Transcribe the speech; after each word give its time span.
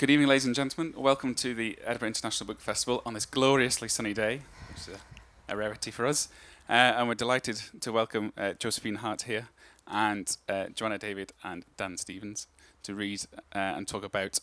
Good 0.00 0.08
evening, 0.08 0.28
ladies 0.28 0.46
and 0.46 0.54
gentlemen. 0.54 0.94
Welcome 0.96 1.34
to 1.34 1.52
the 1.52 1.76
Edinburgh 1.84 2.06
International 2.06 2.46
Book 2.46 2.58
Festival 2.58 3.02
on 3.04 3.12
this 3.12 3.26
gloriously 3.26 3.86
sunny 3.86 4.14
day, 4.14 4.40
which 4.70 4.78
is 4.78 4.88
a, 4.88 5.52
a 5.52 5.54
rarity 5.58 5.90
for 5.90 6.06
us. 6.06 6.30
Uh, 6.70 6.96
and 6.96 7.06
we're 7.06 7.14
delighted 7.14 7.60
to 7.82 7.92
welcome 7.92 8.32
uh, 8.38 8.54
Josephine 8.54 8.94
Hart 8.94 9.24
here 9.24 9.48
and 9.86 10.38
uh, 10.48 10.68
Joanna 10.68 10.96
David 10.96 11.34
and 11.44 11.66
Dan 11.76 11.98
Stevens 11.98 12.46
to 12.82 12.94
read 12.94 13.24
uh, 13.54 13.58
and 13.58 13.86
talk 13.86 14.02
about 14.02 14.40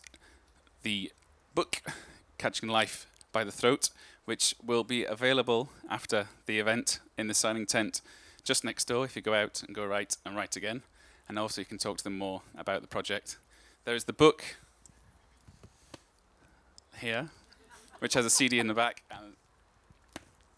the 0.83 1.11
book 1.55 1.81
Catching 2.37 2.69
Life 2.69 3.07
by 3.31 3.43
the 3.43 3.51
Throat, 3.51 3.89
which 4.25 4.53
will 4.63 4.83
be 4.83 5.05
available 5.05 5.69
after 5.89 6.27
the 6.45 6.59
event 6.59 6.99
in 7.17 7.25
the 7.25 7.33
signing 7.33 7.65
tent 7.65 8.01
just 8.43 8.63
next 8.63 8.85
door 8.85 9.05
if 9.05 9.15
you 9.15 9.23
go 9.23 9.33
out 9.33 9.63
and 9.65 9.75
go 9.75 9.87
right 9.87 10.15
and 10.23 10.35
right 10.35 10.55
again. 10.55 10.83
And 11.27 11.39
also 11.39 11.61
you 11.61 11.65
can 11.65 11.79
talk 11.79 11.97
to 11.97 12.03
them 12.03 12.19
more 12.19 12.43
about 12.55 12.83
the 12.83 12.87
project. 12.87 13.39
There 13.85 13.95
is 13.95 14.03
the 14.03 14.13
book 14.13 14.57
here, 16.97 17.29
which 17.99 18.13
has 18.13 18.25
a 18.25 18.29
CD 18.29 18.59
in 18.59 18.67
the 18.67 18.73
back 18.73 19.03
and 19.11 19.33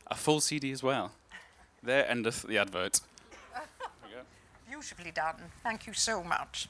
a 0.07 0.15
full 0.15 0.39
CD 0.39 0.71
as 0.71 0.83
well. 0.83 1.11
There 1.83 2.09
endeth 2.09 2.43
the 2.43 2.57
advert. 2.57 3.01
Beautifully 4.67 5.11
done. 5.11 5.35
Thank 5.63 5.87
you 5.87 5.93
so 5.93 6.23
much. 6.23 6.67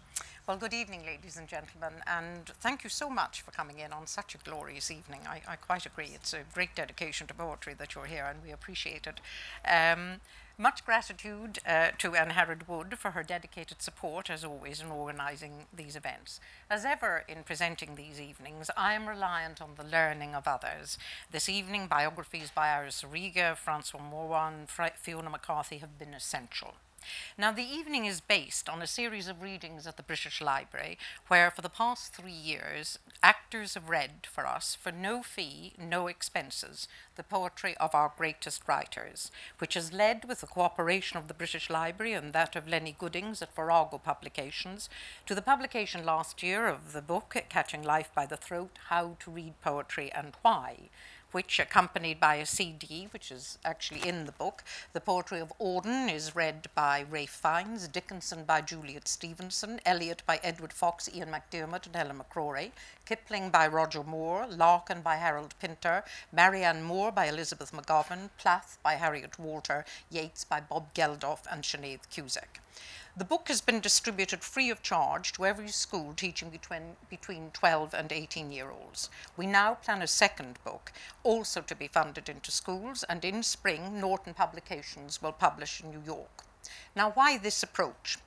Well, 0.48 0.58
good 0.58 0.74
evening, 0.74 1.06
ladies 1.06 1.38
and 1.38 1.48
gentlemen, 1.48 2.02
and 2.08 2.48
thank 2.60 2.84
you 2.84 2.90
so 2.90 3.08
much 3.08 3.42
for 3.42 3.52
coming 3.52 3.78
in 3.78 3.94
on 3.94 4.08
such 4.08 4.34
a 4.34 4.40
glorious 4.40 4.90
evening. 4.90 5.22
I, 5.28 5.42
I 5.48 5.56
quite 5.56 5.86
agree. 5.86 6.10
It's 6.16 6.34
a 6.34 6.40
great 6.56 6.74
dedication 6.74 7.28
to 7.28 7.36
poetry 7.36 7.76
that 7.76 7.94
you're 7.94 8.06
here, 8.06 8.26
and 8.28 8.42
we 8.44 8.52
appreciate 8.52 9.06
it. 9.06 9.20
Um, 9.70 10.22
much 10.60 10.86
gratitude 10.86 11.60
uh, 11.66 11.88
to 11.98 12.16
Anne 12.16 12.32
Harrod 12.32 12.68
Wood 12.68 12.96
for 13.00 13.12
her 13.12 13.24
dedicated 13.24 13.82
support, 13.82 14.30
as 14.30 14.44
always, 14.44 14.82
in 14.82 14.92
organising 14.92 15.66
these 15.74 15.96
events. 15.96 16.42
As 16.70 16.84
ever 16.84 17.24
in 17.30 17.44
presenting 17.44 17.96
these 17.96 18.20
evenings, 18.20 18.70
I 18.76 18.94
am 18.94 19.08
reliant 19.08 19.62
on 19.62 19.76
the 19.78 19.86
learning 19.86 20.36
of 20.36 20.48
others. 20.48 20.98
This 21.32 21.48
evening, 21.48 21.88
biographies 21.88 22.52
by 22.54 22.70
Iris 22.76 23.06
Origo, 23.06 23.56
Francois 23.56 24.02
Maurois, 24.02 24.68
Fiona 24.98 25.30
McCarthy 25.30 25.78
have 25.78 25.98
been 25.98 26.14
essential. 26.14 26.74
Now, 27.38 27.52
the 27.52 27.64
evening 27.64 28.06
is 28.06 28.22
based 28.22 28.70
on 28.70 28.82
a 28.82 28.88
series 28.88 29.28
of 29.28 29.42
readings 29.42 29.88
at 29.88 29.98
the 29.98 30.04
British 30.04 30.42
Library, 30.42 30.98
where 31.28 31.50
for 31.52 31.62
the 31.62 31.70
past 31.70 32.14
three 32.14 32.32
years, 32.32 33.00
actors 33.24 33.74
have 33.74 33.90
read 33.90 34.28
for 34.30 34.46
us, 34.46 34.76
for 34.76 34.92
no 34.92 35.24
fee, 35.24 35.74
no 35.78 36.08
expenses, 36.08 36.88
the 37.16 37.24
poetry 37.24 37.76
of 37.78 37.94
our 37.94 38.12
greatest 38.18 38.68
writers, 38.68 39.32
which 39.60 39.74
has 39.74 39.94
led 39.94 40.26
with 40.26 40.42
the 40.42 40.48
cooperation 40.48 41.18
of 41.18 41.28
the 41.28 41.34
British 41.34 41.70
Library 41.70 42.14
and 42.14 42.34
that 42.34 42.56
of 42.56 42.68
Lennie 42.68 42.96
Goodings 42.98 43.42
at 43.42 43.56
Virago 43.56 43.98
Publications 43.98 44.90
to 45.26 45.36
the 45.36 45.42
publication 45.42 46.06
last 46.06 46.42
year 46.44 46.68
of 46.68 46.94
the 46.94 47.02
book 47.02 47.36
Catching 47.50 47.84
Life 47.84 48.10
by 48.16 48.26
the 48.26 48.38
Throat 48.38 48.80
How 48.88 49.16
to 49.20 49.32
Read 49.32 49.54
Poetry 49.62 50.12
and 50.12 50.34
Why 50.42 50.90
which, 51.32 51.60
accompanied 51.60 52.20
by 52.20 52.36
a 52.36 52.46
CD, 52.46 53.08
which 53.12 53.32
is 53.32 53.58
actually 53.64 54.08
in 54.08 54.26
the 54.26 54.32
book, 54.32 54.64
the 54.94 55.02
poetry 55.02 55.40
of 55.40 55.54
Auden 55.60 56.12
is 56.14 56.36
read 56.36 56.68
by 56.76 57.06
Ralph 57.10 57.30
Fiennes, 57.30 57.88
Dickinson 57.88 58.44
by 58.44 58.62
Juliet 58.62 59.08
Stevenson, 59.08 59.80
Eliot 59.86 60.24
by 60.26 60.40
Edward 60.44 60.74
Fox, 60.74 61.10
Ian 61.14 61.30
McDiarmid, 61.30 61.86
and 61.86 61.96
Helen 61.96 62.20
McCrory, 62.20 62.72
Kipling 63.10 63.50
by 63.50 63.66
Roger 63.66 64.04
Moore, 64.04 64.46
Larkin 64.46 65.02
by 65.02 65.16
Harold 65.16 65.56
Pinter, 65.60 66.04
Marianne 66.32 66.84
Moore 66.84 67.12
by 67.12 67.26
Elizabeth 67.26 67.72
McGovern, 67.72 68.30
Plath 68.38 68.78
by 68.84 68.98
Harriet 68.98 69.40
Walter, 69.40 69.84
Yeats 70.12 70.44
by 70.44 70.60
Bob 70.60 70.94
Geldof, 70.94 71.48
and 71.50 71.64
Sinead 71.64 72.08
Cusack. 72.12 72.62
The 73.18 73.26
book 73.26 73.48
has 73.48 73.62
been 73.62 73.80
distributed 73.80 74.44
free 74.44 74.70
of 74.70 74.84
charge 74.84 75.32
to 75.34 75.48
every 75.48 75.70
school 75.70 76.14
teaching 76.14 76.52
between, 76.52 76.98
between 77.10 77.50
12 77.50 77.96
and 77.96 78.12
18 78.12 78.52
year 78.52 78.70
olds. 78.70 79.10
We 79.36 79.48
now 79.48 79.74
plan 79.74 80.04
a 80.04 80.08
second 80.08 80.60
book, 80.64 80.92
also 81.24 81.62
to 81.62 81.74
be 81.74 81.88
funded 81.88 82.30
into 82.30 82.52
schools, 82.52 83.02
and 83.10 83.26
in 83.26 83.42
spring, 83.42 84.00
Norton 84.00 84.36
Publications 84.36 85.20
will 85.20 85.32
publish 85.32 85.82
in 85.82 85.90
New 85.90 86.04
York. 86.06 86.44
Now, 86.96 87.10
why 87.10 87.40
this 87.40 87.64
approach? 87.64 88.20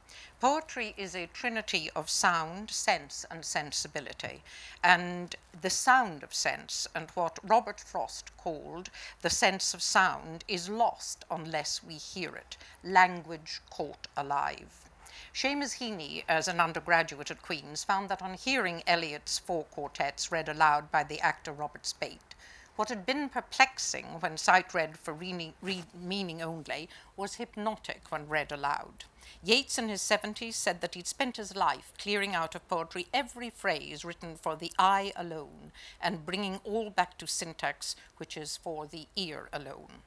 Poetry 0.43 0.93
is 0.97 1.15
a 1.15 1.29
trinity 1.29 1.89
of 1.95 2.11
sound, 2.11 2.69
sense, 2.69 3.25
and 3.31 3.45
sensibility. 3.45 4.43
And 4.83 5.37
the 5.61 5.71
sound 5.71 6.25
of 6.25 6.35
sense, 6.35 6.89
and 6.97 7.09
what 7.11 7.39
Robert 7.45 7.79
Frost 7.79 8.37
called 8.37 8.91
the 9.21 9.31
sense 9.31 9.73
of 9.73 9.81
sound, 9.85 10.43
is 10.49 10.69
lost 10.69 11.25
unless 11.31 11.85
we 11.85 11.95
hear 11.95 12.35
it. 12.35 12.57
Language 12.83 13.61
caught 13.71 14.09
alive. 14.17 14.91
Seamus 15.33 15.79
Heaney, 15.79 16.25
as 16.29 16.49
an 16.49 16.59
undergraduate 16.59 17.31
at 17.31 17.41
Queen's, 17.41 17.85
found 17.85 18.09
that 18.09 18.21
on 18.21 18.35
hearing 18.35 18.83
Eliot's 18.85 19.39
four 19.39 19.63
quartets 19.63 20.33
read 20.33 20.49
aloud 20.49 20.91
by 20.91 21.05
the 21.05 21.21
actor 21.21 21.53
Robert 21.53 21.87
Speight, 21.87 22.32
what 22.77 22.89
had 22.89 23.05
been 23.05 23.29
perplexing 23.29 24.07
when 24.21 24.37
sight 24.37 24.73
read 24.73 24.97
for 24.99 25.15
meaning 25.15 26.43
only 26.43 26.89
was 27.17 27.35
hypnotic 27.35 28.03
when 28.11 28.29
read 28.29 28.51
aloud. 28.51 29.05
Yeats 29.45 29.79
in 29.79 29.89
his 29.89 30.01
70s 30.01 30.55
said 30.55 30.81
that 30.81 30.95
he'd 30.95 31.07
spent 31.07 31.37
his 31.37 31.57
life 31.57 31.93
clearing 31.99 32.35
out 32.35 32.55
of 32.55 32.69
poetry 32.69 33.07
every 33.13 33.51
phrase 33.51 34.05
written 34.05 34.37
for 34.37 34.57
the 34.57 34.73
eye 34.79 35.13
alone 35.17 35.73
and 36.01 36.25
bringing 36.25 36.61
all 36.65 36.91
back 36.91 37.19
to 37.19 37.27
syntax, 37.27 37.97
which 38.19 38.37
is 38.37 38.57
for 38.57 38.87
the 38.87 39.07
ear 39.17 39.49
alone. 39.53 40.03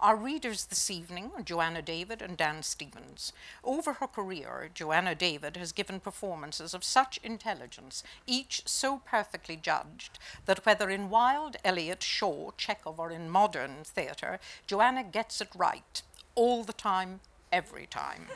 Our 0.00 0.16
readers 0.16 0.66
this 0.66 0.90
evening 0.90 1.30
are 1.36 1.42
Joanna 1.42 1.82
David 1.82 2.20
and 2.20 2.36
Dan 2.36 2.62
Stevens. 2.62 3.32
Over 3.64 3.94
her 3.94 4.06
career, 4.06 4.68
Joanna 4.74 5.14
David 5.14 5.56
has 5.56 5.72
given 5.72 6.00
performances 6.00 6.74
of 6.74 6.84
such 6.84 7.18
intelligence, 7.22 8.02
each 8.26 8.62
so 8.66 9.00
perfectly 9.04 9.56
judged, 9.56 10.18
that 10.44 10.66
whether 10.66 10.90
in 10.90 11.10
Wilde, 11.10 11.56
Eliot, 11.64 12.02
Shaw, 12.02 12.50
Chekhov, 12.56 13.00
or 13.00 13.10
in 13.10 13.30
modern 13.30 13.84
theatre, 13.84 14.38
Joanna 14.66 15.04
gets 15.04 15.40
it 15.40 15.48
right 15.56 16.02
all 16.34 16.64
the 16.64 16.72
time, 16.72 17.20
every 17.50 17.86
time. 17.86 18.26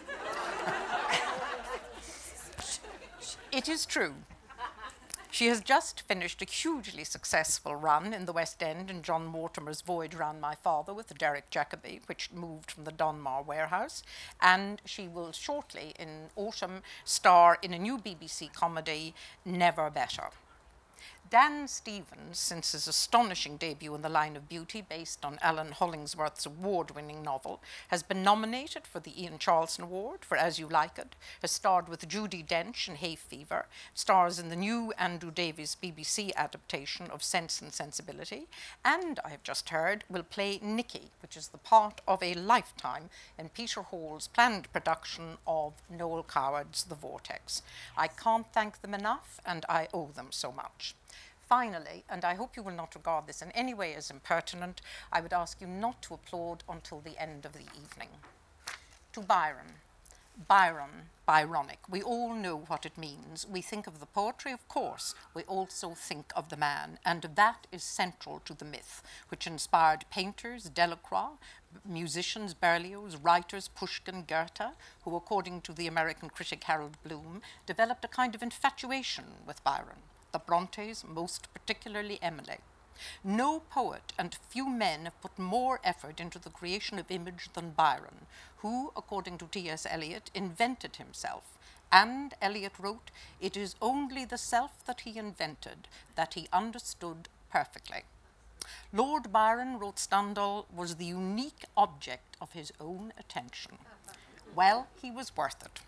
it 3.52 3.68
is 3.68 3.84
true. 3.84 4.14
She 5.32 5.46
has 5.46 5.60
just 5.60 6.00
finished 6.02 6.42
a 6.42 6.44
hugely 6.44 7.04
successful 7.04 7.76
run 7.76 8.12
in 8.12 8.24
the 8.24 8.32
West 8.32 8.60
End 8.64 8.90
in 8.90 9.02
John 9.02 9.26
Mortimer's 9.26 9.80
Voyage 9.80 10.16
Round 10.16 10.40
My 10.40 10.56
Father 10.56 10.92
with 10.92 11.16
Derek 11.16 11.50
Jacobi, 11.50 12.00
which 12.06 12.32
moved 12.32 12.72
from 12.72 12.82
the 12.82 12.90
Donmar 12.90 13.46
warehouse. 13.46 14.02
And 14.42 14.82
she 14.84 15.06
will 15.06 15.30
shortly, 15.30 15.94
in 16.00 16.30
autumn, 16.34 16.82
star 17.04 17.58
in 17.62 17.72
a 17.72 17.78
new 17.78 17.96
BBC 17.96 18.52
comedy, 18.52 19.14
Never 19.44 19.88
Better. 19.88 20.30
Dan 21.30 21.68
Stevens, 21.68 22.40
since 22.40 22.72
his 22.72 22.88
astonishing 22.88 23.56
debut 23.56 23.94
in 23.94 24.02
The 24.02 24.08
Line 24.08 24.34
of 24.34 24.48
Beauty, 24.48 24.82
based 24.82 25.24
on 25.24 25.38
Alan 25.40 25.70
Hollinghurst's 25.70 26.44
award 26.44 26.90
winning 26.90 27.22
novel, 27.22 27.62
has 27.86 28.02
been 28.02 28.24
nominated 28.24 28.84
for 28.84 28.98
the 28.98 29.22
Ian 29.22 29.38
Charleson 29.38 29.84
Award 29.84 30.24
for 30.24 30.36
As 30.36 30.58
You 30.58 30.66
Like 30.66 30.98
It, 30.98 31.14
has 31.40 31.52
starred 31.52 31.88
with 31.88 32.08
Judi 32.08 32.44
Dench 32.44 32.88
in 32.88 32.96
Hay 32.96 33.14
Fever, 33.14 33.66
stars 33.94 34.40
in 34.40 34.48
the 34.48 34.56
new 34.56 34.92
Andrew 34.98 35.30
Davies 35.30 35.76
BBC 35.80 36.34
adaptation 36.34 37.06
of 37.12 37.22
Sense 37.22 37.60
and 37.62 37.72
Sensibility, 37.72 38.48
and, 38.84 39.20
I 39.24 39.28
have 39.28 39.44
just 39.44 39.68
heard, 39.68 40.02
will 40.10 40.24
play 40.24 40.58
Nicky, 40.60 41.12
which 41.22 41.36
is 41.36 41.46
the 41.46 41.58
part 41.58 42.00
of 42.08 42.24
a 42.24 42.34
lifetime 42.34 43.08
in 43.38 43.50
Peter 43.50 43.82
Hall's 43.82 44.26
planned 44.26 44.72
production 44.72 45.38
of 45.46 45.74
Noel 45.88 46.24
Coward's 46.24 46.82
The 46.82 46.96
Vortex. 46.96 47.62
I 47.96 48.08
can't 48.08 48.52
thank 48.52 48.82
them 48.82 48.94
enough, 48.94 49.40
and 49.46 49.64
I 49.68 49.86
owe 49.94 50.10
them 50.12 50.32
so 50.32 50.50
much. 50.50 50.96
Finally, 51.50 52.04
and 52.08 52.24
I 52.24 52.34
hope 52.34 52.56
you 52.56 52.62
will 52.62 52.76
not 52.76 52.94
regard 52.94 53.26
this 53.26 53.42
in 53.42 53.50
any 53.50 53.74
way 53.74 53.92
as 53.96 54.08
impertinent, 54.08 54.80
I 55.12 55.20
would 55.20 55.32
ask 55.32 55.60
you 55.60 55.66
not 55.66 56.00
to 56.02 56.14
applaud 56.14 56.62
until 56.68 57.00
the 57.00 57.20
end 57.20 57.44
of 57.44 57.54
the 57.54 57.66
evening. 57.74 58.10
To 59.14 59.20
Byron. 59.20 59.74
Byron, 60.46 61.08
Byronic. 61.26 61.78
We 61.90 62.04
all 62.04 62.34
know 62.34 62.56
what 62.68 62.86
it 62.86 62.96
means. 62.96 63.48
We 63.50 63.62
think 63.62 63.88
of 63.88 63.98
the 63.98 64.06
poetry, 64.06 64.52
of 64.52 64.68
course. 64.68 65.16
We 65.34 65.42
also 65.42 65.90
think 65.90 66.32
of 66.36 66.50
the 66.50 66.56
man, 66.56 67.00
and 67.04 67.22
that 67.34 67.66
is 67.72 67.82
central 67.82 68.38
to 68.44 68.54
the 68.54 68.64
myth, 68.64 69.02
which 69.28 69.48
inspired 69.48 70.04
painters, 70.08 70.70
Delacroix, 70.70 71.30
musicians, 71.84 72.54
Berlioz, 72.54 73.16
writers, 73.16 73.66
Pushkin, 73.66 74.22
Goethe, 74.22 74.76
who, 75.02 75.16
according 75.16 75.62
to 75.62 75.72
the 75.72 75.88
American 75.88 76.30
critic 76.30 76.62
Harold 76.62 76.96
Bloom, 77.02 77.42
developed 77.66 78.04
a 78.04 78.08
kind 78.08 78.36
of 78.36 78.42
infatuation 78.42 79.24
with 79.44 79.64
Byron 79.64 80.02
the 80.32 80.38
Brontes, 80.38 81.04
most 81.04 81.52
particularly 81.52 82.18
Emily. 82.22 82.58
No 83.24 83.60
poet 83.60 84.12
and 84.18 84.36
few 84.48 84.68
men 84.68 85.04
have 85.04 85.20
put 85.22 85.38
more 85.38 85.80
effort 85.82 86.20
into 86.20 86.38
the 86.38 86.50
creation 86.50 86.98
of 86.98 87.10
image 87.10 87.48
than 87.54 87.70
Byron, 87.70 88.26
who, 88.58 88.92
according 88.94 89.38
to 89.38 89.46
T.S. 89.46 89.86
Eliot, 89.88 90.30
invented 90.34 90.96
himself. 90.96 91.56
And 91.90 92.34
Eliot 92.42 92.78
wrote, 92.78 93.10
It 93.40 93.56
is 93.56 93.74
only 93.80 94.24
the 94.24 94.38
self 94.38 94.84
that 94.84 95.00
he 95.00 95.18
invented 95.18 95.88
that 96.14 96.34
he 96.34 96.48
understood 96.52 97.28
perfectly. 97.50 98.04
Lord 98.92 99.32
Byron, 99.32 99.78
wrote 99.78 99.98
Stendhal, 99.98 100.66
was 100.74 100.96
the 100.96 101.06
unique 101.06 101.64
object 101.76 102.36
of 102.40 102.52
his 102.52 102.72
own 102.78 103.12
attention. 103.18 103.78
Well, 104.54 104.88
he 105.00 105.10
was 105.10 105.36
worth 105.36 105.64
it. 105.64 105.80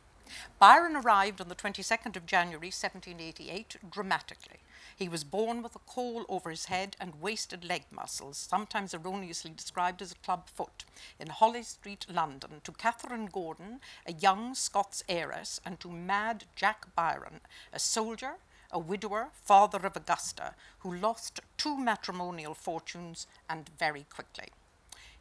Byron 0.59 0.97
arrived 0.97 1.41
on 1.41 1.49
the 1.49 1.55
22nd 1.55 2.17
of 2.17 2.27
January 2.27 2.69
1788 2.69 3.77
dramatically. 3.91 4.61
He 4.97 5.09
was 5.09 5.25
born 5.25 5.63
with 5.63 5.75
a 5.75 5.81
caul 5.81 6.25
over 6.29 6.51
his 6.51 6.67
head 6.67 6.97
and 7.01 7.21
wasted 7.21 7.65
leg 7.65 7.85
muscles, 7.91 8.39
sometimes 8.39 8.95
erroneously 8.95 9.51
described 9.51 10.01
as 10.03 10.13
a 10.13 10.17
club 10.17 10.49
foot, 10.49 10.85
in 11.19 11.29
Holles 11.29 11.69
Street, 11.69 12.07
London, 12.09 12.61
to 12.65 12.73
Catherine 12.73 13.27
Gordon, 13.27 13.81
a 14.07 14.13
young 14.13 14.55
Scots 14.55 15.03
heiress, 15.09 15.61
and 15.65 15.81
to 15.81 15.91
mad 15.91 16.45
Jack 16.55 16.95
Byron, 16.95 17.41
a 17.73 17.79
soldier, 17.79 18.35
a 18.71 18.79
widower, 18.79 19.31
father 19.33 19.87
of 19.87 19.97
Augusta, 19.97 20.55
who 20.79 20.95
lost 20.95 21.41
two 21.57 21.77
matrimonial 21.77 22.55
fortunes 22.55 23.27
and 23.49 23.69
very 23.79 24.07
quickly. 24.09 24.49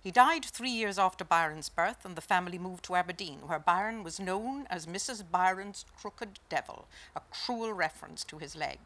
He 0.04 0.10
died 0.10 0.44
three 0.44 0.72
years 0.72 0.98
after 0.98 1.24
Byron's 1.24 1.70
birth, 1.70 2.06
and 2.06 2.16
the 2.16 2.22
family 2.22 2.58
moved 2.58 2.86
to 2.86 2.96
Aberdeen, 2.96 3.48
where 3.48 3.60
Byron 3.60 4.04
was 4.04 4.20
known 4.20 4.66
as 4.68 4.88
Mrs. 4.88 5.24
Byron's 5.30 5.86
crooked 5.96 6.40
devil, 6.50 6.88
a 7.16 7.22
cruel 7.30 7.72
reference 7.72 8.24
to 8.24 8.40
his 8.40 8.56
leg. 8.56 8.80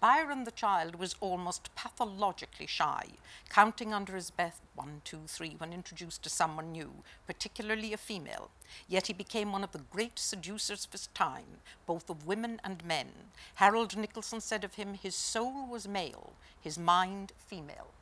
Byron 0.00 0.44
the 0.44 0.50
child 0.50 0.96
was 0.96 1.16
almost 1.20 1.74
pathologically 1.74 2.66
shy, 2.66 3.12
counting 3.48 3.94
under 3.94 4.14
his 4.14 4.30
breath 4.30 4.60
one, 4.74 5.00
two, 5.02 5.22
three 5.26 5.54
when 5.56 5.72
introduced 5.72 6.22
to 6.24 6.28
someone 6.28 6.72
new, 6.72 6.92
particularly 7.26 7.94
a 7.94 7.96
female. 7.96 8.50
Yet 8.86 9.06
he 9.06 9.14
became 9.14 9.50
one 9.50 9.64
of 9.64 9.72
the 9.72 9.86
great 9.90 10.18
seducers 10.18 10.84
of 10.84 10.92
his 10.92 11.06
time, 11.14 11.62
both 11.86 12.10
of 12.10 12.26
women 12.26 12.60
and 12.62 12.84
men. 12.84 13.08
Harold 13.54 13.96
Nicolson 13.96 14.42
said 14.42 14.62
of 14.62 14.74
him, 14.74 14.92
his 14.92 15.14
soul 15.14 15.66
was 15.66 15.88
male, 15.88 16.34
his 16.60 16.76
mind 16.78 17.32
female. 17.38 17.93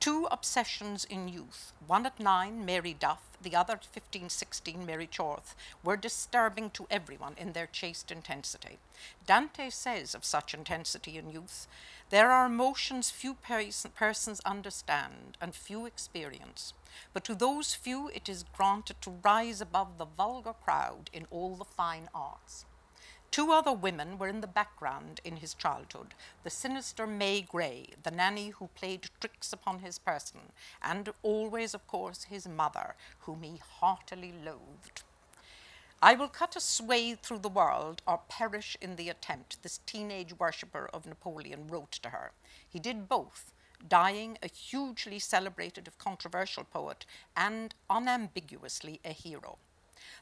Two 0.00 0.28
obsessions 0.30 1.04
in 1.04 1.28
youth, 1.28 1.72
one 1.86 2.06
at 2.06 2.20
nine, 2.20 2.64
Mary 2.64 2.94
Duff, 2.94 3.22
the 3.42 3.56
other 3.56 3.74
at 3.74 3.84
15, 3.84 4.28
16, 4.28 4.86
Mary 4.86 5.06
Chaworth, 5.06 5.54
were 5.82 5.96
disturbing 5.96 6.70
to 6.70 6.86
everyone 6.90 7.34
in 7.36 7.52
their 7.52 7.66
chaste 7.66 8.10
intensity. 8.10 8.78
Dante 9.26 9.70
says 9.70 10.14
of 10.14 10.24
such 10.24 10.54
intensity 10.54 11.18
in 11.18 11.30
youth, 11.30 11.66
there 12.10 12.30
are 12.30 12.46
emotions 12.46 13.10
few 13.10 13.34
pers- 13.34 13.86
persons 13.94 14.40
understand 14.40 15.36
and 15.40 15.54
few 15.54 15.86
experience, 15.86 16.72
but 17.12 17.24
to 17.24 17.34
those 17.34 17.74
few 17.74 18.08
it 18.08 18.28
is 18.28 18.44
granted 18.56 19.00
to 19.02 19.18
rise 19.22 19.60
above 19.60 19.98
the 19.98 20.04
vulgar 20.04 20.52
crowd 20.52 21.10
in 21.12 21.26
all 21.30 21.56
the 21.56 21.64
fine 21.64 22.08
arts. 22.14 22.64
Two 23.30 23.52
other 23.52 23.72
women 23.72 24.18
were 24.18 24.28
in 24.28 24.40
the 24.40 24.46
background 24.46 25.20
in 25.24 25.36
his 25.36 25.52
childhood 25.54 26.14
the 26.42 26.50
sinister 26.50 27.06
May 27.06 27.42
Gray, 27.42 27.88
the 28.02 28.10
nanny 28.10 28.50
who 28.50 28.68
played 28.68 29.10
tricks 29.20 29.52
upon 29.52 29.80
his 29.80 29.98
person, 29.98 30.52
and 30.82 31.12
always, 31.22 31.74
of 31.74 31.86
course, 31.86 32.24
his 32.24 32.48
mother, 32.48 32.94
whom 33.20 33.42
he 33.42 33.56
heartily 33.80 34.32
loathed. 34.44 35.02
I 36.02 36.14
will 36.14 36.28
cut 36.28 36.56
a 36.56 36.60
swathe 36.60 37.20
through 37.20 37.38
the 37.38 37.48
world 37.48 38.02
or 38.06 38.20
perish 38.28 38.76
in 38.80 38.96
the 38.96 39.08
attempt, 39.08 39.62
this 39.62 39.80
teenage 39.86 40.38
worshipper 40.38 40.88
of 40.92 41.06
Napoleon 41.06 41.68
wrote 41.68 41.92
to 41.92 42.10
her. 42.10 42.32
He 42.68 42.78
did 42.78 43.08
both, 43.08 43.52
dying 43.88 44.38
a 44.42 44.48
hugely 44.48 45.18
celebrated, 45.18 45.88
if 45.88 45.98
controversial 45.98 46.64
poet, 46.64 47.06
and 47.36 47.74
unambiguously 47.88 49.00
a 49.04 49.12
hero. 49.12 49.58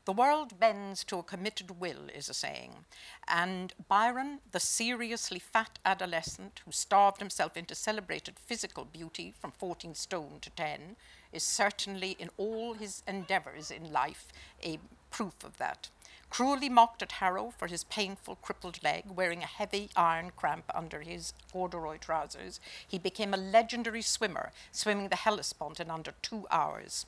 The 0.04 0.12
world 0.12 0.58
bends 0.58 1.04
to 1.04 1.18
a 1.18 1.22
committed 1.22 1.80
will, 1.80 2.08
is 2.14 2.28
a 2.28 2.34
saying. 2.34 2.84
And 3.26 3.72
Byron, 3.88 4.40
the 4.52 4.60
seriously 4.60 5.38
fat 5.38 5.78
adolescent 5.84 6.60
who 6.64 6.72
starved 6.72 7.20
himself 7.20 7.56
into 7.56 7.74
celebrated 7.74 8.38
physical 8.38 8.84
beauty 8.84 9.34
from 9.40 9.52
14 9.52 9.94
stone 9.94 10.38
to 10.40 10.50
10, 10.50 10.96
is 11.32 11.42
certainly 11.42 12.16
in 12.18 12.30
all 12.36 12.74
his 12.74 13.02
endeavors 13.06 13.70
in 13.70 13.92
life 13.92 14.28
a 14.62 14.78
proof 15.10 15.44
of 15.44 15.58
that. 15.58 15.88
Cruelly 16.30 16.68
mocked 16.68 17.00
at 17.00 17.12
Harrow 17.12 17.52
for 17.56 17.68
his 17.68 17.84
painful 17.84 18.36
crippled 18.36 18.82
leg, 18.82 19.04
wearing 19.08 19.44
a 19.44 19.46
heavy 19.46 19.88
iron 19.94 20.32
cramp 20.34 20.64
under 20.74 21.00
his 21.00 21.32
corduroy 21.52 21.98
trousers, 21.98 22.58
he 22.88 22.98
became 22.98 23.32
a 23.32 23.36
legendary 23.36 24.02
swimmer, 24.02 24.50
swimming 24.72 25.10
the 25.10 25.16
Hellespont 25.16 25.78
in 25.78 25.90
under 25.90 26.14
two 26.22 26.46
hours. 26.50 27.06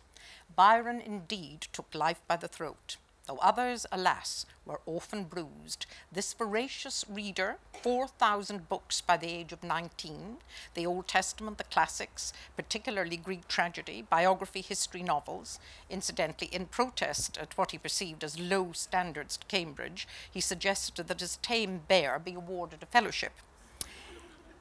Byron 0.56 1.02
indeed 1.02 1.68
took 1.70 1.94
life 1.94 2.22
by 2.26 2.36
the 2.36 2.48
throat, 2.48 2.96
though 3.26 3.36
others, 3.42 3.84
alas, 3.92 4.46
were 4.64 4.80
often 4.86 5.24
bruised. 5.24 5.84
This 6.10 6.32
voracious 6.32 7.04
reader, 7.10 7.58
4,000 7.82 8.66
books 8.66 9.02
by 9.02 9.18
the 9.18 9.28
age 9.28 9.52
of 9.52 9.62
19, 9.62 10.38
the 10.72 10.86
Old 10.86 11.08
Testament, 11.08 11.58
the 11.58 11.64
classics, 11.64 12.32
particularly 12.56 13.18
Greek 13.18 13.46
tragedy, 13.48 14.00
biography, 14.08 14.62
history, 14.62 15.02
novels. 15.02 15.60
Incidentally, 15.90 16.48
in 16.50 16.64
protest 16.64 17.36
at 17.36 17.58
what 17.58 17.72
he 17.72 17.78
perceived 17.78 18.24
as 18.24 18.40
low 18.40 18.72
standards 18.72 19.38
at 19.38 19.48
Cambridge, 19.48 20.08
he 20.30 20.40
suggested 20.40 21.06
that 21.08 21.20
his 21.20 21.36
tame 21.42 21.82
bear 21.86 22.18
be 22.18 22.32
awarded 22.32 22.82
a 22.82 22.86
fellowship. 22.86 23.32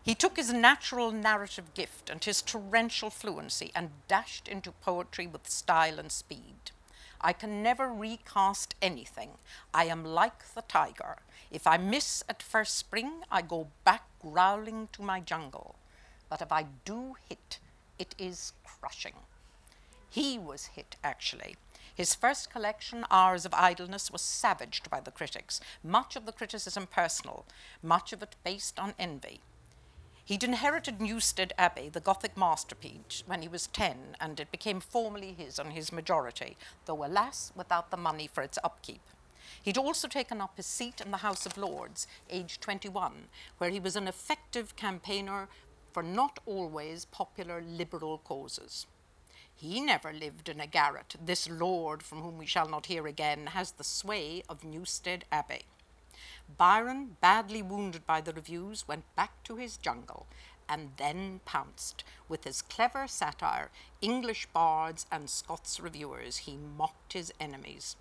He 0.05 0.13
took 0.13 0.37
his 0.37 0.53
natural 0.53 1.11
narrative 1.11 1.73
gift 1.73 2.11
and 2.11 2.23
his 2.23 2.43
torrential 2.43 3.09
fluency 3.09 3.71
and 3.73 3.89
dashed 4.07 4.47
into 4.47 4.71
poetry 4.71 5.25
with 5.25 5.49
style 5.49 5.97
and 5.97 6.11
speed. 6.11 6.69
I 7.19 7.33
can 7.33 7.63
never 7.63 7.91
recast 7.91 8.75
anything. 8.83 9.31
I 9.73 9.85
am 9.85 10.05
like 10.05 10.53
the 10.53 10.61
tiger. 10.61 11.17
If 11.49 11.65
I 11.65 11.77
miss 11.77 12.23
at 12.29 12.43
first 12.43 12.75
spring, 12.75 13.23
I 13.31 13.41
go 13.41 13.69
back 13.83 14.03
growling 14.21 14.89
to 14.91 15.01
my 15.01 15.21
jungle. 15.21 15.73
But 16.29 16.43
if 16.43 16.51
I 16.51 16.67
do 16.85 17.15
hit, 17.27 17.57
it 17.97 18.13
is 18.19 18.53
crushing. 18.63 19.15
He 20.11 20.37
was 20.37 20.67
hit, 20.67 20.97
actually. 21.03 21.55
His 21.95 22.13
first 22.13 22.51
collection, 22.51 23.05
Hours 23.09 23.43
of 23.43 23.55
Idleness, 23.55 24.11
was 24.11 24.21
savaged 24.21 24.87
by 24.91 24.99
the 24.99 25.09
critics, 25.09 25.59
much 25.83 26.15
of 26.15 26.27
the 26.27 26.31
criticism 26.31 26.85
personal, 26.85 27.43
much 27.81 28.13
of 28.13 28.21
it 28.21 28.35
based 28.43 28.77
on 28.77 28.93
envy. 28.99 29.41
He'd 30.25 30.43
inherited 30.43 30.99
Newstead 30.99 31.53
Abbey, 31.55 31.87
the 31.87 31.99
Gothic 31.99 32.35
masterpiece, 32.35 33.21
when 33.27 33.43
he 33.43 33.47
was 33.47 33.67
10, 33.67 34.17
and 34.19 34.39
it 34.39 34.51
became 34.51 34.79
formally 34.79 35.33
his 35.33 35.59
on 35.59 35.69
his 35.69 35.91
majority, 35.91 36.57
though, 36.87 37.05
alas, 37.05 37.51
without 37.55 37.91
the 37.91 37.97
money 37.97 38.27
for 38.27 38.41
its 38.41 38.57
upkeep. 38.63 39.01
He'd 39.61 39.77
also 39.77 40.07
taken 40.07 40.41
up 40.41 40.57
his 40.57 40.65
seat 40.65 40.99
in 40.99 41.11
the 41.11 41.17
House 41.17 41.45
of 41.45 41.59
Lords, 41.59 42.07
aged 42.31 42.59
21, 42.61 43.27
where 43.59 43.69
he 43.69 43.79
was 43.79 43.95
an 43.95 44.07
effective 44.07 44.75
campaigner 44.75 45.47
for 45.93 46.01
not 46.01 46.39
always 46.47 47.05
popular 47.05 47.61
liberal 47.61 48.17
causes. 48.17 48.87
He 49.55 49.79
never 49.79 50.11
lived 50.11 50.49
in 50.49 50.59
a 50.59 50.65
garret. 50.65 51.15
This 51.23 51.47
lord, 51.47 52.01
from 52.01 52.21
whom 52.21 52.39
we 52.39 52.47
shall 52.47 52.67
not 52.67 52.87
hear 52.87 53.05
again, 53.05 53.47
has 53.47 53.73
the 53.73 53.83
sway 53.83 54.41
of 54.49 54.63
Newstead 54.63 55.23
Abbey. 55.31 55.65
Byron, 56.57 57.17
badly 57.21 57.61
wounded 57.61 58.05
by 58.05 58.21
the 58.21 58.33
reviews, 58.33 58.87
went 58.87 59.03
back 59.15 59.43
to 59.43 59.55
his 59.55 59.77
jungle 59.77 60.27
and 60.69 60.91
then 60.97 61.41
pounced. 61.45 62.03
With 62.27 62.43
his 62.43 62.61
clever 62.61 63.07
satire, 63.07 63.71
English 64.01 64.47
bards 64.47 65.05
and 65.11 65.29
Scots 65.29 65.79
reviewers, 65.79 66.37
he 66.37 66.57
mocked 66.57 67.13
his 67.13 67.33
enemies. 67.39 67.95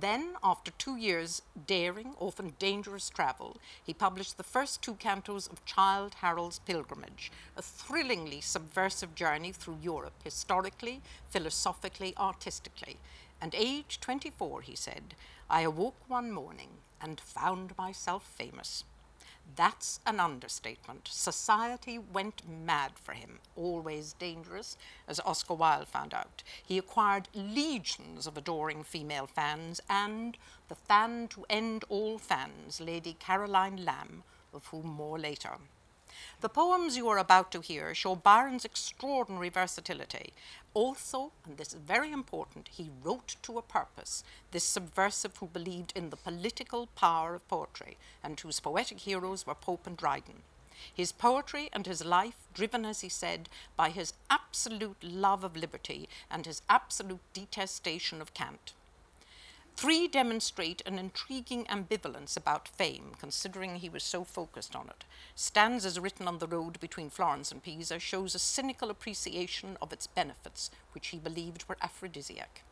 Then, 0.00 0.36
after 0.42 0.70
two 0.70 0.96
years' 0.96 1.42
daring, 1.66 2.14
often 2.18 2.54
dangerous 2.58 3.10
travel, 3.10 3.58
he 3.84 3.92
published 3.92 4.38
the 4.38 4.42
first 4.42 4.80
two 4.80 4.94
cantos 4.94 5.50
of 5.52 5.64
Childe 5.66 6.14
Harold's 6.14 6.60
Pilgrimage, 6.60 7.30
a 7.56 7.62
thrillingly 7.62 8.40
subversive 8.40 9.14
journey 9.14 9.52
through 9.52 9.78
Europe, 9.82 10.14
historically, 10.24 11.02
philosophically, 11.28 12.14
artistically. 12.16 12.96
And 13.40 13.54
age 13.54 14.00
24, 14.00 14.62
he 14.62 14.76
said, 14.76 15.14
I 15.50 15.60
awoke 15.60 16.08
one 16.08 16.32
morning 16.32 16.70
and 17.02 17.20
found 17.20 17.76
myself 17.76 18.24
famous. 18.24 18.84
That's 19.56 20.00
an 20.06 20.20
understatement. 20.20 21.08
Society 21.08 21.98
went 21.98 22.42
mad 22.48 22.92
for 22.94 23.12
him, 23.12 23.40
always 23.56 24.14
dangerous, 24.14 24.76
as 25.08 25.20
Oscar 25.20 25.54
Wilde 25.54 25.88
found 25.88 26.14
out. 26.14 26.42
He 26.64 26.78
acquired 26.78 27.28
legions 27.34 28.26
of 28.26 28.36
adoring 28.38 28.84
female 28.84 29.26
fans 29.26 29.80
and 29.90 30.38
the 30.68 30.74
fan 30.74 31.28
to 31.28 31.44
end 31.50 31.84
all 31.88 32.18
fans, 32.18 32.80
Lady 32.80 33.14
Caroline 33.18 33.84
Lamb, 33.84 34.22
of 34.54 34.66
whom 34.66 34.86
more 34.86 35.18
later. 35.18 35.58
The 36.40 36.48
poems 36.48 36.96
you 36.96 37.08
are 37.08 37.18
about 37.18 37.50
to 37.52 37.60
hear 37.60 37.94
show 37.94 38.14
Byron's 38.14 38.64
extraordinary 38.64 39.48
versatility. 39.48 40.32
Also, 40.74 41.32
and 41.44 41.56
this 41.56 41.68
is 41.68 41.80
very 41.80 42.12
important, 42.12 42.68
he 42.68 42.90
wrote 43.02 43.36
to 43.42 43.58
a 43.58 43.62
purpose, 43.62 44.24
this 44.50 44.64
subversive 44.64 45.36
who 45.36 45.46
believed 45.46 45.92
in 45.94 46.10
the 46.10 46.16
political 46.16 46.86
power 46.94 47.34
of 47.34 47.48
poetry 47.48 47.96
and 48.22 48.38
whose 48.40 48.60
poetic 48.60 49.00
heroes 49.00 49.46
were 49.46 49.54
Pope 49.54 49.86
and 49.86 49.96
Dryden. 49.96 50.42
His 50.94 51.12
poetry 51.12 51.68
and 51.72 51.86
his 51.86 52.04
life, 52.04 52.48
driven, 52.54 52.84
as 52.84 53.02
he 53.02 53.08
said, 53.08 53.48
by 53.76 53.90
his 53.90 54.14
absolute 54.28 55.02
love 55.02 55.44
of 55.44 55.56
liberty 55.56 56.08
and 56.30 56.44
his 56.44 56.62
absolute 56.68 57.20
detestation 57.32 58.20
of 58.20 58.34
cant. 58.34 58.72
Three 59.74 60.06
demonstrate 60.06 60.82
an 60.86 60.98
intriguing 60.98 61.64
ambivalence 61.64 62.36
about 62.36 62.68
fame, 62.68 63.12
considering 63.18 63.76
he 63.76 63.88
was 63.88 64.04
so 64.04 64.22
focused 64.22 64.76
on 64.76 64.88
it. 64.88 65.04
Stanzas 65.34 65.98
written 65.98 66.28
on 66.28 66.38
the 66.38 66.46
road 66.46 66.78
between 66.78 67.10
Florence 67.10 67.50
and 67.50 67.62
Pisa 67.62 67.98
shows 67.98 68.34
a 68.34 68.38
cynical 68.38 68.90
appreciation 68.90 69.76
of 69.82 69.92
its 69.92 70.06
benefits, 70.06 70.70
which 70.92 71.08
he 71.08 71.18
believed 71.18 71.68
were 71.68 71.78
aphrodisiac. 71.82 72.62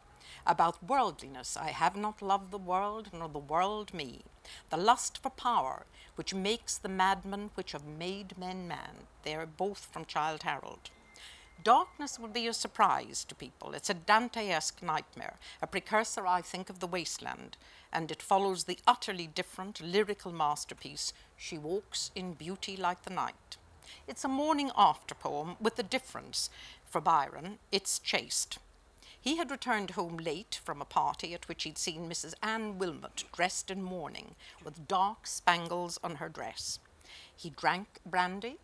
About 0.47 0.89
worldliness, 0.89 1.57
I 1.57 1.71
have 1.71 1.97
not 1.97 2.23
loved 2.23 2.51
the 2.51 2.59
world, 2.59 3.11
nor 3.13 3.29
the 3.29 3.39
world 3.39 3.93
me. 3.93 4.23
The 4.71 4.77
lust 4.77 5.19
for 5.19 5.31
power, 5.31 5.87
which 6.15 6.33
makes 6.33 6.79
the 6.79 6.89
madmen 6.89 7.51
which 7.55 7.73
have 7.73 7.85
made 7.85 8.39
men 8.39 8.69
man. 8.69 9.07
They 9.25 9.35
are 9.35 9.47
both 9.47 9.89
from 9.93 10.05
Childe 10.05 10.45
Harold. 10.45 10.91
Darkness 11.65 12.19
will 12.19 12.29
be 12.29 12.47
a 12.47 12.55
surprise 12.55 13.25
to 13.25 13.35
people. 13.35 13.75
It's 13.75 13.91
a 13.91 13.95
Dante-esque 13.95 14.83
nightmare, 14.83 15.35
a 15.61 15.67
precursor, 15.67 16.27
I 16.27 16.41
think, 16.41 16.71
of 16.71 16.79
the 16.79 16.87
wasteland, 16.87 17.57
and 17.93 18.11
it 18.11 18.23
follows 18.23 18.65
the 18.65 18.79
utterly 18.87 19.27
different 19.27 19.81
lyrical 19.81 20.33
masterpiece, 20.33 21.13
She 21.37 21.59
Walks 21.59 22.13
in 22.15 22.35
Beauty 22.35 22.77
Like 22.77 23.03
the 23.03 23.13
Night. 23.13 23.57
It's 24.07 24.25
a 24.25 24.29
morning 24.29 24.71
after 24.77 25.15
poem 25.15 25.57
with 25.61 25.79
a 25.79 25.83
difference. 25.83 26.49
For 26.87 27.01
Byron, 27.01 27.59
it's 27.71 27.99
chaste. 27.99 28.59
He 29.21 29.37
had 29.37 29.51
returned 29.51 29.91
home 29.91 30.17
late 30.17 30.61
from 30.65 30.81
a 30.81 30.87
party 30.87 31.35
at 31.35 31.47
which 31.47 31.65
he'd 31.65 31.77
seen 31.77 32.09
Mrs. 32.09 32.35
Anne 32.43 32.79
Wilmot 32.79 33.25
dressed 33.35 33.71
in 33.71 33.83
mourning 33.83 34.35
with 34.65 34.89
dark 34.89 35.27
spangles 35.27 35.99
on 36.03 36.17
her 36.17 36.29
dress. 36.29 36.79
He 37.37 37.51
drank 37.51 37.99
brandy, 38.07 38.59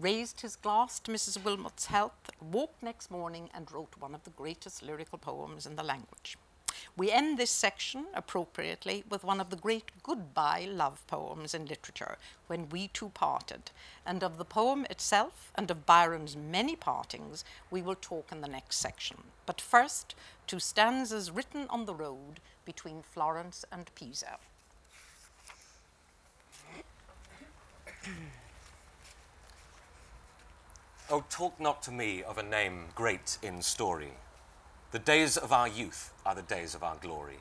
raised 0.00 0.40
his 0.40 0.56
glass 0.56 0.98
to 0.98 1.12
Mrs. 1.12 1.44
Wilmot's 1.44 1.86
health, 1.86 2.30
woke 2.40 2.74
next 2.80 3.10
morning 3.10 3.50
and 3.52 3.70
wrote 3.70 3.94
one 3.98 4.14
of 4.14 4.24
the 4.24 4.30
greatest 4.30 4.82
lyrical 4.82 5.18
poems 5.18 5.66
in 5.66 5.76
the 5.76 5.82
language. 5.82 6.38
We 6.96 7.10
end 7.10 7.38
this 7.38 7.50
section 7.50 8.06
appropriately 8.14 9.04
with 9.10 9.24
one 9.24 9.40
of 9.40 9.50
the 9.50 9.56
great 9.56 9.90
goodbye 10.02 10.66
love 10.70 11.06
poems 11.06 11.54
in 11.54 11.66
literature, 11.66 12.16
When 12.46 12.70
We 12.70 12.88
Two 12.88 13.10
Parted. 13.10 13.70
And 14.06 14.24
of 14.24 14.38
the 14.38 14.44
poem 14.44 14.86
itself 14.88 15.52
and 15.54 15.70
of 15.70 15.84
Byron's 15.84 16.36
many 16.36 16.76
partings, 16.76 17.44
we 17.70 17.82
will 17.82 17.96
talk 17.96 18.32
in 18.32 18.40
the 18.40 18.48
next 18.48 18.76
section. 18.78 19.18
But 19.44 19.60
first, 19.60 20.14
two 20.46 20.58
stanzas 20.58 21.30
written 21.30 21.66
on 21.68 21.84
the 21.84 21.94
road 21.94 22.40
between 22.64 23.02
Florence 23.02 23.64
and 23.70 23.94
Pisa. 23.94 24.38
Oh, 31.12 31.24
talk 31.28 31.58
not 31.58 31.82
to 31.82 31.90
me 31.90 32.22
of 32.22 32.38
a 32.38 32.42
name 32.44 32.84
great 32.94 33.36
in 33.42 33.62
story. 33.62 34.12
The 34.92 35.00
days 35.00 35.36
of 35.36 35.52
our 35.52 35.66
youth 35.66 36.12
are 36.24 36.36
the 36.36 36.42
days 36.42 36.72
of 36.72 36.84
our 36.84 36.94
glory, 36.94 37.40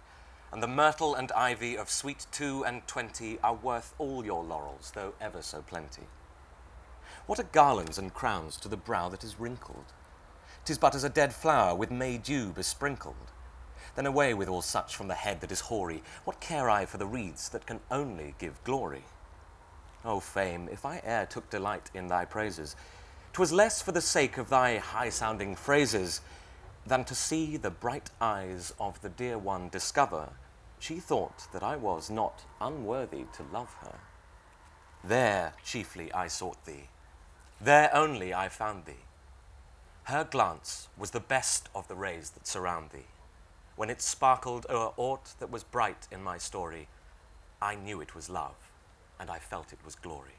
and 0.52 0.64
the 0.64 0.68
myrtle 0.68 1.14
and 1.14 1.32
ivy 1.34 1.78
of 1.78 1.88
sweet 1.88 2.26
two 2.32 2.66
and 2.66 2.88
twenty 2.88 3.38
are 3.44 3.54
worth 3.54 3.94
all 4.00 4.26
your 4.26 4.44
laurels, 4.44 4.92
though 4.96 5.14
ever 5.22 5.44
so 5.44 5.62
plenty. 5.62 6.08
What 7.28 7.40
are 7.40 7.44
garlands 7.44 8.00
and 8.00 8.12
crowns 8.12 8.58
to 8.58 8.70
the 8.70 8.76
brow 8.76 9.08
that 9.10 9.24
is 9.24 9.40
wrinkled? 9.40 9.94
Tis 10.66 10.80
but 10.80 10.96
as 10.96 11.04
a 11.04 11.10
dead 11.10 11.32
flower 11.32 11.76
with 11.76 11.92
May 11.92 12.18
dew 12.18 12.52
besprinkled. 12.52 13.30
Then 13.94 14.08
away 14.08 14.34
with 14.34 14.50
all 14.50 14.64
such 14.64 14.96
from 14.96 15.10
the 15.10 15.14
head 15.14 15.42
that 15.42 15.52
is 15.52 15.60
hoary. 15.60 16.02
What 16.24 16.42
care 16.42 16.72
I 16.72 16.88
for 16.88 16.98
the 16.98 17.06
wreaths 17.06 17.50
that 17.50 17.68
can 17.68 17.82
only 17.92 18.34
give 18.40 18.64
glory? 18.64 19.04
O 20.04 20.20
fame, 20.20 20.70
if 20.72 20.86
I 20.86 21.04
e'er 21.06 21.28
took 21.30 21.52
delight 21.52 21.92
in 21.94 22.08
thy 22.08 22.26
praises, 22.26 22.76
'Twas 23.34 23.52
less 23.52 23.82
for 23.82 23.92
the 23.92 24.02
sake 24.02 24.38
of 24.38 24.50
thy 24.50 24.78
high-sounding 24.78 25.56
phrases 25.56 26.22
than 26.86 27.06
to 27.06 27.16
see 27.16 27.58
the 27.58 27.70
bright 27.70 28.10
eyes 28.20 28.74
of 28.80 29.00
the 29.02 29.10
dear 29.10 29.38
one 29.38 29.70
discover 29.70 30.30
she 30.80 31.00
thought 31.00 31.48
that 31.52 31.62
I 31.62 31.76
was 31.76 32.10
not 32.10 32.46
unworthy 32.60 33.26
to 33.34 33.44
love 33.52 33.74
her. 33.82 34.00
There 35.04 35.54
chiefly 35.64 36.12
I 36.14 36.28
sought 36.28 36.66
thee, 36.66 36.90
there 37.62 37.94
only 37.94 38.34
I 38.34 38.50
found 38.50 38.86
thee. 38.86 39.06
Her 40.04 40.24
glance 40.24 40.88
was 40.98 41.12
the 41.12 41.20
best 41.20 41.70
of 41.76 41.88
the 41.88 41.96
rays 41.96 42.32
that 42.32 42.48
surround 42.48 42.90
thee. 42.92 43.08
When 43.76 43.90
it 43.90 44.02
sparkled 44.02 44.66
o'er 44.70 44.92
aught 44.98 45.36
that 45.40 45.52
was 45.52 45.64
bright 45.64 46.08
in 46.12 46.24
my 46.24 46.38
story, 46.38 46.88
I 47.62 47.76
knew 47.76 48.02
it 48.02 48.16
was 48.16 48.30
love, 48.30 48.56
and 49.20 49.30
I 49.30 49.40
felt 49.40 49.72
it 49.72 49.86
was 49.86 49.96
glory. 49.96 50.39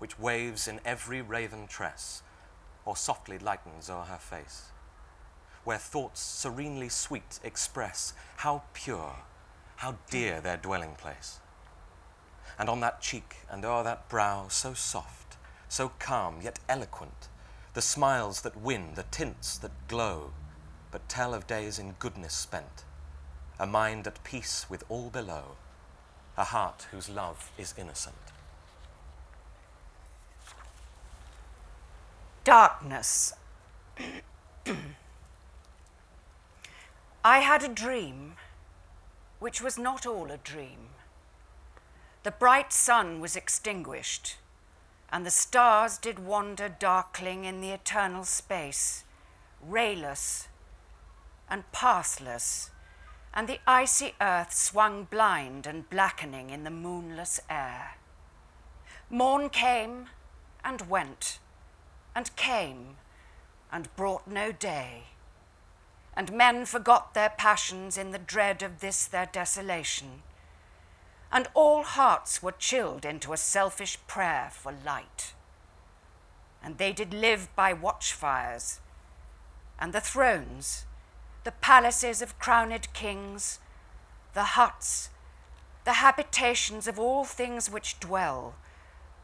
which 0.00 0.18
waves 0.18 0.66
in 0.66 0.80
every 0.82 1.20
raven 1.20 1.66
tress, 1.66 2.22
or 2.86 2.96
softly 2.96 3.38
lightens 3.38 3.90
o'er 3.90 4.04
her 4.04 4.18
face, 4.18 4.70
where 5.62 5.76
thoughts 5.76 6.20
serenely 6.20 6.88
sweet 6.88 7.38
express 7.44 8.14
how 8.36 8.62
pure, 8.72 9.16
how 9.76 9.98
dear 10.10 10.40
their 10.40 10.56
dwelling 10.56 10.94
place. 10.96 11.38
And 12.58 12.70
on 12.70 12.80
that 12.80 13.02
cheek 13.02 13.36
and 13.50 13.62
o'er 13.62 13.84
that 13.84 14.08
brow 14.08 14.48
so 14.48 14.72
soft, 14.72 15.36
so 15.68 15.92
calm 15.98 16.40
yet 16.42 16.58
eloquent, 16.66 17.28
the 17.74 17.82
smiles 17.82 18.40
that 18.40 18.56
win, 18.56 18.94
the 18.94 19.04
tints 19.10 19.58
that 19.58 19.86
glow, 19.86 20.32
but 20.90 21.08
tell 21.10 21.34
of 21.34 21.46
days 21.46 21.78
in 21.78 21.94
goodness 21.98 22.32
spent, 22.32 22.84
a 23.58 23.66
mind 23.66 24.06
at 24.06 24.24
peace 24.24 24.64
with 24.70 24.82
all 24.88 25.10
below, 25.10 25.56
a 26.38 26.44
heart 26.44 26.86
whose 26.90 27.10
love 27.10 27.52
is 27.58 27.74
innocent. 27.76 28.29
Darkness. 32.44 33.34
I 37.24 37.40
had 37.40 37.62
a 37.62 37.68
dream, 37.68 38.36
which 39.40 39.60
was 39.60 39.78
not 39.78 40.06
all 40.06 40.30
a 40.30 40.38
dream. 40.38 40.88
The 42.22 42.30
bright 42.30 42.72
sun 42.72 43.20
was 43.20 43.36
extinguished, 43.36 44.38
and 45.12 45.26
the 45.26 45.30
stars 45.30 45.98
did 45.98 46.18
wander 46.18 46.70
darkling 46.70 47.44
in 47.44 47.60
the 47.60 47.72
eternal 47.72 48.24
space, 48.24 49.04
rayless 49.62 50.48
and 51.50 51.70
pathless, 51.72 52.70
and 53.34 53.48
the 53.48 53.60
icy 53.66 54.14
earth 54.18 54.54
swung 54.54 55.04
blind 55.04 55.66
and 55.66 55.90
blackening 55.90 56.48
in 56.48 56.64
the 56.64 56.70
moonless 56.70 57.38
air. 57.50 57.98
Morn 59.10 59.50
came 59.50 60.06
and 60.64 60.88
went 60.88 61.38
and 62.14 62.34
came 62.36 62.96
and 63.72 63.94
brought 63.96 64.26
no 64.26 64.52
day. 64.52 65.04
And 66.14 66.32
men 66.32 66.64
forgot 66.66 67.14
their 67.14 67.30
passions 67.30 67.96
in 67.96 68.10
the 68.10 68.18
dread 68.18 68.62
of 68.62 68.80
this 68.80 69.06
their 69.06 69.26
desolation. 69.26 70.22
And 71.32 71.48
all 71.54 71.84
hearts 71.84 72.42
were 72.42 72.52
chilled 72.52 73.04
into 73.04 73.32
a 73.32 73.36
selfish 73.36 73.98
prayer 74.06 74.50
for 74.52 74.72
light. 74.84 75.34
And 76.62 76.78
they 76.78 76.92
did 76.92 77.14
live 77.14 77.48
by 77.54 77.72
watchfires, 77.72 78.80
and 79.78 79.92
the 79.92 80.00
thrones, 80.00 80.84
the 81.44 81.52
palaces 81.52 82.20
of 82.20 82.38
crowned 82.38 82.92
kings, 82.92 83.60
the 84.34 84.42
huts, 84.42 85.08
the 85.84 85.94
habitations 85.94 86.86
of 86.86 86.98
all 86.98 87.24
things 87.24 87.70
which 87.70 87.98
dwell, 87.98 88.54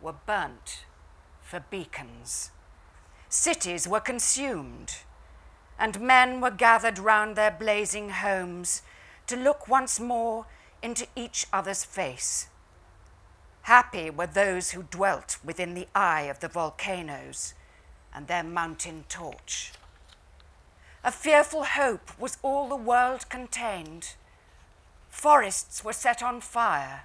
were 0.01 0.15
burnt 0.15 0.87
for 1.43 1.61
beacons. 1.61 2.51
Cities 3.39 3.87
were 3.87 4.01
consumed, 4.01 4.97
and 5.79 6.01
men 6.01 6.41
were 6.41 6.51
gathered 6.51 6.99
round 6.99 7.37
their 7.37 7.51
blazing 7.51 8.09
homes 8.09 8.81
to 9.27 9.37
look 9.37 9.69
once 9.69 10.01
more 10.01 10.47
into 10.83 11.07
each 11.15 11.47
other's 11.53 11.85
face. 11.85 12.49
Happy 13.63 14.09
were 14.09 14.27
those 14.27 14.71
who 14.71 14.85
dwelt 14.85 15.37
within 15.45 15.75
the 15.75 15.87
eye 15.95 16.23
of 16.23 16.41
the 16.41 16.49
volcanoes 16.49 17.53
and 18.13 18.27
their 18.27 18.43
mountain 18.43 19.05
torch. 19.11 19.71
A 21.05 21.13
fearful 21.13 21.65
hope 21.65 22.19
was 22.19 22.39
all 22.43 22.71
the 22.71 22.75
world 22.75 23.29
contained. 23.29 24.15
Forests 25.11 25.85
were 25.85 25.93
set 25.93 26.23
on 26.23 26.41
fire, 26.41 27.03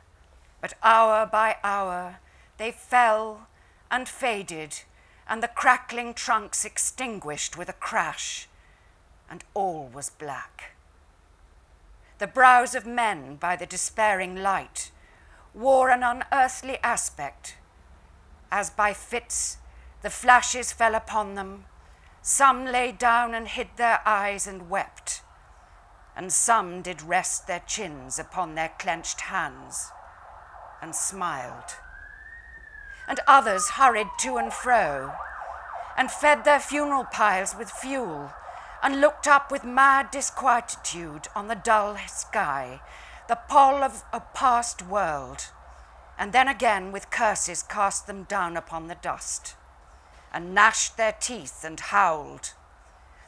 but 0.62 0.76
hour 0.82 1.26
by 1.26 1.58
hour 1.62 2.20
they 2.58 2.72
fell 2.72 3.48
and 3.92 4.08
faded 4.08 4.84
and 5.32 5.42
the 5.42 5.48
crackling 5.48 6.14
trunks 6.14 6.66
extinguished 6.66 7.58
with 7.58 7.70
a 7.70 7.74
crash, 7.74 8.50
and 9.30 9.46
all 9.54 9.88
was 9.94 10.10
black. 10.10 10.74
The 12.18 12.28
brows 12.28 12.76
of 12.76 12.86
men, 12.86 13.38
by 13.38 13.56
the 13.56 13.66
despairing 13.66 14.36
light, 14.36 14.92
wore 15.54 15.90
an 15.90 16.04
unearthly 16.04 16.80
aspect, 16.84 17.56
as 18.52 18.70
by 18.70 18.92
fits 18.92 19.58
the 20.02 20.10
flashes 20.10 20.74
fell 20.74 20.96
upon 20.96 21.36
them, 21.36 21.64
Some 22.22 22.66
lay 22.66 22.92
down 22.92 23.34
and 23.34 23.48
hid 23.48 23.70
their 23.78 24.02
eyes 24.06 24.46
and 24.46 24.70
wept, 24.70 25.22
and 26.14 26.34
some 26.34 26.82
did 26.82 27.02
rest 27.02 27.48
their 27.48 27.62
chins 27.66 28.20
upon 28.20 28.56
their 28.56 28.74
clenched 28.78 29.22
hands 29.22 29.92
and 30.82 30.94
smiled. 30.94 31.78
And 33.12 33.20
others 33.28 33.72
hurried 33.72 34.08
to 34.20 34.38
and 34.38 34.54
fro 34.54 35.12
and 35.98 36.10
fed 36.10 36.46
their 36.46 36.62
funeral 36.62 37.04
piles 37.04 37.54
with 37.54 37.70
fuel 37.70 38.32
and 38.82 39.02
looked 39.02 39.28
up 39.28 39.52
with 39.52 39.66
mad 39.66 40.12
disquietude 40.12 41.28
on 41.36 41.50
the 41.50 41.56
dull 41.56 41.98
sky, 42.08 42.80
the 43.28 43.36
pall 43.50 43.84
of 43.84 44.06
a 44.14 44.22
past 44.22 44.82
world, 44.82 45.48
and 46.18 46.32
then 46.32 46.48
again 46.48 46.94
with 46.94 47.10
curses 47.10 47.64
cast 47.64 48.08
them 48.08 48.24
down 48.24 48.56
upon 48.56 48.88
the 48.88 48.96
dust 48.96 49.56
and 50.34 50.54
gnashed 50.54 50.96
their 50.96 51.18
teeth 51.20 51.66
and 51.66 51.82
howled. 51.82 52.54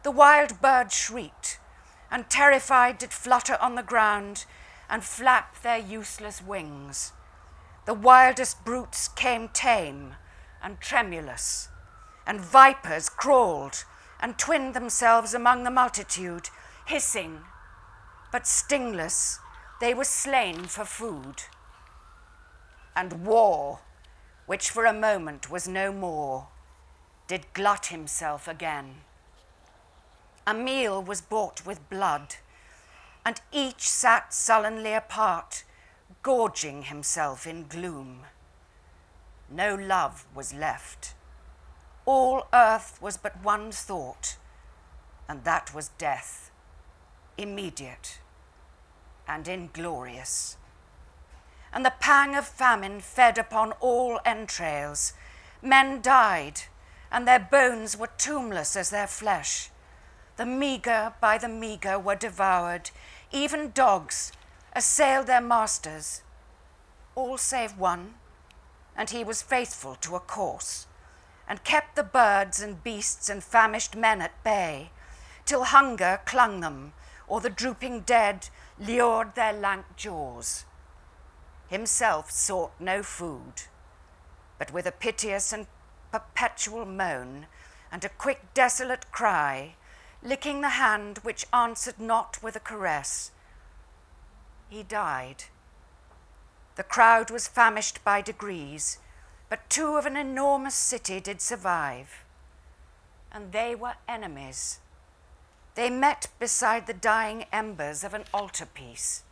The 0.04 0.12
wild 0.12 0.62
bird 0.62 0.94
shrieked, 0.94 1.60
and 2.10 2.30
terrified 2.30 3.00
did 3.00 3.12
flutter 3.12 3.58
on 3.60 3.76
the 3.76 3.84
ground 3.84 4.46
and 4.90 5.04
flap 5.04 5.62
their 5.62 5.78
useless 5.78 6.42
wings. 6.42 7.12
The 7.86 7.94
wildest 7.94 8.64
brutes 8.64 9.10
came 9.10 9.50
tame 9.50 10.16
and 10.62 10.80
tremulous, 10.80 11.68
and 12.26 12.40
vipers 12.40 13.10
crawled 13.10 13.84
and 14.22 14.38
twinned 14.38 14.74
themselves 14.74 15.34
among 15.34 15.64
the 15.64 15.72
multitude, 15.72 16.50
hissing, 16.86 17.42
but 18.32 18.48
stingless, 18.48 19.40
they 19.82 19.94
were 19.94 20.06
slain 20.06 20.64
for 20.64 20.86
food. 20.86 21.44
And 22.96 23.26
war, 23.26 23.80
which 24.46 24.70
for 24.70 24.86
a 24.86 24.94
moment 24.94 25.52
was 25.52 25.68
no 25.68 25.92
more, 25.92 26.48
did 27.28 27.54
glut 27.54 27.88
himself 27.88 28.48
again. 28.48 29.02
A 30.48 30.54
meal 30.54 31.04
was 31.04 31.20
bought 31.20 31.66
with 31.66 31.90
blood, 31.90 32.36
and 33.26 33.42
each 33.52 33.90
sat 33.90 34.34
sullenly 34.34 34.94
apart, 34.94 35.64
gorging 36.24 36.84
himself 36.84 37.46
in 37.46 37.68
gloom. 37.68 38.22
No 39.50 39.76
love 39.76 40.26
was 40.34 40.54
left. 40.54 41.14
All 42.06 42.48
earth 42.54 42.98
was 43.02 43.18
but 43.18 43.44
one 43.44 43.72
thought, 43.72 44.38
and 45.28 45.44
that 45.44 45.76
was 45.76 45.90
death, 45.98 46.50
immediate 47.38 48.20
and 49.28 49.48
inglorious. 49.48 50.58
And 51.74 51.86
the 51.86 51.94
pang 52.00 52.36
of 52.36 52.48
famine 52.48 53.02
fed 53.02 53.38
upon 53.38 53.74
all 53.74 54.20
entrails. 54.26 55.14
Men 55.62 56.02
died 56.02 56.62
and 57.12 57.28
their 57.28 57.40
bones 57.40 57.98
were 57.98 58.10
tombless 58.18 58.76
as 58.76 58.90
their 58.90 59.08
flesh. 59.08 59.70
The 60.38 60.46
meagre 60.46 61.14
by 61.22 61.38
the 61.38 61.50
meagre 61.50 62.00
were 62.00 62.16
devoured, 62.16 62.92
even 63.32 63.72
dogs 63.72 64.32
assailed 64.76 65.28
their 65.28 65.42
masters, 65.42 66.22
all 67.16 67.38
save 67.38 67.78
one, 67.78 68.16
and 68.96 69.12
he 69.12 69.24
was 69.24 69.42
faithful 69.42 69.96
to 69.96 70.16
a 70.16 70.20
course, 70.20 70.88
and 71.48 71.64
kept 71.64 71.96
the 71.96 72.04
birds 72.04 72.60
and 72.62 72.84
beasts 72.84 73.30
and 73.30 73.44
famished 73.44 73.96
men 73.96 74.22
at 74.22 74.44
bay, 74.44 74.90
till 75.46 75.66
hunger 75.66 76.20
clung 76.26 76.60
them, 76.60 76.94
or 77.28 77.40
the 77.40 77.50
drooping 77.50 78.02
dead 78.02 78.50
lured 78.80 79.36
their 79.36 79.54
lank 79.54 79.86
jaws. 79.96 80.66
Himself 81.68 82.32
sought 82.32 82.72
no 82.80 83.04
food, 83.04 83.64
but 84.58 84.72
with 84.72 84.86
a 84.86 84.92
piteous 84.92 85.54
and 85.54 85.68
perpetual 86.12 86.86
moan, 86.86 87.48
and 87.92 88.04
a 88.04 88.10
quick, 88.10 88.54
desolate 88.54 89.12
cry, 89.12 89.76
licking 90.24 90.62
the 90.62 90.70
hand 90.70 91.20
which 91.20 91.46
answered 91.54 92.00
not 92.00 92.42
with 92.42 92.56
a 92.56 92.60
caress. 92.60 93.32
He 94.70 94.84
died. 94.84 95.46
The 96.76 96.84
crowd 96.84 97.30
was 97.30 97.48
famished 97.48 98.04
by 98.04 98.22
degrees, 98.22 98.98
but 99.50 99.70
two 99.70 99.98
of 99.98 100.06
an 100.06 100.18
enormous 100.18 100.76
city 100.76 101.20
did 101.20 101.42
survive, 101.42 102.24
and 103.32 103.52
they 103.52 103.76
were 103.76 103.96
enemies. 104.08 104.80
They 105.76 105.90
met 105.90 106.28
beside 106.40 106.88
the 106.88 106.94
dying 106.94 107.46
embers 107.52 108.04
of 108.04 108.14
an 108.14 108.26
altarpiece, 108.34 109.24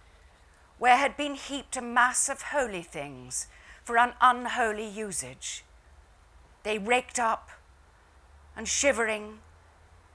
where 0.78 0.98
had 0.98 1.18
been 1.18 1.36
heaped 1.36 1.78
a 1.78 1.82
mass 1.82 2.30
of 2.30 2.42
holy 2.44 2.84
things 2.84 3.48
for 3.84 3.98
an 3.98 4.14
unholy 4.22 4.88
usage. 4.88 5.64
They 6.64 6.78
raked 6.78 7.20
up 7.20 7.50
and 8.56 8.68
shivering, 8.68 9.40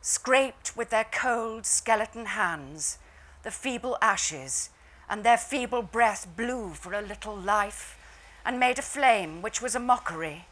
scraped 0.00 0.76
with 0.76 0.90
their 0.90 1.06
cold 1.10 1.66
skeleton 1.66 2.26
hands 2.26 2.98
the 3.42 3.50
feeble 3.52 3.96
ashes, 4.02 4.70
and 5.08 5.22
their 5.22 5.36
feeble 5.36 5.82
breath 5.82 6.26
blew 6.36 6.74
for 6.74 6.92
a 6.92 7.02
little 7.02 7.36
life 7.36 7.98
and 8.44 8.60
made 8.60 8.78
a 8.78 8.82
flame 8.82 9.42
which 9.42 9.60
was 9.60 9.74
a 9.74 9.80
mockery. 9.80 10.46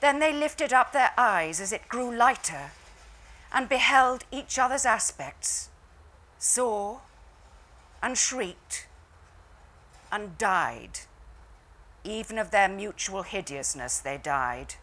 Then 0.00 0.18
they 0.18 0.32
lifted 0.32 0.72
up 0.72 0.92
their 0.92 1.12
eyes 1.16 1.60
as 1.60 1.72
it 1.72 1.88
grew 1.88 2.14
lighter 2.14 2.70
and 3.52 3.68
beheld 3.68 4.24
each 4.30 4.58
other's 4.58 4.84
aspects, 4.84 5.70
saw 6.38 6.98
and 8.02 8.18
shrieked 8.18 8.86
and 10.12 10.36
died. 10.38 11.00
Even 12.04 12.38
of 12.38 12.50
their 12.50 12.68
mutual 12.68 13.22
hideousness 13.22 13.98
they 13.98 14.18
died 14.18 14.74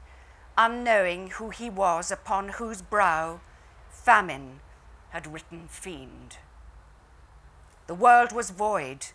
unknowing 0.58 1.32
who 1.32 1.49
he 1.49 1.69
was 1.69 2.12
upon 2.12 2.49
whose 2.49 2.82
brow 2.82 3.39
famine 3.89 4.60
had 5.10 5.32
written 5.32 5.67
fiend. 5.67 6.38
The 7.88 7.96
world 7.96 8.32
was 8.32 8.50
void. 8.50 9.08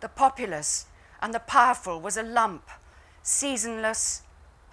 The 0.00 0.08
populace 0.08 0.86
and 1.20 1.34
the 1.34 1.40
powerful 1.40 2.00
was 2.00 2.16
a 2.16 2.22
lump, 2.22 2.68
seasonless, 3.22 4.22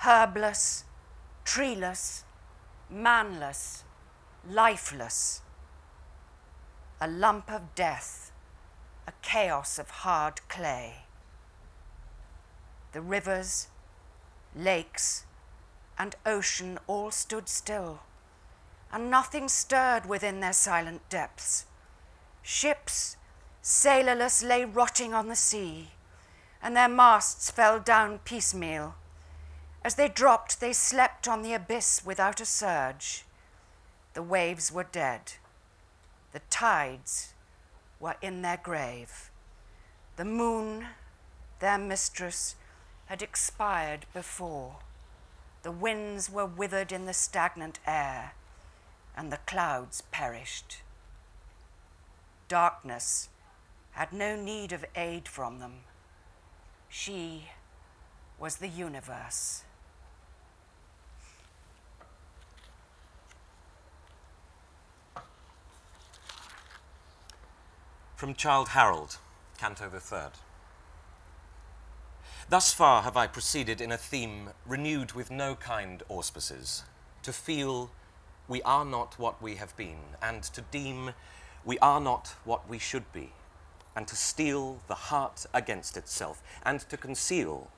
herbless, 0.01 0.83
treeless, 1.43 2.23
manless, 2.89 3.83
lifeless. 4.47 5.41
A 6.99 7.07
lump 7.07 7.51
of 7.51 7.75
death, 7.75 8.31
a 9.07 9.13
chaos 9.21 9.77
of 9.77 9.89
hard 9.89 10.41
clay. 10.49 11.03
The 12.91 13.01
rivers, 13.01 13.67
lakes, 14.55 15.25
and 15.99 16.15
ocean 16.25 16.79
all 16.87 17.11
stood 17.11 17.47
still, 17.47 17.99
and 18.91 19.11
nothing 19.11 19.47
stirred 19.47 20.07
within 20.07 20.39
their 20.39 20.53
silent 20.53 21.07
depths. 21.09 21.66
Ships, 22.49 23.17
sailorless, 23.61 24.41
lay 24.41 24.63
rotting 24.63 25.13
on 25.13 25.27
the 25.27 25.35
sea, 25.35 25.91
and 26.63 26.77
their 26.77 26.87
masts 26.87 27.51
fell 27.51 27.77
down 27.77 28.19
piecemeal. 28.19 28.95
As 29.83 29.95
they 29.95 30.07
dropped, 30.07 30.61
they 30.61 30.71
slept 30.71 31.27
on 31.27 31.41
the 31.41 31.51
abyss 31.51 32.05
without 32.05 32.39
a 32.39 32.45
surge. 32.45 33.25
The 34.13 34.23
waves 34.23 34.71
were 34.71 34.85
dead. 34.85 35.33
The 36.31 36.39
tides 36.49 37.33
were 37.99 38.15
in 38.21 38.43
their 38.43 38.61
grave. 38.63 39.29
The 40.15 40.23
moon, 40.23 40.87
their 41.59 41.77
mistress, 41.77 42.55
had 43.07 43.21
expired 43.21 44.05
before. 44.13 44.77
The 45.63 45.71
winds 45.73 46.29
were 46.29 46.45
withered 46.45 46.93
in 46.93 47.07
the 47.07 47.13
stagnant 47.13 47.79
air, 47.85 48.35
and 49.17 49.33
the 49.33 49.39
clouds 49.45 50.01
perished. 50.11 50.77
Darkness 52.47 53.29
had 53.91 54.13
no 54.13 54.35
need 54.35 54.71
of 54.71 54.85
aid 54.95 55.27
from 55.27 55.59
them. 55.59 55.79
She 56.87 57.49
was 58.39 58.57
the 58.57 58.67
universe. 58.67 59.63
From 68.15 68.33
Childe 68.33 68.69
Harold, 68.69 69.17
Canto 69.57 69.89
the 69.89 69.99
Third. 69.99 70.31
Thus 72.49 72.73
far 72.73 73.03
have 73.03 73.17
I 73.17 73.27
proceeded 73.27 73.81
in 73.81 73.91
a 73.91 73.97
theme 73.97 74.51
renewed 74.65 75.11
with 75.11 75.29
no 75.29 75.55
kind 75.55 76.01
auspices, 76.07 76.83
to 77.23 77.33
feel 77.33 77.91
we 78.47 78.61
are 78.61 78.85
not 78.85 79.19
what 79.19 79.41
we 79.41 79.55
have 79.55 79.75
been, 79.75 79.99
and 80.21 80.43
to 80.43 80.61
deem 80.61 81.13
we 81.65 81.77
are 81.79 81.99
not 81.99 82.35
what 82.43 82.69
we 82.69 82.79
should 82.79 83.11
be, 83.11 83.33
and 83.95 84.07
to 84.07 84.15
steel 84.15 84.79
the 84.87 84.95
heart 84.95 85.45
against 85.53 85.97
itself, 85.97 86.41
and 86.63 86.79
to 86.81 86.97
conceal, 86.97 87.69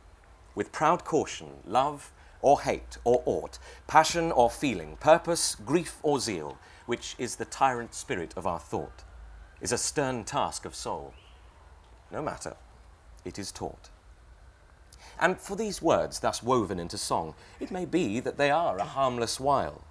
with 0.56 0.72
proud 0.72 1.04
caution, 1.06 1.48
love 1.66 2.12
or 2.42 2.62
hate 2.62 2.98
or 3.04 3.22
aught, 3.26 3.60
passion 3.88 4.32
or 4.32 4.50
feeling, 4.50 4.98
purpose, 4.98 5.56
grief 5.56 5.98
or 6.04 6.20
zeal, 6.20 6.58
which 6.86 7.16
is 7.18 7.36
the 7.36 7.46
tyrant 7.46 7.94
spirit 7.94 8.34
of 8.38 8.48
our 8.48 8.60
thought, 8.60 9.04
is 9.62 9.72
a 9.72 9.78
stern 9.78 10.24
task 10.24 10.66
of 10.66 10.76
soul. 10.76 11.14
No 12.12 12.22
matter, 12.22 12.56
it 13.26 13.38
is 13.38 13.52
taught. 13.52 13.90
And 15.20 15.38
for 15.38 15.56
these 15.56 15.82
words 15.82 16.20
thus 16.20 16.42
woven 16.42 16.80
into 16.80 16.98
song, 16.98 17.36
it 17.60 17.72
may 17.72 17.86
be 17.86 18.20
that 18.22 18.38
they 18.38 18.50
are 18.50 18.78
a 18.78 18.86
harmless 18.86 19.40
while. 19.40 19.84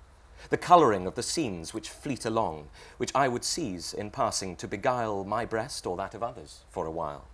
The 0.51 0.57
colouring 0.57 1.07
of 1.07 1.15
the 1.15 1.23
scenes 1.23 1.75
which 1.75 1.91
fleet 1.91 2.25
along, 2.25 2.69
which 2.97 3.13
I 3.15 3.29
would 3.29 3.45
seize 3.45 3.93
in 3.93 4.11
passing 4.11 4.57
to 4.57 4.69
beguile 4.69 5.25
my 5.25 5.45
breast 5.45 5.87
or 5.87 5.97
that 5.97 6.15
of 6.15 6.23
others 6.23 6.61
for 6.71 6.87
a 6.87 6.91
while. 6.91 7.27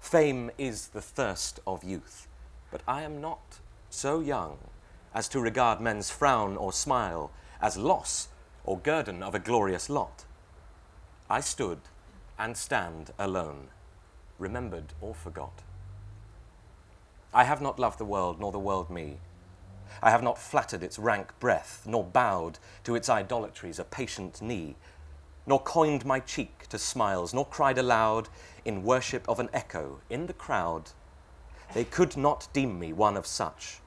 Fame 0.00 0.50
is 0.58 0.88
the 0.88 1.00
thirst 1.00 1.60
of 1.66 1.84
youth, 1.84 2.28
but 2.70 2.82
I 2.86 3.02
am 3.02 3.20
not 3.20 3.58
so 3.90 4.20
young 4.20 4.58
as 5.14 5.28
to 5.28 5.40
regard 5.40 5.80
men's 5.80 6.10
frown 6.10 6.56
or 6.56 6.72
smile 6.72 7.30
as 7.60 7.76
loss 7.76 8.28
or 8.64 8.78
guerdon 8.78 9.22
of 9.22 9.34
a 9.34 9.38
glorious 9.38 9.88
lot. 9.88 10.24
I 11.30 11.40
stood 11.40 11.80
and 12.38 12.56
stand 12.56 13.12
alone, 13.18 13.68
remembered 14.38 14.92
or 15.00 15.14
forgot. 15.14 15.62
I 17.32 17.44
have 17.44 17.60
not 17.60 17.78
loved 17.78 17.98
the 17.98 18.04
world, 18.04 18.40
nor 18.40 18.52
the 18.52 18.58
world 18.58 18.90
me. 18.90 19.18
I 20.02 20.10
have 20.10 20.22
not 20.22 20.38
flattered 20.38 20.82
its 20.82 20.98
rank 20.98 21.32
breath, 21.40 21.82
nor 21.86 22.04
bowed 22.04 22.58
to 22.84 22.94
its 22.94 23.08
idolatries 23.08 23.78
a 23.78 23.84
patient 23.84 24.42
knee, 24.42 24.76
nor 25.46 25.60
coined 25.60 26.04
my 26.04 26.20
cheek 26.20 26.66
to 26.68 26.78
smiles, 26.78 27.34
nor 27.34 27.46
cried 27.46 27.78
aloud 27.78 28.28
in 28.64 28.82
worship 28.82 29.28
of 29.28 29.40
an 29.40 29.50
echo 29.52 30.00
in 30.08 30.26
the 30.26 30.32
crowd. 30.32 30.90
They 31.72 31.84
could 31.84 32.16
not 32.16 32.48
deem 32.52 32.78
me 32.78 32.92
one 32.92 33.16
of 33.16 33.26
such. 33.26 33.80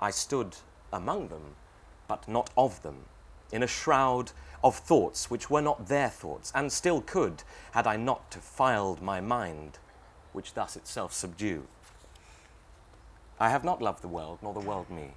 I 0.00 0.10
stood 0.10 0.56
among 0.92 1.28
them, 1.28 1.56
but 2.08 2.28
not 2.28 2.50
of 2.56 2.82
them, 2.82 3.06
in 3.50 3.62
a 3.62 3.66
shroud 3.66 4.32
of 4.62 4.76
thoughts 4.76 5.30
which 5.30 5.50
were 5.50 5.62
not 5.62 5.88
their 5.88 6.08
thoughts, 6.08 6.52
and 6.54 6.72
still 6.72 7.00
could, 7.00 7.42
had 7.72 7.86
I 7.86 7.96
not 7.96 8.30
defiled 8.30 9.02
my 9.02 9.20
mind, 9.20 9.78
which 10.32 10.54
thus 10.54 10.76
itself 10.76 11.12
subdue. 11.12 11.66
I 13.38 13.50
have 13.50 13.64
not 13.64 13.82
loved 13.82 14.02
the 14.02 14.08
world, 14.08 14.38
nor 14.42 14.54
the 14.54 14.60
world 14.60 14.88
me. 14.90 15.12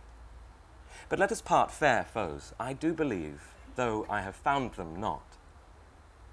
But 1.10 1.20
let 1.20 1.32
us 1.32 1.42
part 1.42 1.72
fair 1.72 2.04
foes. 2.04 2.54
I 2.60 2.74
do 2.74 2.94
believe, 2.94 3.42
though 3.76 4.06
I 4.10 4.22
have 4.22 4.36
found 4.36 4.74
them 4.74 5.00
not, 5.00 5.24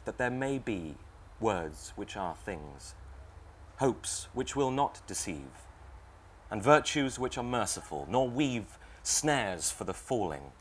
that 0.05 0.19
there 0.19 0.31
may 0.31 0.59
be 0.59 0.97
words 1.41 1.93
which 1.97 2.17
are 2.17 2.35
things, 2.35 2.95
hopes 3.79 4.29
which 4.33 4.57
will 4.57 4.71
not 4.71 5.01
deceive, 5.07 5.65
and 6.51 6.63
virtues 6.63 7.19
which 7.19 7.39
are 7.39 7.45
merciful, 7.45 8.07
nor 8.09 8.29
weave 8.29 8.79
snares 9.03 9.71
for 9.71 9.85
the 9.85 9.95
falling. 9.95 10.53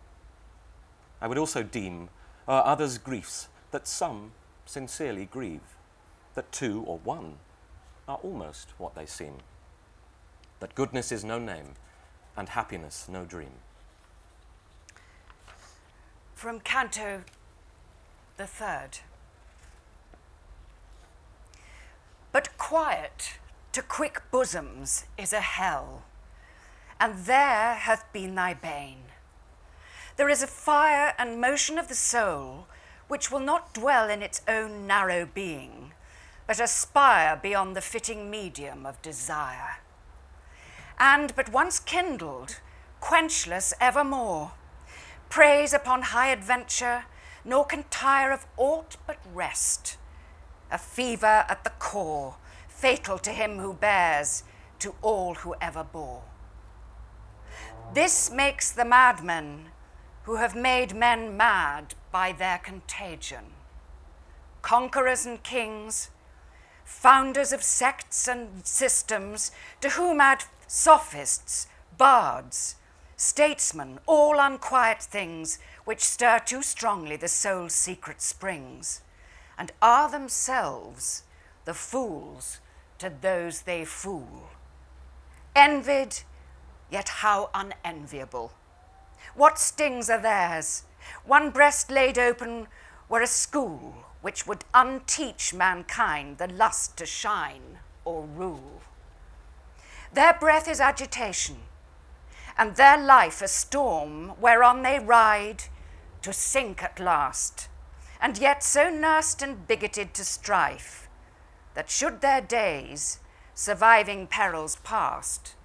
I 1.21 1.27
would 1.27 1.37
also 1.37 1.63
deem 1.63 2.09
are 2.47 2.65
others' 2.65 2.97
griefs 2.97 3.47
that 3.71 3.87
some 3.87 4.31
sincerely 4.65 5.25
grieve, 5.25 5.77
that 6.35 6.51
two 6.51 6.83
or 6.85 6.97
one 6.99 7.35
are 8.07 8.19
almost 8.23 8.69
what 8.77 8.95
they 8.95 9.05
seem, 9.05 9.37
that 10.59 10.75
goodness 10.75 11.11
is 11.11 11.23
no 11.23 11.39
name, 11.39 11.75
and 12.35 12.49
happiness 12.49 13.07
no 13.09 13.23
dream. 13.25 13.51
From 16.43 16.59
Canto 16.59 17.21
the 18.35 18.45
Third. 18.45 18.99
But 22.33 22.57
quiet 22.57 23.37
to 23.71 23.81
quick 23.81 24.23
bosoms 24.29 25.05
is 25.17 25.31
a 25.31 25.39
hell, 25.39 26.03
and 26.99 27.27
there 27.27 27.75
hath 27.75 28.11
been 28.11 28.35
thy 28.35 28.53
bane. 28.53 29.05
There 30.17 30.27
is 30.27 30.43
a 30.43 30.47
fire 30.47 31.13
and 31.17 31.39
motion 31.39 31.77
of 31.77 31.87
the 31.87 31.95
soul 31.95 32.67
which 33.07 33.31
will 33.31 33.39
not 33.39 33.73
dwell 33.73 34.09
in 34.09 34.21
its 34.21 34.41
own 34.45 34.85
narrow 34.85 35.25
being, 35.25 35.93
but 36.45 36.59
aspire 36.59 37.39
beyond 37.41 37.73
the 37.73 37.79
fitting 37.79 38.29
medium 38.29 38.85
of 38.85 39.01
desire. 39.01 39.77
And 40.99 41.33
but 41.37 41.53
once 41.53 41.79
kindled, 41.79 42.59
quenchless 42.99 43.71
evermore, 43.79 44.51
preys 45.33 45.73
upon 45.73 46.03
high 46.03 46.27
adventure, 46.27 47.05
nor 47.43 47.65
can 47.65 47.83
tire 47.89 48.31
of 48.31 48.45
aught 48.55 48.97
but 49.07 49.17
rest. 49.33 49.97
A 50.69 50.77
fever 50.77 51.43
at 51.49 51.63
the 51.63 51.71
core, 51.71 52.35
fatal 52.67 53.17
to 53.17 53.31
him 53.31 53.57
who 53.57 53.73
bears, 53.73 54.43
to 54.77 54.93
all 55.01 55.33
who 55.33 55.55
ever 55.59 55.83
bore. 55.83 56.21
This 57.95 58.29
makes 58.29 58.71
the 58.71 58.85
madmen 58.85 59.69
who 60.25 60.35
have 60.35 60.55
made 60.55 60.95
men 60.95 61.35
mad 61.35 61.95
by 62.11 62.31
their 62.31 62.59
contagion. 62.59 63.45
Conquerors 64.61 65.25
and 65.25 65.41
kings, 65.41 66.11
founders 66.85 67.51
of 67.51 67.63
sects 67.63 68.27
and 68.27 68.63
systems, 68.67 69.51
to 69.81 69.89
whom 69.89 70.21
add 70.21 70.43
sophists, 70.67 71.65
bards, 71.97 72.75
statesmen, 73.15 73.99
all 74.05 74.39
unquiet 74.39 75.01
things 75.01 75.59
which 75.85 76.01
stir 76.01 76.39
too 76.39 76.61
strongly 76.61 77.15
the 77.15 77.27
soul's 77.27 77.73
secret 77.73 78.21
springs, 78.21 79.01
and 79.57 79.71
are 79.81 80.09
themselves 80.09 81.23
the 81.65 81.73
fools 81.73 82.59
to 82.97 83.11
those 83.21 83.61
they 83.61 83.85
fool. 83.85 84.49
Envied, 85.55 86.19
yet 86.89 87.09
how 87.09 87.49
unenviable 87.53 88.51
what 89.35 89.57
stings 89.57 90.09
are 90.09 90.21
theirs? 90.21 90.83
One 91.25 91.49
breast 91.49 91.89
laid 91.89 92.19
open 92.19 92.67
were 93.09 93.21
a 93.21 93.27
school 93.27 93.95
which 94.21 94.45
would 94.45 94.63
unteach 94.73 95.53
mankind 95.53 96.37
the 96.37 96.47
lust 96.47 96.97
to 96.97 97.05
shine 97.05 97.79
or 98.05 98.23
rule. 98.23 98.81
Their 100.13 100.33
breath 100.33 100.67
is 100.67 100.79
agitation, 100.79 101.57
and 102.57 102.75
their 102.75 102.97
life 102.97 103.41
a 103.41 103.47
storm 103.47 104.29
whereon 104.39 104.81
they 104.81 104.99
ride 104.99 105.63
to 106.21 106.31
sink 106.31 106.83
at 106.83 106.99
last, 106.99 107.67
and 108.21 108.37
yet 108.37 108.63
so 108.63 108.89
nursed 108.89 109.41
and 109.41 109.67
bigoted 109.67 110.13
to 110.13 110.23
strife 110.23 111.09
that 111.73 111.89
should 111.89 112.21
their 112.21 112.41
days, 112.41 113.19
surviving 113.55 114.27
perils 114.27 114.77
past, 114.83 115.55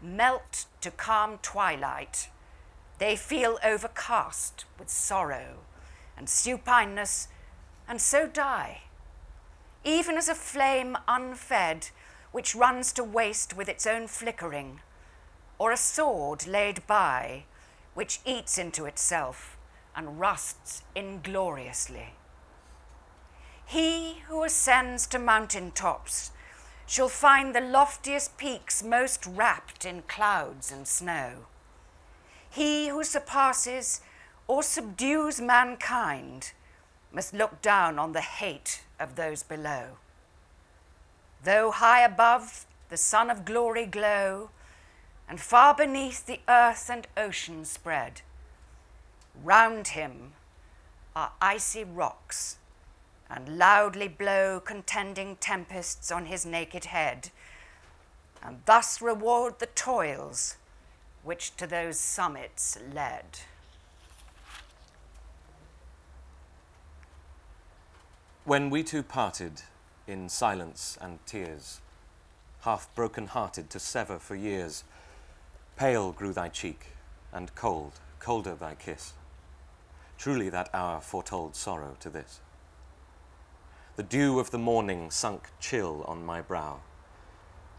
melt 0.00 0.66
to 0.80 0.90
calm 0.90 1.38
twilight 1.42 2.28
they 2.98 3.14
feel 3.14 3.58
overcast 3.64 4.64
with 4.78 4.90
sorrow 4.90 5.58
and 6.16 6.26
supineness, 6.26 7.28
and 7.86 8.00
so 8.00 8.26
die, 8.26 8.82
even 9.84 10.16
as 10.16 10.28
a 10.28 10.34
flame 10.34 10.96
unfed 11.06 11.90
which 12.32 12.54
runs 12.54 12.92
to 12.92 13.04
waste 13.04 13.56
with 13.56 13.68
its 13.68 13.86
own 13.86 14.08
flickering, 14.08 14.80
or 15.58 15.72
a 15.72 15.76
sword 15.76 16.46
laid 16.46 16.86
by 16.86 17.44
which 17.94 18.20
eats 18.24 18.58
into 18.58 18.86
itself 18.86 19.56
and 19.94 20.20
rusts 20.20 20.82
ingloriously. 20.94 22.14
He 23.66 24.22
who 24.28 24.44
ascends 24.44 25.06
to 25.08 25.18
mountain 25.18 25.72
tops 25.72 26.30
shall 26.86 27.08
find 27.08 27.54
the 27.54 27.60
loftiest 27.60 28.38
peaks 28.38 28.82
most 28.82 29.26
wrapped 29.26 29.84
in 29.84 30.02
clouds 30.02 30.72
and 30.72 30.88
snow. 30.88 31.46
He 32.48 32.88
who 32.88 33.04
surpasses 33.04 34.00
or 34.46 34.62
subdues 34.62 35.40
mankind 35.40 36.52
must 37.12 37.34
look 37.34 37.60
down 37.60 37.98
on 37.98 38.12
the 38.12 38.22
hate 38.22 38.84
of 38.98 39.16
those 39.16 39.42
below. 39.42 39.98
Though 41.44 41.70
high 41.70 42.02
above 42.04 42.64
the 42.88 42.96
sun 42.96 43.28
of 43.28 43.44
glory 43.44 43.84
glow, 43.84 44.50
and 45.28 45.40
far 45.40 45.74
beneath 45.74 46.26
the 46.26 46.40
earth 46.48 46.88
and 46.88 47.06
ocean 47.16 47.64
spread, 47.64 48.22
round 49.44 49.88
him 49.88 50.32
are 51.14 51.32
icy 51.40 51.84
rocks, 51.84 52.56
and 53.28 53.58
loudly 53.58 54.08
blow 54.08 54.58
contending 54.58 55.36
tempests 55.36 56.10
on 56.10 56.26
his 56.26 56.46
naked 56.46 56.86
head, 56.86 57.30
and 58.42 58.60
thus 58.64 59.02
reward 59.02 59.58
the 59.58 59.66
toils 59.66 60.56
which 61.22 61.54
to 61.56 61.66
those 61.66 61.98
summits 61.98 62.78
led. 62.94 63.40
When 68.44 68.70
we 68.70 68.82
two 68.82 69.02
parted 69.02 69.60
in 70.06 70.30
silence 70.30 70.96
and 71.02 71.18
tears, 71.26 71.80
half 72.62 72.88
broken 72.94 73.26
hearted 73.26 73.68
to 73.70 73.78
sever 73.78 74.18
for 74.18 74.34
years, 74.34 74.84
pale 75.78 76.10
grew 76.10 76.32
thy 76.32 76.48
cheek, 76.48 76.86
and 77.32 77.54
cold, 77.54 77.92
colder 78.18 78.56
thy 78.56 78.74
kiss. 78.74 79.12
Truly 80.18 80.48
that 80.48 80.68
hour 80.74 81.00
foretold 81.00 81.54
sorrow 81.54 81.96
to 82.00 82.10
this. 82.10 82.40
The 83.94 84.02
dew 84.02 84.40
of 84.40 84.50
the 84.50 84.58
morning 84.58 85.08
sunk 85.12 85.50
chill 85.60 86.02
on 86.08 86.26
my 86.26 86.40
brow. 86.40 86.80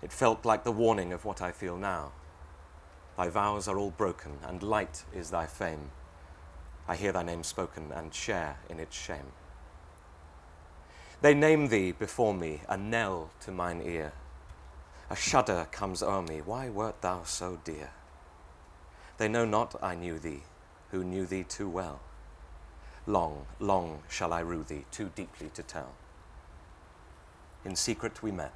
It 0.01 0.13
felt 0.13 0.45
like 0.45 0.63
the 0.63 0.71
warning 0.71 1.11
of 1.11 1.25
what 1.25 1.41
I 1.41 1.51
feel 1.51 1.75
now. 1.75 2.13
Thy 3.17 3.27
vows 3.27 3.67
are 3.67 3.77
all 3.77 3.91
broken, 3.91 4.39
and 4.47 4.63
light 4.63 5.03
is 5.13 5.29
thy 5.29 5.45
fame. 5.45 5.91
I 6.87 6.95
hear 6.95 7.11
thy 7.11 7.23
name 7.23 7.43
spoken 7.43 7.91
and 7.93 8.13
share 8.13 8.59
in 8.69 8.79
its 8.79 8.97
shame. 8.97 9.33
They 11.21 11.33
name 11.33 11.67
thee 11.67 11.91
before 11.91 12.33
me, 12.33 12.61
a 12.69 12.77
knell 12.77 13.31
to 13.41 13.51
mine 13.51 13.81
ear. 13.83 14.13
A 15.11 15.15
shudder 15.15 15.67
comes 15.71 16.03
o'er 16.03 16.21
me, 16.21 16.39
why 16.39 16.69
wert 16.69 17.01
thou 17.01 17.23
so 17.23 17.59
dear? 17.63 17.89
They 19.17 19.27
know 19.27 19.43
not 19.43 19.75
I 19.81 19.95
knew 19.95 20.19
thee, 20.19 20.43
who 20.91 21.03
knew 21.03 21.25
thee 21.25 21.43
too 21.43 21.67
well. 21.67 21.99
Long, 23.07 23.47
long 23.59 24.03
shall 24.07 24.31
I 24.31 24.41
rue 24.41 24.63
thee, 24.63 24.85
too 24.91 25.09
deeply 25.15 25.49
to 25.55 25.63
tell. 25.63 25.93
In 27.65 27.75
secret 27.75 28.21
we 28.21 28.31
met, 28.31 28.53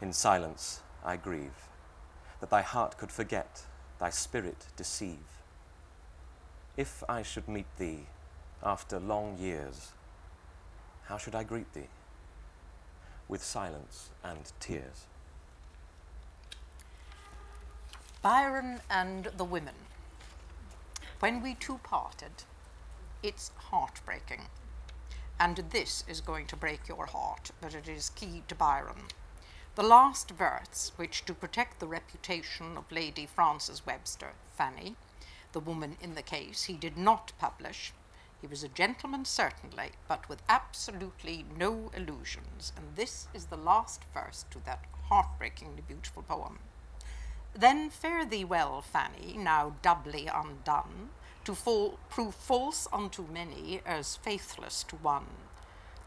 in 0.00 0.12
silence 0.12 0.82
I 1.04 1.16
grieve, 1.16 1.68
that 2.40 2.50
thy 2.50 2.62
heart 2.62 2.96
could 2.96 3.10
forget, 3.10 3.64
thy 3.98 4.10
spirit 4.10 4.66
deceive. 4.76 5.42
If 6.76 7.02
I 7.08 7.22
should 7.22 7.48
meet 7.48 7.66
thee 7.76 8.06
after 8.62 9.00
long 9.00 9.36
years, 9.36 9.92
how 11.06 11.18
should 11.18 11.34
I 11.34 11.42
greet 11.42 11.72
thee? 11.72 11.88
With 13.28 13.42
silence 13.42 14.10
and 14.22 14.52
tears. 14.60 15.06
Byron 18.22 18.82
and 18.90 19.30
the 19.38 19.44
women. 19.44 19.76
When 21.20 21.42
we 21.42 21.54
two 21.54 21.78
parted, 21.78 22.44
it's 23.22 23.50
heartbreaking. 23.56 24.42
And 25.38 25.64
this 25.70 26.04
is 26.06 26.20
going 26.20 26.46
to 26.48 26.56
break 26.56 26.86
your 26.86 27.06
heart, 27.06 27.50
but 27.62 27.74
it 27.74 27.88
is 27.88 28.10
key 28.10 28.42
to 28.48 28.54
Byron. 28.54 29.04
The 29.74 29.82
last 29.82 30.32
verse, 30.32 30.92
which 30.96 31.24
to 31.24 31.32
protect 31.32 31.80
the 31.80 31.86
reputation 31.86 32.76
of 32.76 32.92
Lady 32.92 33.24
Frances 33.24 33.86
Webster, 33.86 34.32
Fanny, 34.54 34.96
the 35.52 35.60
woman 35.60 35.96
in 36.02 36.14
the 36.14 36.20
case, 36.20 36.64
he 36.64 36.74
did 36.74 36.98
not 36.98 37.32
publish. 37.38 37.94
He 38.42 38.46
was 38.46 38.62
a 38.62 38.68
gentleman, 38.68 39.24
certainly, 39.24 39.92
but 40.08 40.28
with 40.28 40.42
absolutely 40.46 41.46
no 41.56 41.90
illusions, 41.96 42.74
and 42.76 42.96
this 42.96 43.28
is 43.32 43.46
the 43.46 43.56
last 43.56 44.02
verse 44.12 44.44
to 44.50 44.62
that 44.66 44.84
heartbreakingly 45.08 45.84
beautiful 45.88 46.22
poem. 46.22 46.58
Then 47.54 47.90
fare 47.90 48.24
thee 48.24 48.44
well, 48.44 48.80
Fanny, 48.80 49.36
now 49.36 49.74
doubly 49.82 50.26
undone, 50.26 51.10
to 51.44 51.54
fall, 51.54 51.98
prove 52.08 52.34
false 52.34 52.86
unto 52.92 53.26
many 53.26 53.80
as 53.84 54.16
faithless 54.16 54.82
to 54.84 54.96
one. 54.96 55.26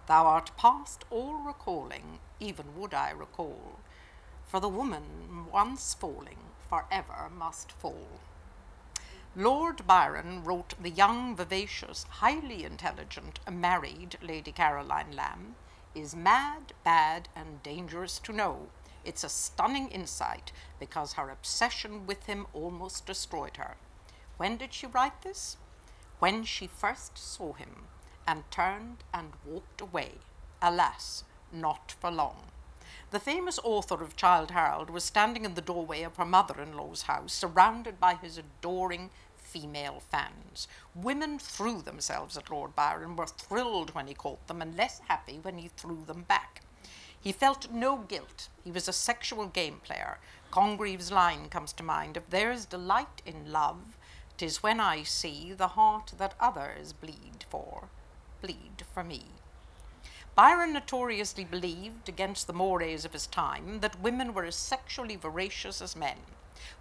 Thou 0.07 0.25
art 0.25 0.55
past 0.57 1.05
all 1.09 1.33
recalling, 1.35 2.19
even 2.39 2.77
would 2.77 2.93
I 2.93 3.11
recall, 3.11 3.79
for 4.45 4.59
the 4.59 4.69
woman 4.69 5.47
once 5.51 5.93
falling 5.93 6.39
for 6.69 6.85
ever 6.91 7.29
must 7.29 7.71
fall. 7.71 8.19
Lord 9.35 9.87
Byron 9.87 10.43
wrote 10.43 10.75
the 10.81 10.89
young, 10.89 11.35
vivacious, 11.35 12.03
highly 12.03 12.63
intelligent, 12.63 13.39
married 13.51 14.17
Lady 14.21 14.51
Caroline 14.51 15.11
Lamb 15.15 15.55
is 15.95 16.15
mad, 16.15 16.73
bad, 16.83 17.29
and 17.35 17.63
dangerous 17.63 18.19
to 18.19 18.31
know. 18.31 18.67
It's 19.05 19.23
a 19.23 19.29
stunning 19.29 19.89
insight 19.89 20.51
because 20.79 21.13
her 21.13 21.29
obsession 21.29 22.07
with 22.07 22.25
him 22.25 22.47
almost 22.53 23.05
destroyed 23.05 23.57
her. 23.57 23.75
When 24.37 24.57
did 24.57 24.73
she 24.73 24.87
write 24.87 25.21
this? 25.21 25.57
When 26.19 26.43
she 26.43 26.67
first 26.67 27.17
saw 27.17 27.53
him 27.53 27.87
and 28.27 28.49
turned 28.49 29.03
and 29.13 29.33
walked 29.45 29.81
away. 29.81 30.13
Alas, 30.61 31.23
not 31.51 31.93
for 31.99 32.09
long. 32.09 32.45
The 33.11 33.19
famous 33.19 33.59
author 33.63 34.01
of 34.01 34.15
Childe 34.15 34.51
Harold 34.51 34.89
was 34.89 35.03
standing 35.03 35.45
in 35.45 35.53
the 35.53 35.61
doorway 35.61 36.01
of 36.01 36.17
her 36.17 36.25
mother 36.25 36.59
in 36.61 36.75
law's 36.75 37.03
house, 37.03 37.33
surrounded 37.33 37.99
by 37.99 38.15
his 38.15 38.37
adoring 38.37 39.11
female 39.35 39.99
fans. 39.99 40.67
Women 40.95 41.37
threw 41.37 41.81
themselves 41.81 42.37
at 42.37 42.49
Lord 42.49 42.75
Byron, 42.75 43.15
were 43.15 43.27
thrilled 43.27 43.93
when 43.93 44.07
he 44.07 44.15
caught 44.15 44.47
them, 44.47 44.61
and 44.61 44.75
less 44.75 44.99
happy 45.07 45.37
when 45.41 45.59
he 45.59 45.67
threw 45.67 46.03
them 46.05 46.23
back. 46.23 46.62
He 47.23 47.31
felt 47.31 47.71
no 47.71 47.99
guilt. 47.99 48.49
He 48.65 48.71
was 48.71 48.89
a 48.89 48.93
sexual 48.93 49.47
game 49.47 49.79
player. 49.79 50.19
Congreve's 50.51 51.09
line 51.09 51.47
comes 51.47 51.71
to 51.73 51.81
mind 51.81 52.17
If 52.17 52.29
there's 52.29 52.65
delight 52.65 53.21
in 53.25 53.49
love, 53.49 53.97
'tis 54.37 54.61
when 54.61 54.81
I 54.81 55.03
see 55.03 55.53
the 55.53 55.69
heart 55.69 56.11
that 56.17 56.35
others 56.37 56.91
bleed 56.91 57.45
for, 57.49 57.87
bleed 58.41 58.83
for 58.93 59.05
me. 59.05 59.23
Byron 60.35 60.73
notoriously 60.73 61.45
believed, 61.45 62.09
against 62.09 62.45
the 62.45 62.51
mores 62.51 63.05
of 63.05 63.13
his 63.13 63.27
time, 63.27 63.79
that 63.79 64.01
women 64.01 64.33
were 64.33 64.43
as 64.43 64.57
sexually 64.57 65.15
voracious 65.15 65.81
as 65.81 65.95
men. 65.95 66.17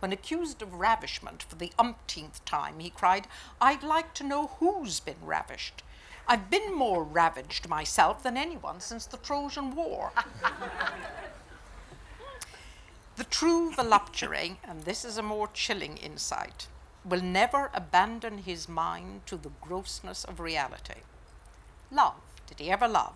When 0.01 0.13
accused 0.13 0.61
of 0.61 0.75
ravishment 0.75 1.45
for 1.45 1.55
the 1.55 1.73
umpteenth 1.79 2.45
time, 2.45 2.81
he 2.81 2.91
cried, 2.91 3.29
I'd 3.61 3.85
like 3.85 4.13
to 4.15 4.25
know 4.25 4.49
who's 4.59 4.99
been 4.99 5.25
ravished. 5.25 5.85
I've 6.27 6.51
been 6.51 6.75
more 6.75 7.03
ravaged 7.03 7.69
myself 7.69 8.23
than 8.23 8.37
anyone 8.37 8.81
since 8.81 9.07
the 9.07 9.17
Trojan 9.17 9.75
War. 9.75 10.13
the 13.17 13.25
true 13.25 13.73
voluptuary, 13.73 14.59
and 14.65 14.83
this 14.83 15.05
is 15.05 15.19
a 15.19 15.23
more 15.23 15.49
chilling 15.53 15.97
insight, 15.97 16.69
will 17.05 17.21
never 17.21 17.71
abandon 17.75 18.39
his 18.39 18.69
mind 18.69 19.27
to 19.27 19.37
the 19.37 19.51
grossness 19.61 20.25
of 20.25 20.41
reality. 20.41 21.01
Love. 21.91 22.15
Did 22.47 22.67
he 22.67 22.71
ever 22.71 22.87
love? 22.87 23.15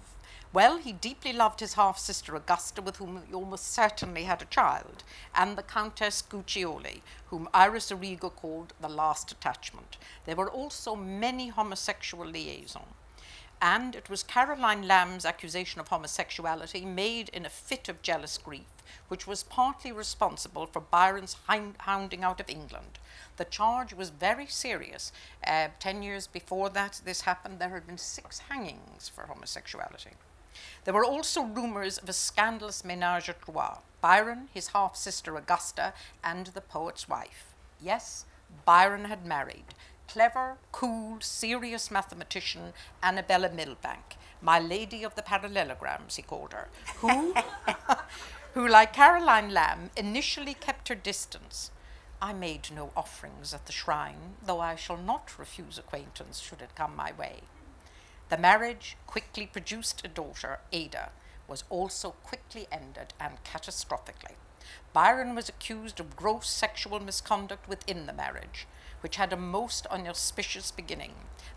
Well, 0.53 0.79
he 0.79 0.93
deeply 0.93 1.35
loved 1.35 1.61
his 1.61 1.75
half 1.75 1.99
sister 1.99 2.35
Augusta, 2.35 2.81
with 2.81 2.97
whom 2.97 3.23
he 3.27 3.35
almost 3.35 3.71
certainly 3.71 4.25
had 4.25 4.41
a 4.41 4.47
child, 4.47 5.05
and 5.35 5.59
the 5.59 5.63
Countess 5.63 6.23
Guiccioli, 6.23 7.03
whom 7.27 7.51
Iris 7.53 7.93
Origo 7.93 8.31
called 8.31 8.73
the 8.81 8.89
last 8.89 9.31
attachment. 9.31 9.99
There 10.25 10.37
were 10.37 10.51
also 10.51 10.97
many 10.97 11.49
homosexual 11.49 12.27
liaisons. 12.27 12.95
And 13.61 13.95
it 13.95 14.11
was 14.11 14.23
Caroline 14.23 14.87
Lamb's 14.87 15.25
accusation 15.25 15.81
of 15.81 15.89
homosexuality, 15.89 16.85
made 16.85 17.31
in 17.31 17.47
a 17.47 17.51
fit 17.51 17.89
of 17.89 18.03
jealous 18.03 18.37
grief, 18.37 18.67
which 19.09 19.27
was 19.27 19.43
partly 19.43 19.93
responsible 19.93 20.67
for 20.67 20.81
Byron's 20.81 21.37
hounding 21.79 22.23
out 22.23 22.41
of 22.41 22.51
England. 22.51 22.99
The 23.39 23.45
charge 23.45 23.95
was 23.95 24.11
very 24.11 24.47
serious. 24.47 25.11
Uh, 25.47 25.69
ten 25.79 26.03
years 26.03 26.27
before 26.27 26.69
that, 26.71 27.01
this 27.05 27.23
happened, 27.23 27.59
there 27.59 27.71
had 27.71 27.87
been 27.87 27.99
six 27.99 28.41
hangings 28.51 29.09
for 29.09 29.25
homosexuality. 29.25 30.13
There 30.85 30.95
were 30.95 31.05
also 31.05 31.43
rumors 31.43 31.99
of 31.99 32.09
a 32.09 32.13
scandalous 32.13 32.85
menage 32.85 33.29
a 33.29 33.35
trois 33.35 33.79
Byron, 34.01 34.49
his 34.55 34.69
half 34.69 34.97
sister 34.97 35.37
Augusta, 35.37 35.93
and 36.23 36.49
the 36.49 36.61
poet's 36.61 37.09
wife. 37.09 37.55
Yes, 37.81 38.25
Byron 38.65 39.07
had 39.07 39.27
married. 39.27 39.75
Clever, 40.09 40.57
cool, 40.73 41.19
serious 41.21 41.91
mathematician 41.91 42.73
Annabella 43.03 43.51
Milbank, 43.51 44.17
my 44.41 44.59
lady 44.59 45.03
of 45.03 45.15
the 45.15 45.23
parallelograms, 45.23 46.17
he 46.17 46.23
called 46.23 46.53
her, 46.53 46.69
who, 46.99 47.35
who, 48.55 48.67
like 48.67 48.93
Caroline 48.93 49.51
Lamb, 49.53 49.91
initially 49.97 50.55
kept 50.55 50.89
her 50.89 50.95
distance. 50.95 51.71
I 52.23 52.33
made 52.33 52.71
no 52.73 52.93
offerings 52.97 53.53
at 53.53 53.67
the 53.67 53.73
shrine, 53.73 54.37
though 54.43 54.61
I 54.61 54.77
shall 54.77 54.97
not 54.97 55.39
refuse 55.39 55.77
acquaintance 55.77 56.41
should 56.41 56.63
it 56.63 56.75
come 56.75 56.97
my 56.97 57.13
way. 57.13 57.41
The 58.29 58.39
marriage 58.39 58.97
quickly 59.07 59.47
produced 59.47 60.05
a 60.05 60.09
daughter, 60.09 60.61
Ada, 60.73 61.11
was 61.47 61.65
also 61.69 62.11
quickly 62.23 62.67
ended 62.73 63.13
and 63.21 63.43
catastrophically. 63.45 64.35
Byron 64.93 65.35
was 65.35 65.49
accused 65.49 66.01
of 66.01 66.17
gross 66.17 66.49
sexual 66.49 66.99
misconduct 66.99 67.69
within 67.69 68.07
the 68.07 68.13
marriage, 68.13 68.67
which 69.01 69.17
had 69.17 69.33
a 69.33 69.37
most 69.37 69.87
unauspicious 69.87 70.71
beginning. 70.71 71.13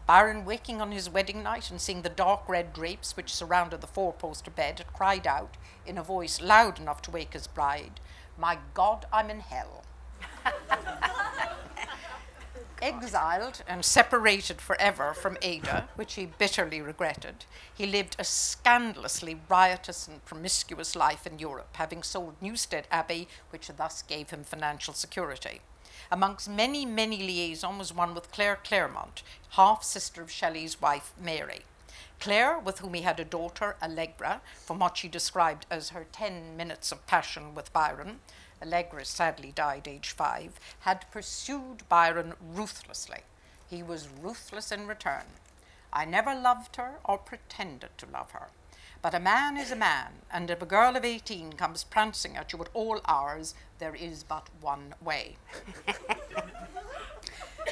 Byron, 0.05 0.43
waking 0.43 0.81
on 0.81 0.91
his 0.91 1.09
wedding 1.09 1.43
night 1.43 1.69
and 1.69 1.79
seeing 1.79 2.01
the 2.01 2.09
dark 2.09 2.47
red 2.47 2.73
drapes 2.73 3.15
which 3.15 3.33
surrounded 3.33 3.81
the 3.81 3.87
four 3.87 4.11
poster 4.11 4.49
bed, 4.49 4.79
had 4.79 4.93
cried 4.93 5.27
out 5.27 5.55
in 5.85 5.97
a 5.97 6.03
voice 6.03 6.41
loud 6.41 6.79
enough 6.79 7.01
to 7.03 7.11
wake 7.11 7.33
his 7.33 7.45
bride, 7.47 7.99
My 8.37 8.57
God, 8.73 9.05
I'm 9.13 9.29
in 9.29 9.41
hell. 9.41 9.83
Exiled 12.81 13.61
and 13.67 13.83
separated 13.83 14.61
forever 14.61 15.13
from 15.13 15.37
Ada, 15.41 15.89
which 15.95 16.13
he 16.13 16.25
bitterly 16.25 16.81
regretted, 16.81 17.45
he 17.73 17.85
lived 17.85 18.15
a 18.17 18.23
scandalously 18.23 19.41
riotous 19.49 20.07
and 20.07 20.23
promiscuous 20.23 20.95
life 20.95 21.27
in 21.27 21.39
Europe, 21.39 21.69
having 21.73 22.03
sold 22.03 22.35
Newstead 22.41 22.87
Abbey, 22.89 23.27
which 23.49 23.67
thus 23.67 24.01
gave 24.01 24.29
him 24.29 24.43
financial 24.43 24.93
security. 24.93 25.61
Amongst 26.11 26.49
many, 26.49 26.87
many 26.87 27.17
liaisons 27.17 27.77
was 27.77 27.93
one 27.93 28.15
with 28.15 28.31
Claire 28.31 28.57
Clairmont, 28.63 29.21
half 29.51 29.83
sister 29.83 30.23
of 30.23 30.31
Shelley's 30.31 30.81
wife, 30.81 31.13
Mary. 31.21 31.61
Claire, 32.19 32.57
with 32.57 32.79
whom 32.79 32.95
he 32.95 33.03
had 33.03 33.19
a 33.19 33.25
daughter, 33.25 33.75
Allegra, 33.81 34.41
from 34.65 34.79
what 34.79 34.97
she 34.97 35.07
described 35.07 35.67
as 35.69 35.89
her 35.89 36.07
ten 36.11 36.57
minutes 36.57 36.91
of 36.91 37.05
passion 37.05 37.53
with 37.53 37.71
Byron, 37.73 38.21
Allegra 38.59 39.05
sadly 39.05 39.51
died 39.51 39.87
aged 39.87 40.11
five, 40.11 40.59
had 40.79 41.09
pursued 41.11 41.87
Byron 41.87 42.33
ruthlessly. 42.41 43.19
He 43.69 43.83
was 43.83 44.09
ruthless 44.09 44.71
in 44.71 44.87
return. 44.87 45.25
I 45.93 46.05
never 46.05 46.33
loved 46.33 46.75
her 46.77 46.95
or 47.05 47.19
pretended 47.19 47.97
to 47.99 48.07
love 48.07 48.31
her. 48.31 48.49
But 49.01 49.13
a 49.13 49.19
man 49.19 49.55
is 49.55 49.71
a 49.71 49.77
man, 49.77 50.23
and 50.29 50.49
if 50.49 50.61
a 50.61 50.65
girl 50.65 50.97
of 50.97 51.05
18 51.05 51.53
comes 51.53 51.85
prancing 51.85 52.35
at 52.35 52.51
you 52.51 52.59
at 52.59 52.69
all 52.73 52.99
hours, 53.05 53.55
there 53.77 53.95
is 53.95 54.23
but 54.23 54.49
one 54.59 54.93
way. 55.01 55.37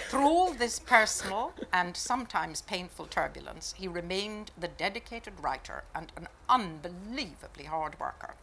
Through 0.09 0.25
all 0.25 0.53
this 0.53 0.79
personal 0.79 1.53
and 1.73 1.97
sometimes 1.97 2.61
painful 2.61 3.07
turbulence, 3.07 3.73
he 3.77 3.89
remained 3.89 4.51
the 4.57 4.69
dedicated 4.69 5.41
writer 5.41 5.83
and 5.93 6.13
an 6.15 6.29
unbelievably 6.47 7.65
hard 7.65 7.99
worker. 7.99 8.35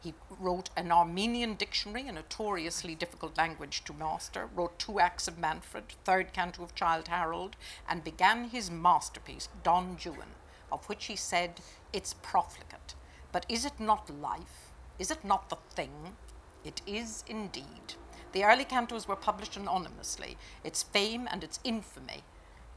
He 0.00 0.12
wrote 0.28 0.68
an 0.76 0.92
Armenian 0.92 1.54
dictionary, 1.54 2.06
a 2.08 2.12
notoriously 2.12 2.94
difficult 2.94 3.38
language 3.38 3.84
to 3.84 3.94
master, 3.94 4.50
wrote 4.54 4.78
two 4.78 5.00
acts 5.00 5.28
of 5.28 5.38
Manfred, 5.38 5.94
third 6.04 6.34
canto 6.34 6.62
of 6.62 6.74
Childe 6.74 7.08
Harold, 7.08 7.56
and 7.88 8.04
began 8.04 8.50
his 8.50 8.70
masterpiece, 8.70 9.48
Don 9.62 9.96
Juan, 9.96 10.34
of 10.70 10.86
which 10.86 11.06
he 11.06 11.16
said, 11.16 11.60
It's 11.92 12.14
profligate, 12.14 12.94
but 13.32 13.46
is 13.48 13.64
it 13.64 13.78
not 13.78 14.10
life? 14.10 14.72
Is 14.98 15.10
it 15.10 15.24
not 15.24 15.48
the 15.48 15.56
thing? 15.74 16.16
It 16.64 16.82
is 16.86 17.24
indeed. 17.26 17.94
The 18.32 18.44
early 18.44 18.64
cantos 18.64 19.08
were 19.08 19.16
published 19.16 19.56
anonymously. 19.56 20.36
Its 20.62 20.82
fame 20.82 21.28
and 21.30 21.42
its 21.42 21.60
infamy 21.64 22.22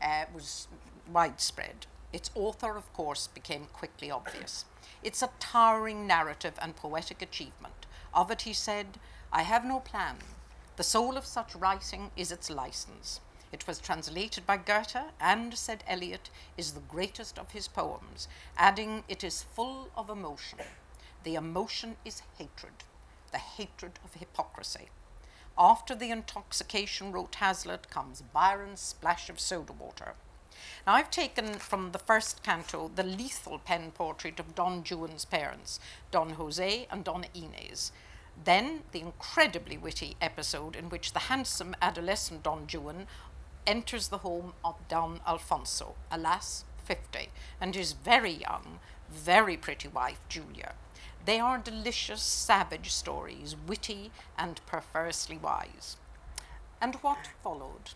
uh, 0.01 0.25
was 0.33 0.67
widespread. 1.11 1.87
Its 2.13 2.29
author, 2.35 2.77
of 2.77 2.91
course, 2.93 3.27
became 3.27 3.65
quickly 3.73 4.11
obvious. 4.11 4.65
It's 5.03 5.21
a 5.21 5.29
towering 5.39 6.05
narrative 6.07 6.53
and 6.61 6.75
poetic 6.75 7.21
achievement. 7.21 7.85
Of 8.13 8.31
it 8.31 8.41
he 8.41 8.53
said, 8.53 8.99
I 9.31 9.43
have 9.43 9.65
no 9.65 9.79
plan. 9.79 10.17
The 10.75 10.83
soul 10.83 11.17
of 11.17 11.25
such 11.25 11.55
writing 11.55 12.11
is 12.15 12.31
its 12.31 12.49
license. 12.49 13.21
It 13.51 13.67
was 13.67 13.79
translated 13.79 14.45
by 14.45 14.57
Goethe 14.57 15.11
and, 15.19 15.57
said 15.57 15.83
Eliot, 15.85 16.29
is 16.57 16.71
the 16.71 16.79
greatest 16.79 17.37
of 17.37 17.51
his 17.51 17.67
poems, 17.67 18.27
adding, 18.57 19.03
it 19.09 19.23
is 19.23 19.43
full 19.43 19.89
of 19.95 20.09
emotion. 20.09 20.59
The 21.23 21.35
emotion 21.35 21.97
is 22.05 22.21
hatred, 22.37 22.85
the 23.31 23.37
hatred 23.37 23.99
of 24.03 24.13
hypocrisy. 24.13 24.89
After 25.57 25.93
the 25.93 26.11
intoxication, 26.11 27.11
wrote 27.11 27.35
Hazlitt, 27.35 27.89
comes 27.89 28.21
Byron's 28.21 28.79
splash 28.79 29.29
of 29.29 29.39
soda 29.39 29.73
water. 29.73 30.13
Now, 30.87 30.93
I've 30.93 31.11
taken 31.11 31.55
from 31.55 31.91
the 31.91 31.99
first 31.99 32.43
canto 32.43 32.89
the 32.93 33.03
lethal 33.03 33.59
pen 33.59 33.91
portrait 33.91 34.39
of 34.39 34.55
Don 34.55 34.83
Juan's 34.83 35.25
parents, 35.25 35.79
Don 36.09 36.31
Jose 36.31 36.87
and 36.89 37.03
Donna 37.03 37.27
Inez. 37.33 37.91
Then, 38.43 38.83
the 38.91 39.01
incredibly 39.01 39.77
witty 39.77 40.15
episode 40.21 40.75
in 40.75 40.89
which 40.89 41.13
the 41.13 41.27
handsome 41.27 41.75
adolescent 41.81 42.43
Don 42.43 42.65
Juan 42.65 43.07
enters 43.67 44.07
the 44.07 44.19
home 44.19 44.53
of 44.63 44.75
Don 44.87 45.21
Alfonso, 45.27 45.95
alas, 46.11 46.65
50, 46.85 47.29
and 47.59 47.75
his 47.75 47.93
very 47.93 48.31
young, 48.31 48.79
very 49.09 49.57
pretty 49.57 49.87
wife, 49.87 50.19
Julia. 50.29 50.73
They 51.25 51.39
are 51.39 51.57
delicious, 51.57 52.21
savage 52.23 52.91
stories, 52.91 53.55
witty 53.67 54.11
and 54.37 54.59
perversely 54.65 55.37
wise. 55.37 55.97
And 56.81 56.95
what 56.95 57.29
followed? 57.43 57.91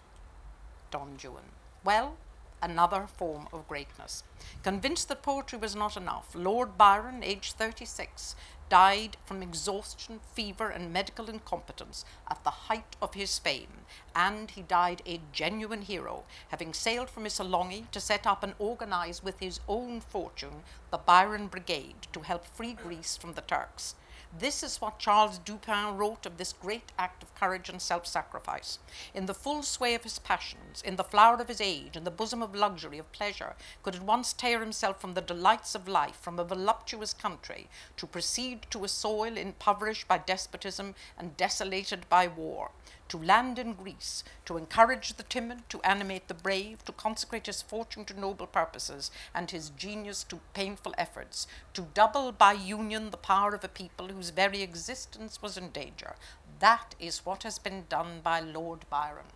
Don 0.91 1.17
Juan. 1.21 1.51
Well, 1.83 2.17
another 2.61 3.07
form 3.07 3.47
of 3.51 3.67
greatness. 3.67 4.23
Convinced 4.63 5.07
that 5.07 5.23
poetry 5.23 5.59
was 5.59 5.75
not 5.75 5.97
enough, 5.97 6.33
Lord 6.35 6.77
Byron, 6.77 7.23
aged 7.23 7.53
36, 7.53 8.35
died 8.69 9.17
from 9.25 9.43
exhaustion, 9.43 10.19
fever, 10.33 10.69
and 10.69 10.91
medical 10.91 11.29
incompetence 11.29 12.03
at 12.29 12.43
the 12.43 12.49
height 12.49 12.95
of 13.01 13.13
his 13.13 13.37
fame, 13.37 13.85
and 14.15 14.51
he 14.51 14.61
died 14.61 15.01
a 15.05 15.21
genuine 15.31 15.83
hero, 15.83 16.23
having 16.49 16.73
sailed 16.73 17.09
from 17.09 17.23
Missolonghi 17.23 17.89
to 17.91 17.99
set 17.99 18.25
up 18.25 18.43
and 18.43 18.53
organize 18.57 19.23
with 19.23 19.39
his 19.39 19.59
own 19.67 20.01
fortune 20.01 20.63
the 20.91 20.97
Byron 20.97 21.47
Brigade 21.47 22.07
to 22.13 22.21
help 22.21 22.45
free 22.45 22.73
Greece 22.73 23.17
from 23.17 23.33
the 23.33 23.41
Turks. 23.41 23.95
This 24.37 24.63
is 24.63 24.81
what 24.81 24.99
Charles 24.99 25.37
Dupin 25.37 25.95
wrote 25.95 26.25
of 26.25 26.35
this 26.35 26.51
great 26.51 26.91
act 26.99 27.23
of 27.23 27.33
courage 27.35 27.69
and 27.69 27.81
self 27.81 28.05
sacrifice. 28.05 28.79
In 29.13 29.27
the 29.27 29.33
full 29.33 29.63
sway 29.63 29.95
of 29.95 30.03
his 30.03 30.19
passions, 30.19 30.81
in 30.81 30.97
the 30.97 31.05
flower 31.05 31.35
of 31.35 31.47
his 31.47 31.61
age, 31.61 31.95
in 31.95 32.03
the 32.03 32.11
bosom 32.11 32.43
of 32.43 32.53
luxury, 32.53 32.97
of 32.97 33.09
pleasure, 33.13 33.55
could 33.81 33.95
at 33.95 34.01
once 34.01 34.33
tear 34.33 34.59
himself 34.59 34.99
from 34.99 35.13
the 35.13 35.21
delights 35.21 35.73
of 35.73 35.87
life, 35.87 36.17
from 36.17 36.37
a 36.37 36.43
voluptuous 36.43 37.13
country, 37.13 37.69
to 37.95 38.05
proceed 38.05 38.67
to 38.71 38.83
a 38.83 38.89
soil 38.89 39.37
impoverished 39.37 40.05
by 40.05 40.17
despotism 40.17 40.95
and 41.17 41.37
desolated 41.37 42.09
by 42.09 42.27
war 42.27 42.71
to 43.07 43.17
land 43.17 43.59
in 43.59 43.73
Greece, 43.73 44.23
to 44.45 44.57
encourage 44.57 45.13
the 45.13 45.23
timid, 45.23 45.69
to 45.69 45.81
animate 45.81 46.27
the 46.27 46.33
brave, 46.33 46.83
to 46.85 46.91
consecrate 46.91 47.45
his 47.45 47.61
fortune 47.61 48.05
to 48.05 48.19
noble 48.19 48.47
purposes 48.47 49.11
and 49.33 49.51
his 49.51 49.69
genius 49.69 50.23
to 50.23 50.39
painful 50.53 50.95
efforts, 50.97 51.47
to 51.73 51.87
double 51.93 52.31
by 52.31 52.53
union 52.53 53.11
the 53.11 53.17
power 53.17 53.53
of 53.53 53.63
a 53.63 53.67
people 53.67 54.07
whose 54.07 54.31
very 54.31 54.61
existence 54.61 55.41
was 55.41 55.57
in 55.57 55.69
danger. 55.69 56.15
That 56.59 56.95
is 56.99 57.25
what 57.25 57.43
has 57.43 57.59
been 57.59 57.85
done 57.89 58.21
by 58.23 58.39
Lord 58.39 58.89
Byron. 58.89 59.27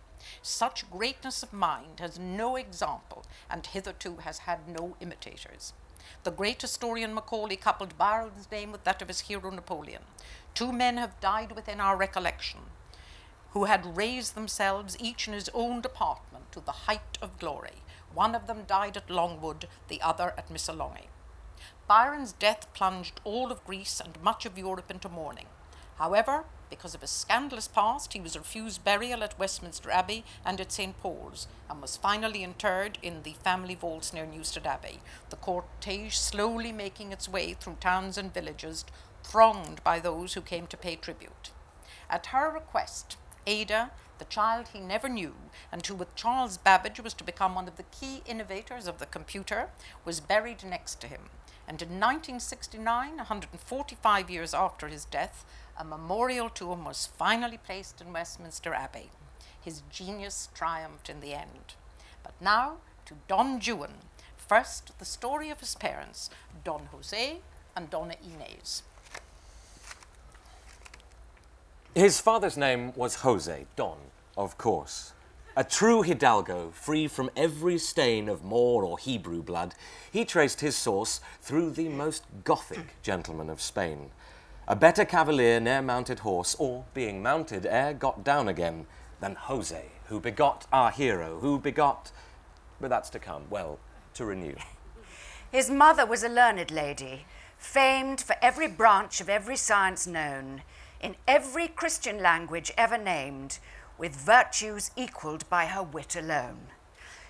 Such 0.42 0.90
greatness 0.90 1.42
of 1.42 1.52
mind 1.52 2.00
has 2.00 2.18
no 2.18 2.56
example 2.56 3.24
and 3.48 3.66
hitherto 3.66 4.16
has 4.16 4.38
had 4.40 4.68
no 4.68 4.96
imitators. 5.00 5.72
The 6.24 6.30
great 6.30 6.60
historian 6.60 7.14
Macaulay 7.14 7.56
coupled 7.56 7.96
Byron's 7.96 8.50
name 8.50 8.72
with 8.72 8.84
that 8.84 9.00
of 9.00 9.08
his 9.08 9.20
hero 9.20 9.50
Napoleon. 9.50 10.02
Two 10.54 10.72
men 10.72 10.96
have 10.96 11.20
died 11.20 11.52
within 11.52 11.80
our 11.80 11.96
recollection 11.96 12.60
who 13.52 13.64
had 13.64 13.96
raised 13.96 14.34
themselves 14.34 14.96
each 15.00 15.26
in 15.26 15.34
his 15.34 15.50
own 15.54 15.80
department 15.80 16.50
to 16.52 16.60
the 16.60 16.72
height 16.72 17.18
of 17.20 17.38
glory. 17.38 17.82
One 18.14 18.34
of 18.34 18.46
them 18.46 18.64
died 18.66 18.96
at 18.96 19.10
Longwood, 19.10 19.66
the 19.88 20.00
other 20.02 20.34
at 20.36 20.50
Missolonghi. 20.50 21.08
Byron's 21.86 22.32
death 22.32 22.72
plunged 22.72 23.20
all 23.24 23.50
of 23.50 23.64
Greece 23.64 24.00
and 24.00 24.20
much 24.22 24.46
of 24.46 24.56
Europe 24.56 24.90
into 24.90 25.08
mourning. 25.08 25.46
However, 25.96 26.44
because 26.70 26.94
of 26.94 27.00
his 27.00 27.10
scandalous 27.10 27.66
past, 27.66 28.12
he 28.12 28.20
was 28.20 28.38
refused 28.38 28.84
burial 28.84 29.24
at 29.24 29.38
Westminster 29.38 29.90
Abbey 29.90 30.24
and 30.44 30.60
at 30.60 30.70
St. 30.70 30.98
Paul's, 31.00 31.48
and 31.68 31.82
was 31.82 31.96
finally 31.96 32.44
interred 32.44 32.96
in 33.02 33.22
the 33.22 33.34
family 33.42 33.74
vaults 33.74 34.12
near 34.12 34.24
Newstead 34.24 34.66
Abbey, 34.66 35.00
the 35.30 35.36
cortege 35.36 36.16
slowly 36.16 36.70
making 36.70 37.12
its 37.12 37.28
way 37.28 37.54
through 37.54 37.76
towns 37.80 38.16
and 38.16 38.32
villages, 38.32 38.84
thronged 39.24 39.82
by 39.82 39.98
those 39.98 40.34
who 40.34 40.40
came 40.40 40.66
to 40.68 40.76
pay 40.76 40.94
tribute. 40.94 41.50
At 42.08 42.26
her 42.26 42.50
request, 42.50 43.16
Ada, 43.46 43.90
the 44.18 44.24
child 44.26 44.68
he 44.72 44.80
never 44.80 45.08
knew, 45.08 45.34
and 45.72 45.84
who 45.84 45.94
with 45.94 46.14
Charles 46.14 46.58
Babbage 46.58 47.00
was 47.00 47.14
to 47.14 47.24
become 47.24 47.54
one 47.54 47.68
of 47.68 47.76
the 47.76 47.84
key 47.84 48.22
innovators 48.26 48.86
of 48.86 48.98
the 48.98 49.06
computer, 49.06 49.70
was 50.04 50.20
buried 50.20 50.62
next 50.64 51.00
to 51.00 51.06
him. 51.06 51.30
And 51.66 51.80
in 51.80 52.00
1969, 52.00 53.16
145 53.16 54.30
years 54.30 54.52
after 54.52 54.88
his 54.88 55.04
death, 55.04 55.44
a 55.78 55.84
memorial 55.84 56.50
to 56.50 56.72
him 56.72 56.84
was 56.84 57.08
finally 57.16 57.58
placed 57.58 58.00
in 58.00 58.12
Westminster 58.12 58.74
Abbey. 58.74 59.10
His 59.60 59.82
genius 59.90 60.48
triumphed 60.54 61.08
in 61.08 61.20
the 61.20 61.34
end. 61.34 61.74
But 62.22 62.34
now 62.40 62.78
to 63.06 63.14
Don 63.28 63.60
Juan. 63.60 63.94
First, 64.36 64.98
the 64.98 65.04
story 65.04 65.48
of 65.50 65.60
his 65.60 65.74
parents, 65.74 66.28
Don 66.64 66.88
Jose 66.92 67.38
and 67.76 67.88
Donna 67.88 68.16
Inez. 68.22 68.82
His 71.94 72.20
father's 72.20 72.56
name 72.56 72.92
was 72.94 73.16
Jose, 73.16 73.66
Don, 73.74 73.98
of 74.36 74.56
course. 74.56 75.12
A 75.56 75.64
true 75.64 76.02
Hidalgo, 76.02 76.70
free 76.70 77.08
from 77.08 77.30
every 77.36 77.78
stain 77.78 78.28
of 78.28 78.44
Moor 78.44 78.84
or 78.84 78.96
Hebrew 78.96 79.42
blood, 79.42 79.74
he 80.08 80.24
traced 80.24 80.60
his 80.60 80.76
source 80.76 81.20
through 81.42 81.70
the 81.70 81.88
most 81.88 82.22
Gothic 82.44 83.02
gentleman 83.02 83.50
of 83.50 83.60
Spain. 83.60 84.12
A 84.68 84.76
better 84.76 85.04
cavalier 85.04 85.58
ne'er 85.58 85.82
mounted 85.82 86.20
horse, 86.20 86.54
or, 86.60 86.84
being 86.94 87.24
mounted, 87.24 87.66
ere 87.66 87.92
got 87.92 88.22
down 88.22 88.46
again, 88.46 88.86
than 89.18 89.34
Jose, 89.34 89.86
who 90.04 90.20
begot 90.20 90.68
our 90.72 90.92
hero, 90.92 91.40
who 91.40 91.58
begot. 91.58 92.12
But 92.80 92.90
that's 92.90 93.10
to 93.10 93.18
come, 93.18 93.42
well, 93.50 93.80
to 94.14 94.24
renew. 94.24 94.54
His 95.50 95.68
mother 95.68 96.06
was 96.06 96.22
a 96.22 96.28
learned 96.28 96.70
lady, 96.70 97.26
famed 97.58 98.20
for 98.20 98.36
every 98.40 98.68
branch 98.68 99.20
of 99.20 99.28
every 99.28 99.56
science 99.56 100.06
known 100.06 100.62
in 101.00 101.16
every 101.26 101.68
Christian 101.68 102.22
language 102.22 102.72
ever 102.76 102.98
named, 102.98 103.58
with 103.98 104.14
virtues 104.14 104.90
equalled 104.96 105.48
by 105.48 105.66
her 105.66 105.82
wit 105.82 106.16
alone. 106.16 106.68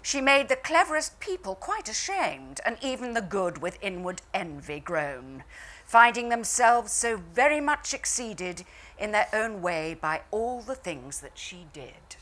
She 0.03 0.21
made 0.21 0.49
the 0.49 0.57
cleverest 0.57 1.21
people 1.21 1.55
quite 1.55 1.89
ashamed, 1.89 2.61
and 2.65 2.79
even 2.81 3.13
the 3.13 3.21
good 3.21 3.59
with 3.59 3.79
inward 3.83 4.23
envy 4.33 4.81
groan, 4.81 5.45
finding 5.85 6.29
themselves 6.29 6.93
so 6.93 7.17
very 7.17 7.61
much 7.61 7.93
exceeded 7.93 8.65
in 8.99 9.13
their 9.13 9.29
own 9.33 9.61
way 9.61 9.95
by 9.95 10.23
all 10.31 10.63
the 10.63 10.75
things 10.75 11.21
that 11.21 11.37
she 11.37 11.67
did. 11.73 12.17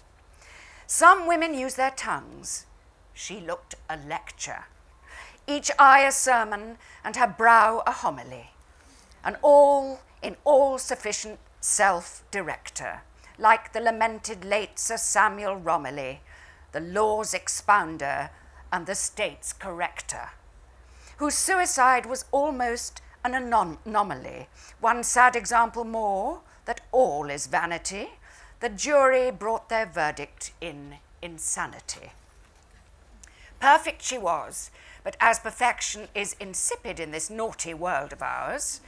Some 0.87 1.27
women 1.27 1.55
use 1.55 1.75
their 1.75 1.91
tongues. 1.91 2.67
She 3.13 3.41
looked 3.41 3.75
a 3.89 3.97
lecture, 3.97 4.65
each 5.47 5.71
eye 5.79 6.01
a 6.01 6.13
sermon, 6.13 6.79
and 7.05 7.17
her 7.17 7.27
brow 7.27 7.83
a 7.87 7.93
homily, 7.93 8.51
and 9.23 9.37
all 9.43 10.01
in 10.23 10.37
all 10.45 10.79
sufficient 10.79 11.39
self 11.61 12.23
director, 12.31 13.03
like 13.39 13.73
the 13.73 13.81
lamented 13.81 14.45
late 14.45 14.79
Sir 14.79 14.97
Samuel 14.97 15.57
Romilly, 15.57 16.21
the 16.73 16.81
law's 16.81 17.35
expounder 17.35 18.31
and 18.73 18.87
the 18.87 18.95
state's 18.95 19.53
corrector, 19.53 20.31
whose 21.19 21.35
suicide 21.35 22.07
was 22.07 22.25
almost 22.33 23.01
an 23.25 23.33
anom- 23.33 23.79
anomaly. 23.85 24.49
One 24.81 25.03
sad 25.03 25.37
example 25.37 25.85
more 25.85 26.41
that 26.65 26.81
all 26.93 27.31
is 27.31 27.47
vanity. 27.47 28.11
The 28.61 28.69
jury 28.69 29.31
brought 29.31 29.69
their 29.69 29.87
verdict 29.87 30.53
in 30.61 30.97
insanity. 31.23 32.13
Perfect 33.61 34.03
she 34.03 34.19
was, 34.19 34.71
but 35.03 35.17
as 35.21 35.39
perfection 35.39 36.09
is 36.15 36.37
insipid 36.39 37.01
in 37.01 37.11
this 37.11 37.31
naughty 37.31 37.75
world 37.75 38.13
of 38.13 38.23
ours, 38.23 38.81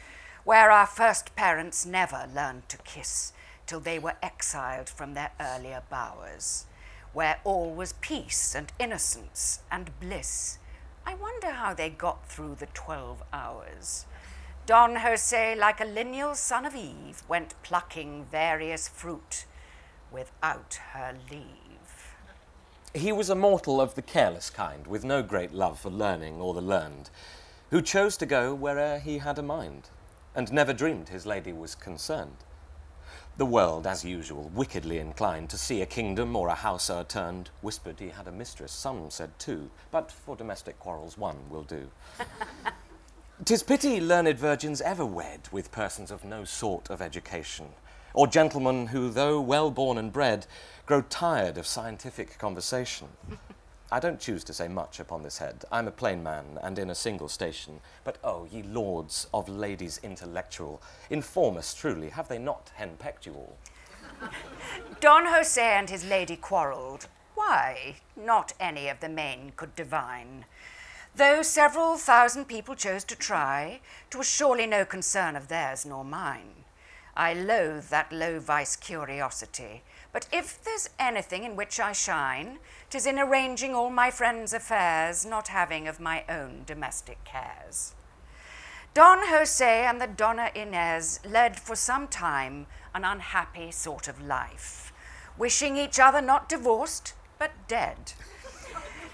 where 0.45 0.71
our 0.71 0.87
first 0.87 1.35
parents 1.37 1.85
never 1.85 2.29
learned 2.35 2.69
to 2.69 2.79
kiss 2.79 3.33
till 3.67 3.81
they 3.81 3.99
were 3.99 4.17
exiled 4.23 4.89
from 4.89 5.15
their 5.15 5.31
earlier 5.41 5.83
bowers, 5.91 6.67
where 7.13 7.39
all 7.45 7.73
was 7.73 7.95
peace 8.01 8.55
and 8.55 8.73
innocence 8.79 9.61
and 9.71 9.99
bliss. 10.01 10.59
I 11.07 11.15
wonder 11.15 11.51
how 11.51 11.75
they 11.75 11.91
got 11.91 12.29
through 12.29 12.57
the 12.57 12.67
twelve 12.67 13.23
hours. 13.33 14.07
Don 14.67 14.97
Jose, 14.97 15.57
like 15.57 15.81
a 15.81 15.85
lineal 15.85 16.35
son 16.35 16.65
of 16.65 16.75
Eve, 16.75 17.23
went 17.29 17.61
plucking 17.63 18.27
various 18.31 18.87
fruit 18.89 19.47
without 20.13 20.79
her 20.93 21.17
leave. 21.31 22.15
He 22.95 23.13
was 23.13 23.31
a 23.31 23.35
mortal 23.35 23.81
of 23.81 23.95
the 23.95 24.03
careless 24.03 24.51
kind, 24.51 24.87
with 24.87 25.05
no 25.05 25.23
great 25.23 25.53
love 25.53 25.79
for 25.79 25.91
learning 25.91 26.41
or 26.41 26.55
the 26.55 26.61
learned, 26.61 27.11
who 27.71 27.83
chose 27.83 28.17
to 28.17 28.27
go 28.27 28.55
where'er 28.55 28.99
he 28.99 29.19
had 29.19 29.39
a 29.39 29.43
mind, 29.43 29.91
and 30.41 30.51
never 30.55 30.73
dreamed 30.73 31.11
his 31.11 31.27
lady 31.27 31.53
was 31.53 31.75
concerned. 31.75 32.39
The 33.37 33.45
world, 33.45 33.87
as 33.87 34.07
usual, 34.07 34.51
wickedly 34.55 34.97
inclined 34.97 35.51
to 35.51 35.59
see 35.59 35.83
a 35.83 35.87
kingdom 35.87 36.35
or 36.35 36.49
a 36.49 36.55
house 36.55 36.89
o'erturned, 36.89 37.51
whispered 37.61 38.01
he 38.01 38.09
had 38.09 38.27
a 38.27 38.33
mistress, 38.33 38.73
some 38.73 39.11
said 39.11 39.39
two, 39.39 39.71
but 39.91 40.11
for 40.11 40.37
domestic 40.37 40.79
quarrels 40.79 41.19
one 41.19 41.37
will 41.51 41.65
do. 41.65 41.91
'Tis 43.45 43.63
pity 43.63 44.01
learned 44.01 44.39
virgins 44.39 44.81
ever 44.81 45.05
wed 45.05 45.41
with 45.53 45.71
persons 45.73 46.11
of 46.11 46.25
no 46.25 46.45
sort 46.45 46.89
of 46.89 47.03
education, 47.03 47.69
or 48.15 48.27
gentlemen 48.27 48.87
who, 48.87 49.11
though 49.11 49.43
well 49.43 49.71
born 49.71 49.99
and 49.99 50.11
bred, 50.11 50.47
grow 50.87 51.03
tired 51.03 51.59
of 51.59 51.67
scientific 51.67 52.39
conversation. 52.39 53.09
I 53.93 53.99
don't 53.99 54.21
choose 54.21 54.45
to 54.45 54.53
say 54.53 54.69
much 54.69 55.01
upon 55.01 55.23
this 55.23 55.39
head. 55.39 55.65
I'm 55.73 55.89
a 55.89 55.93
plain 55.93 56.23
man, 56.23 56.59
and 56.63 56.79
in 56.79 56.91
a 56.91 56.95
single 56.95 57.29
station. 57.29 57.81
But 58.05 58.19
oh, 58.23 58.47
ye 58.51 58.63
lords 58.63 59.27
of 59.35 59.49
ladies 59.49 59.99
intellectual, 60.03 60.81
inform 61.11 61.57
us 61.57 61.75
truly, 61.75 62.11
have 62.11 62.29
they 62.29 62.39
not 62.39 62.71
henpecked 62.77 63.27
you 63.27 63.35
all? 63.35 63.57
Don 65.01 65.27
Jose 65.27 65.61
and 65.61 65.91
his 65.91 66.05
lady 66.05 66.37
quarrelled. 66.37 67.09
Why? 67.35 67.97
Not 68.17 68.53
any 68.61 68.89
of 68.89 69.01
the 69.01 69.09
men 69.09 69.53
could 69.57 69.75
divine. 69.75 70.45
Though 71.15 71.43
several 71.43 71.97
thousand 71.97 72.45
people 72.45 72.77
chose 72.77 73.03
to 73.05 73.17
try, 73.17 73.81
'twas 74.09 74.29
surely 74.29 74.67
no 74.67 74.85
concern 74.85 75.35
of 75.35 75.49
theirs 75.49 75.85
nor 75.85 76.05
mine. 76.05 76.65
I 77.17 77.35
loathe 77.35 77.89
that 77.89 78.13
low 78.13 78.39
vice 78.39 78.77
curiosity, 78.77 79.83
but 80.13 80.27
if 80.33 80.63
there's 80.63 80.91
anything 80.99 81.45
in 81.45 81.57
which 81.57 81.79
I 81.79 81.93
shine, 81.93 82.59
'tis 82.89 83.07
in 83.07 83.19
arranging 83.19 83.75
all 83.75 83.91
my 83.91 84.11
friends' 84.11 84.53
affairs, 84.53 85.25
not 85.25 85.49
having 85.49 85.87
of 85.87 86.01
my 86.01 86.25
own 86.29 86.65
domestic 86.67 87.23
cares. 87.25 87.95
Don 88.93 89.29
Jose 89.29 89.85
and 89.87 90.01
the 90.01 90.09
Donna 90.09 90.51
Inez 90.55 91.21
led 91.25 91.61
for 91.61 91.77
some 91.77 92.09
time 92.09 92.67
an 92.93 93.05
unhappy 93.05 93.71
sort 93.71 94.09
of 94.09 94.21
life, 94.21 94.93
wishing 95.39 95.77
each 95.77 96.01
other 96.01 96.21
not 96.21 96.49
divorced, 96.49 97.15
but 97.39 97.53
dead. 97.69 98.15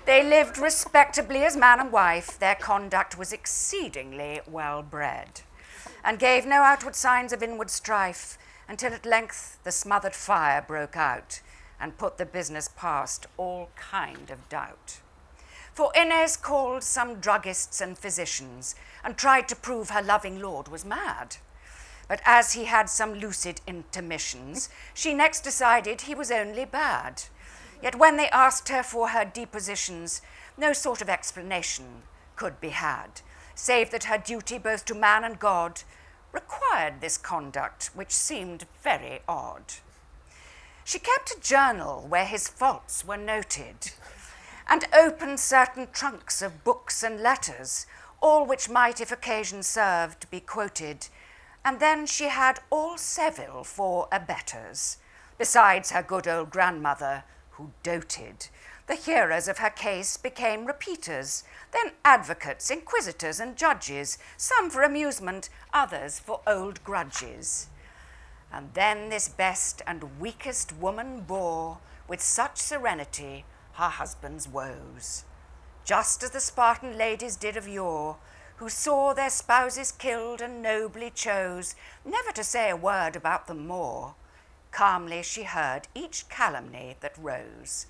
They 0.07 0.23
lived 0.23 0.57
respectably 0.57 1.45
as 1.45 1.57
man 1.57 1.81
and 1.81 1.93
wife. 1.93 2.39
Their 2.39 2.55
conduct 2.55 3.19
was 3.19 3.33
exceedingly 3.33 4.41
well 4.47 4.83
bred, 4.83 5.43
and 6.03 6.19
gave 6.19 6.47
no 6.47 6.63
outward 6.63 6.97
signs 6.97 7.33
of 7.33 7.43
inward 7.43 7.71
strife 7.71 8.39
until 8.69 8.93
at 8.93 9.07
length 9.07 9.59
the 9.65 9.73
smothered 9.73 10.15
fire 10.15 10.65
broke 10.67 10.97
out 10.97 11.41
and 11.81 11.99
put 11.99 12.19
the 12.19 12.27
business 12.27 12.69
past 12.69 13.27
all 13.37 13.69
kind 13.77 14.31
of 14.31 14.49
doubt. 14.49 15.01
For 15.73 15.93
Inez 15.95 16.39
called 16.39 16.83
some 16.83 17.21
druggists 17.21 17.83
and 17.83 17.99
physicians 17.99 18.75
and 19.05 19.17
tried 19.17 19.47
to 19.49 19.57
prove 19.57 19.91
her 19.91 20.03
loving 20.03 20.41
lord 20.41 20.69
was 20.69 20.87
mad. 20.87 21.37
But 22.09 22.23
as 22.25 22.53
he 22.53 22.65
had 22.65 22.89
some 22.89 23.15
lucid 23.15 23.61
intermissions, 23.67 24.71
she 24.95 25.13
next 25.13 25.41
decided 25.41 26.03
he 26.03 26.15
was 26.15 26.31
only 26.31 26.65
bad. 26.65 27.25
Yet 27.83 27.97
when 27.97 28.17
they 28.17 28.31
asked 28.31 28.71
her 28.71 28.83
for 28.83 29.09
her 29.09 29.25
depositions, 29.25 30.23
no 30.57 30.73
sort 30.73 31.03
of 31.03 31.11
explanation 31.11 32.05
could 32.37 32.61
be 32.61 32.71
had, 32.71 33.21
save 33.55 33.91
that 33.91 34.05
her 34.05 34.19
duty 34.19 34.57
both 34.59 34.85
to 34.87 34.95
man 34.95 35.25
and 35.25 35.39
God 35.39 35.83
required 36.37 37.01
this 37.01 37.17
conduct, 37.17 37.91
which 37.95 38.13
seemed 38.13 38.67
very 38.83 39.21
odd. 39.27 39.65
She 40.85 40.99
kept 40.99 41.33
a 41.33 41.41
journal 41.41 42.07
where 42.07 42.27
his 42.27 42.47
faults 42.47 43.05
were 43.05 43.17
noted, 43.17 43.93
and 44.69 44.85
opened 44.93 45.41
certain 45.41 45.89
trunks 45.93 46.43
of 46.43 46.63
books 46.63 47.03
and 47.03 47.23
letters, 47.23 47.87
all 48.21 48.45
which 48.45 48.69
might, 48.69 49.01
if 49.01 49.11
occasion 49.11 49.63
served, 49.63 50.31
be 50.31 50.41
quoted, 50.41 51.09
and 51.65 51.81
then 51.81 52.07
she 52.07 52.29
had 52.29 52.61
all 52.71 52.99
Seville 52.99 53.65
for 53.65 54.07
abettors, 54.13 54.99
besides 55.39 55.91
her 55.91 56.03
good 56.03 56.29
old 56.29 56.51
grandmother, 56.51 57.25
who 57.53 57.71
doted. 57.83 58.49
The 58.87 58.95
hearers 58.95 59.49
of 59.49 59.59
her 59.59 59.71
case 59.71 60.17
became 60.17 60.65
repeaters, 60.65 61.43
then 61.73 61.93
advocates, 62.05 62.71
inquisitors, 62.71 63.41
and 63.41 63.57
judges, 63.57 64.17
some 64.37 64.71
for 64.71 64.83
amusement, 64.83 65.49
others 65.73 66.21
for 66.21 66.41
old 66.47 66.85
grudges. 66.85 67.67
And 68.53 68.73
then 68.75 69.09
this 69.09 69.29
best 69.29 69.83
and 69.89 70.21
weakest 70.21 70.73
woman 70.73 71.23
bore 71.23 71.79
with 72.07 72.21
such 72.21 72.59
serenity 72.59 73.45
her 73.73 73.89
husband's 73.89 74.49
woes, 74.49 75.25
just 75.85 76.23
as 76.23 76.31
the 76.31 76.41
Spartan 76.41 76.97
ladies 76.97 77.35
did 77.37 77.57
of 77.57 77.67
yore, 77.67 78.19
who 78.57 78.69
saw 78.69 79.13
their 79.13 79.31
spouses 79.31 79.93
killed 79.93 80.41
and 80.41 80.63
nobly 80.63 81.11
chose 81.11 81.75
never 82.05 82.31
to 82.33 82.45
say 82.45 82.71
a 82.71 82.77
word 82.77 83.17
about 83.17 83.49
them 83.49 83.67
more. 83.67 84.15
Calmly 84.71 85.23
she 85.23 85.43
heard 85.43 85.89
each 85.95 86.29
calumny 86.29 86.97
that 87.01 87.19
rose, 87.19 87.87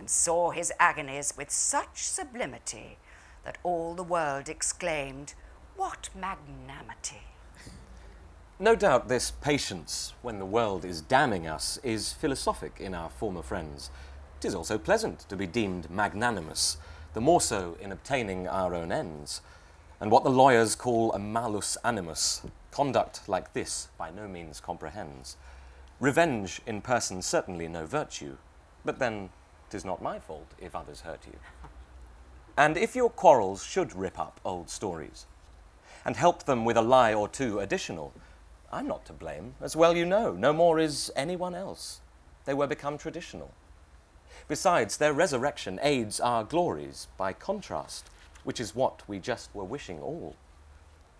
and 0.00 0.08
saw 0.08 0.50
his 0.50 0.72
agonies 0.80 1.34
with 1.36 1.50
such 1.50 2.04
sublimity 2.04 2.96
that 3.44 3.58
all 3.62 3.94
the 3.94 4.02
world 4.02 4.48
exclaimed, 4.48 5.34
What 5.76 6.08
magnanimity! 6.14 7.24
No 8.58 8.74
doubt 8.74 9.08
this 9.08 9.30
patience, 9.30 10.14
when 10.22 10.38
the 10.38 10.46
world 10.46 10.86
is 10.86 11.02
damning 11.02 11.46
us, 11.46 11.78
is 11.82 12.14
philosophic 12.14 12.80
in 12.80 12.94
our 12.94 13.10
former 13.10 13.42
friends. 13.42 13.90
'Tis 14.40 14.54
also 14.54 14.78
pleasant 14.78 15.28
to 15.28 15.36
be 15.36 15.46
deemed 15.46 15.90
magnanimous, 15.90 16.78
the 17.12 17.20
more 17.20 17.42
so 17.42 17.76
in 17.78 17.92
obtaining 17.92 18.48
our 18.48 18.74
own 18.74 18.90
ends. 18.90 19.42
And 20.00 20.10
what 20.10 20.24
the 20.24 20.30
lawyers 20.30 20.76
call 20.76 21.12
a 21.12 21.18
malus 21.18 21.76
animus, 21.84 22.40
conduct 22.70 23.28
like 23.28 23.52
this 23.52 23.88
by 23.98 24.10
no 24.10 24.26
means 24.26 24.60
comprehends. 24.60 25.36
Revenge 26.00 26.62
in 26.66 26.80
person 26.80 27.20
certainly 27.20 27.68
no 27.68 27.84
virtue, 27.84 28.38
but 28.82 28.98
then 28.98 29.28
'tis 29.70 29.84
not 29.84 30.02
my 30.02 30.18
fault 30.18 30.48
if 30.58 30.74
others 30.74 31.02
hurt 31.02 31.26
you. 31.26 31.38
And 32.56 32.76
if 32.76 32.94
your 32.94 33.08
quarrels 33.08 33.64
should 33.64 33.96
rip 33.96 34.18
up 34.18 34.40
old 34.44 34.68
stories, 34.68 35.26
and 36.04 36.16
help 36.16 36.44
them 36.44 36.64
with 36.64 36.76
a 36.76 36.82
lie 36.82 37.14
or 37.14 37.28
two 37.28 37.60
additional, 37.60 38.12
I'm 38.72 38.86
not 38.86 39.04
to 39.06 39.12
blame, 39.12 39.54
as 39.60 39.76
well 39.76 39.96
you 39.96 40.04
know, 40.04 40.32
no 40.32 40.52
more 40.52 40.78
is 40.78 41.12
anyone 41.16 41.54
else. 41.54 42.00
They 42.44 42.54
were 42.54 42.66
become 42.66 42.98
traditional. 42.98 43.52
Besides, 44.48 44.96
their 44.96 45.12
resurrection 45.12 45.78
aids 45.82 46.20
our 46.20 46.44
glories 46.44 47.06
by 47.16 47.32
contrast, 47.32 48.10
which 48.44 48.60
is 48.60 48.74
what 48.74 49.02
we 49.08 49.18
just 49.18 49.54
were 49.54 49.64
wishing 49.64 50.00
all. 50.00 50.36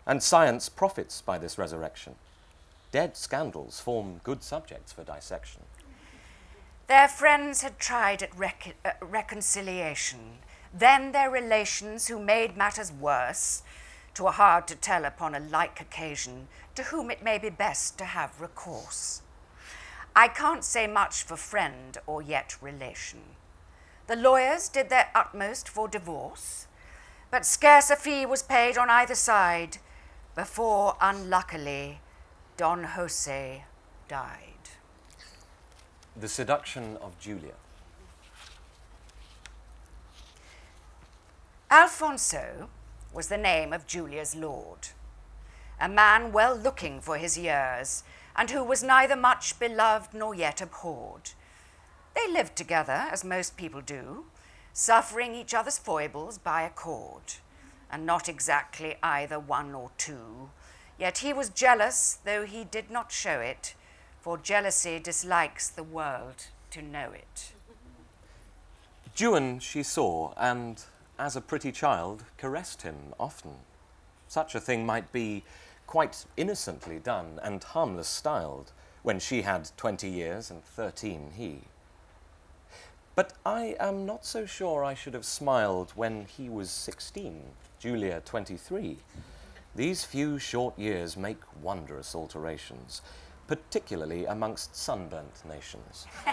And 0.07 0.23
science 0.23 0.69
profits 0.69 1.21
by 1.21 1.39
this 1.39 1.59
resurrection. 1.59 2.15
Dead 2.91 3.17
scandals 3.17 3.79
form 3.81 4.21
good 4.25 4.43
subjects 4.43 4.93
for 4.93 5.05
dissection. 5.05 5.63
Their 6.91 7.07
friends 7.07 7.63
had 7.63 7.79
tried 7.79 8.21
at 8.21 8.33
uh, 8.35 8.91
reconciliation. 9.01 10.39
Then 10.75 11.13
their 11.13 11.31
relations, 11.31 12.09
who 12.09 12.19
made 12.19 12.57
matters 12.57 12.91
worse, 12.91 13.63
twere 14.13 14.33
hard 14.33 14.67
to 14.67 14.75
tell 14.75 15.05
upon 15.05 15.37
a 15.37 15.39
like 15.39 15.81
occasion 15.81 16.49
to 16.75 16.83
whom 16.83 17.09
it 17.09 17.23
may 17.23 17.39
be 17.39 17.49
best 17.49 17.97
to 17.99 18.05
have 18.07 18.41
recourse. 18.41 19.23
I 20.17 20.27
can't 20.27 20.65
say 20.65 20.89
much 20.89 21.23
for 21.23 21.37
friend 21.37 21.97
or 22.09 22.23
yet 22.23 22.57
relation. 22.61 23.21
The 24.09 24.17
lawyers 24.17 24.69
did 24.69 24.89
their 24.89 25.13
utmost 25.15 25.69
for 25.69 25.87
divorce, 25.87 26.67
but 27.31 27.47
scarce 27.47 27.91
a 27.91 27.95
fee 27.95 28.27
was 28.27 28.43
paid 28.43 28.77
on 28.77 28.91
either 28.91 29.15
side 29.15 29.79
before, 30.35 30.97
unluckily, 31.01 32.01
Don 32.57 32.83
Jose 32.83 33.63
died. 34.09 34.50
The 36.17 36.29
seduction 36.29 36.97
of 36.99 37.19
Julia. 37.19 37.55
Alfonso 41.71 42.69
was 43.13 43.29
the 43.29 43.39
name 43.39 43.73
of 43.73 43.87
Julia's 43.87 44.35
lord, 44.35 44.89
a 45.81 45.89
man 45.89 46.33
well 46.33 46.55
looking 46.57 47.01
for 47.01 47.17
his 47.17 47.39
years, 47.39 48.03
and 48.37 48.51
who 48.51 48.63
was 48.63 48.83
neither 48.83 49.17
much 49.17 49.59
beloved 49.59 50.13
nor 50.13 50.35
yet 50.35 50.61
abhorred. 50.61 51.31
They 52.15 52.31
lived 52.31 52.57
together, 52.57 53.09
as 53.11 53.25
most 53.25 53.57
people 53.57 53.81
do, 53.81 54.27
suffering 54.73 55.35
each 55.35 55.55
other's 55.55 55.79
foibles 55.79 56.39
by 56.39 56.63
accord, 56.63 57.35
and 57.91 58.05
not 58.05 58.29
exactly 58.29 58.97
either 59.03 59.39
one 59.39 59.75
or 59.75 59.91
two, 59.97 60.51
Yet 61.01 61.19
he 61.19 61.33
was 61.33 61.49
jealous, 61.49 62.19
though 62.25 62.45
he 62.45 62.63
did 62.63 62.91
not 62.91 63.11
show 63.11 63.41
it, 63.41 63.75
for 64.21 64.37
jealousy 64.39 64.99
dislikes 64.99 65.69
the 65.69 65.83
world 65.83 66.47
to 66.71 66.83
know 66.83 67.11
it. 67.13 67.53
Juan 69.19 69.59
she 69.59 69.83
saw, 69.83 70.33
and 70.37 70.85
as 71.19 71.37
a 71.37 71.41
pretty 71.41 71.73
child, 71.73 72.25
caressed 72.37 72.83
him 72.83 73.15
often. 73.19 73.53
Such 74.29 74.55
a 74.55 74.61
thing 74.61 74.87
might 74.87 75.11
be 75.13 75.43
quite 75.87 76.25
innocently 76.37 76.99
done 76.99 77.41
and 77.43 77.65
harmless 77.65 78.09
styled 78.09 78.73
when 79.03 79.19
she 79.19 79.43
had 79.43 79.71
twenty 79.77 80.09
years 80.09 80.51
and 80.51 80.63
thirteen 80.63 81.33
he. 81.37 81.63
But 83.17 83.33
I 83.45 83.75
am 83.81 84.07
not 84.07 84.25
so 84.25 84.47
sure 84.47 84.85
I 84.85 84.95
should 84.95 85.15
have 85.15 85.25
smiled 85.25 85.93
when 85.97 86.27
he 86.27 86.49
was 86.49 86.71
sixteen, 86.71 87.43
Julia 87.79 88.23
twenty-three. 88.25 88.99
These 89.75 90.05
few 90.05 90.39
short 90.39 90.79
years 90.79 91.17
make 91.17 91.41
wondrous 91.61 92.15
alterations, 92.15 93.03
particularly 93.51 94.27
amongst 94.27 94.77
sunburnt 94.77 95.43
nations. 95.45 96.07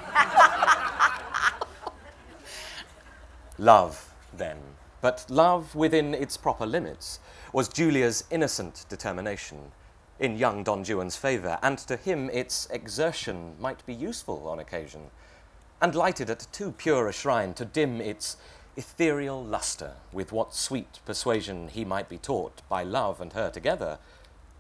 love, 3.58 4.14
then, 4.38 4.58
but 5.02 5.26
love 5.28 5.74
within 5.74 6.14
its 6.14 6.38
proper 6.38 6.68
limits, 6.68 7.20
was 7.52 7.70
Julia's 7.70 8.24
innocent 8.30 8.86
determination 8.88 9.72
in 10.20 10.38
young 10.38 10.64
Don 10.64 10.84
Juan's 10.84 11.16
favour, 11.16 11.58
and 11.64 11.80
to 11.80 11.98
him 11.98 12.30
its 12.30 12.68
exertion 12.70 13.56
might 13.60 13.84
be 13.88 13.96
useful 13.96 14.48
on 14.48 14.60
occasion, 14.60 15.10
and 15.82 15.96
lighted 15.96 16.30
at 16.30 16.46
too 16.52 16.72
pure 16.72 17.08
a 17.08 17.14
shrine 17.14 17.56
to 17.56 17.66
dim 17.66 18.00
its 18.00 18.38
ethereal 18.76 19.44
lustre 19.44 19.94
with 20.14 20.32
what 20.32 20.54
sweet 20.54 21.00
persuasion 21.04 21.70
he 21.70 21.84
might 21.84 22.10
be 22.10 22.20
taught 22.20 22.62
by 22.70 22.84
love 22.84 23.20
and 23.20 23.34
her 23.34 23.50
together. 23.50 23.98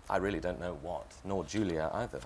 I 0.10 0.18
really 0.18 0.39
don't 0.39 0.60
know 0.60 0.80
what, 0.82 1.14
nor 1.24 1.43
Julia 1.43 1.91
either. 1.93 2.22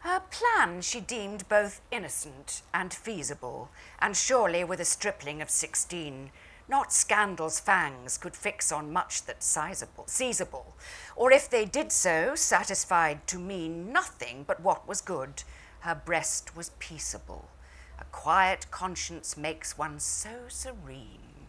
Her 0.00 0.20
plan 0.30 0.80
she 0.82 1.00
deemed 1.00 1.48
both 1.48 1.80
innocent 1.90 2.62
and 2.72 2.94
feasible, 2.94 3.70
and 3.98 4.16
surely 4.16 4.62
with 4.62 4.80
a 4.80 4.84
stripling 4.84 5.42
of 5.42 5.50
sixteen, 5.50 6.30
not 6.68 6.92
scandal's 6.92 7.58
fangs 7.58 8.16
could 8.18 8.36
fix 8.36 8.70
on 8.70 8.92
much 8.92 9.24
that's 9.24 9.46
sizable, 9.46 10.04
seizable, 10.06 10.76
or 11.16 11.32
if 11.32 11.48
they 11.50 11.64
did 11.64 11.90
so, 11.90 12.34
satisfied 12.34 13.26
to 13.26 13.38
mean 13.38 13.92
nothing 13.92 14.44
but 14.46 14.60
what 14.60 14.86
was 14.86 15.00
good, 15.00 15.42
her 15.80 15.94
breast 15.94 16.54
was 16.56 16.70
peaceable. 16.78 17.48
A 17.98 18.04
quiet 18.04 18.70
conscience 18.70 19.36
makes 19.36 19.76
one 19.76 19.98
so 19.98 20.46
serene. 20.48 21.48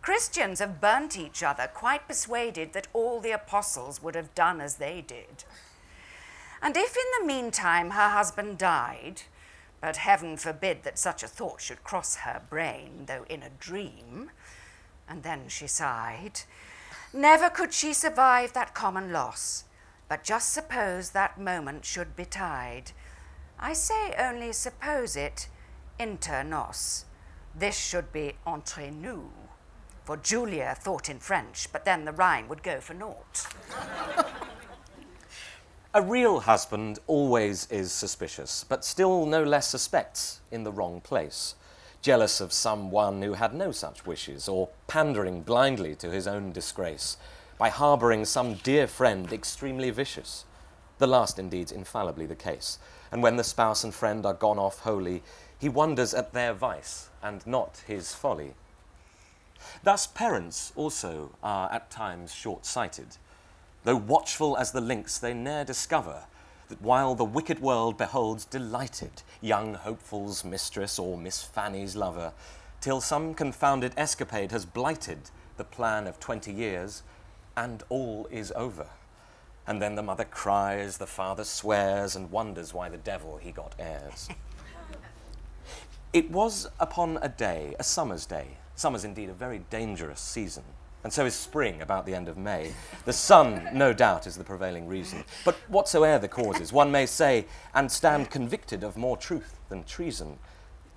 Christians 0.00 0.58
have 0.58 0.80
burnt 0.80 1.16
each 1.16 1.44
other, 1.44 1.70
quite 1.72 2.08
persuaded 2.08 2.72
that 2.72 2.88
all 2.92 3.20
the 3.20 3.30
apostles 3.30 4.02
would 4.02 4.16
have 4.16 4.34
done 4.34 4.60
as 4.60 4.76
they 4.76 5.00
did. 5.00 5.44
And 6.62 6.76
if 6.76 6.96
in 6.96 7.20
the 7.20 7.26
meantime 7.26 7.90
her 7.90 8.10
husband 8.10 8.56
died, 8.56 9.22
but 9.80 9.96
heaven 9.96 10.36
forbid 10.36 10.84
that 10.84 10.96
such 10.96 11.24
a 11.24 11.28
thought 11.28 11.60
should 11.60 11.82
cross 11.82 12.16
her 12.16 12.40
brain, 12.48 13.06
though 13.06 13.26
in 13.28 13.42
a 13.42 13.50
dream, 13.50 14.30
and 15.08 15.24
then 15.24 15.48
she 15.48 15.66
sighed, 15.66 16.42
never 17.12 17.50
could 17.50 17.74
she 17.74 17.92
survive 17.92 18.52
that 18.52 18.74
common 18.74 19.12
loss. 19.12 19.64
But 20.08 20.22
just 20.22 20.52
suppose 20.52 21.10
that 21.10 21.40
moment 21.40 21.84
should 21.84 22.14
betide. 22.14 22.92
I 23.58 23.72
say 23.72 24.14
only 24.16 24.52
suppose 24.52 25.16
it 25.16 25.48
inter 25.98 26.44
nos. 26.44 27.06
This 27.54 27.76
should 27.76 28.12
be 28.12 28.34
entre 28.46 28.92
nous. 28.92 29.30
For 30.04 30.16
Julia 30.16 30.76
thought 30.78 31.08
in 31.08 31.18
French, 31.18 31.72
but 31.72 31.84
then 31.84 32.04
the 32.04 32.12
rhyme 32.12 32.48
would 32.48 32.62
go 32.62 32.80
for 32.80 32.94
naught. 32.94 33.46
A 35.94 36.00
real 36.00 36.40
husband 36.40 37.00
always 37.06 37.70
is 37.70 37.92
suspicious, 37.92 38.64
but 38.66 38.82
still 38.82 39.26
no 39.26 39.42
less 39.42 39.68
suspects 39.68 40.40
in 40.50 40.64
the 40.64 40.72
wrong 40.72 41.02
place, 41.02 41.54
jealous 42.00 42.40
of 42.40 42.50
some 42.50 42.90
one 42.90 43.20
who 43.20 43.34
had 43.34 43.52
no 43.52 43.72
such 43.72 44.06
wishes, 44.06 44.48
or 44.48 44.70
pandering 44.86 45.42
blindly 45.42 45.94
to 45.96 46.10
his 46.10 46.26
own 46.26 46.50
disgrace 46.50 47.18
by 47.58 47.68
harbouring 47.68 48.24
some 48.24 48.54
dear 48.54 48.86
friend 48.86 49.34
extremely 49.34 49.90
vicious. 49.90 50.46
The 50.96 51.06
last, 51.06 51.38
indeed, 51.38 51.70
infallibly 51.70 52.24
the 52.24 52.34
case, 52.34 52.78
and 53.10 53.22
when 53.22 53.36
the 53.36 53.44
spouse 53.44 53.84
and 53.84 53.92
friend 53.92 54.24
are 54.24 54.32
gone 54.32 54.58
off 54.58 54.78
wholly, 54.78 55.22
he 55.58 55.68
wonders 55.68 56.14
at 56.14 56.32
their 56.32 56.54
vice 56.54 57.10
and 57.22 57.46
not 57.46 57.82
his 57.86 58.14
folly. 58.14 58.54
Thus, 59.82 60.06
parents 60.06 60.72
also 60.74 61.32
are 61.42 61.70
at 61.70 61.90
times 61.90 62.32
short 62.32 62.64
sighted 62.64 63.18
Though 63.84 63.96
watchful 63.96 64.56
as 64.56 64.72
the 64.72 64.80
lynx, 64.80 65.18
they 65.18 65.34
ne'er 65.34 65.64
discover 65.64 66.24
that 66.68 66.80
while 66.80 67.14
the 67.14 67.24
wicked 67.24 67.60
world 67.60 67.98
beholds 67.98 68.44
delighted 68.44 69.22
young 69.40 69.74
hopeful's 69.74 70.44
mistress 70.44 70.98
or 70.98 71.18
Miss 71.18 71.42
Fanny's 71.42 71.96
lover, 71.96 72.32
till 72.80 73.00
some 73.00 73.34
confounded 73.34 73.92
escapade 73.96 74.52
has 74.52 74.64
blighted 74.64 75.30
the 75.56 75.64
plan 75.64 76.06
of 76.06 76.20
twenty 76.20 76.52
years, 76.52 77.02
and 77.56 77.82
all 77.88 78.28
is 78.30 78.52
over. 78.52 78.86
And 79.66 79.82
then 79.82 79.96
the 79.96 80.02
mother 80.02 80.24
cries, 80.24 80.98
the 80.98 81.06
father 81.06 81.44
swears, 81.44 82.16
and 82.16 82.30
wonders 82.30 82.72
why 82.72 82.88
the 82.88 82.96
devil 82.96 83.36
he 83.36 83.52
got 83.52 83.74
heirs. 83.78 84.28
it 86.12 86.30
was 86.30 86.68
upon 86.80 87.18
a 87.20 87.28
day, 87.28 87.74
a 87.78 87.84
summer's 87.84 88.26
day, 88.26 88.58
summer's 88.74 89.04
indeed 89.04 89.28
a 89.28 89.34
very 89.34 89.58
dangerous 89.70 90.20
season, 90.20 90.64
and 91.04 91.12
so 91.12 91.26
is 91.26 91.34
spring 91.34 91.82
about 91.82 92.06
the 92.06 92.14
end 92.14 92.28
of 92.28 92.36
May. 92.36 92.72
The 93.04 93.12
sun, 93.12 93.68
no 93.72 93.92
doubt, 93.92 94.26
is 94.26 94.36
the 94.36 94.44
prevailing 94.44 94.86
reason. 94.86 95.24
But 95.44 95.56
whatsoe'er 95.68 96.20
the 96.20 96.28
causes, 96.28 96.72
one 96.72 96.92
may 96.92 97.06
say, 97.06 97.46
and 97.74 97.90
stand 97.90 98.30
convicted 98.30 98.84
of 98.84 98.96
more 98.96 99.16
truth 99.16 99.58
than 99.68 99.84
treason, 99.84 100.38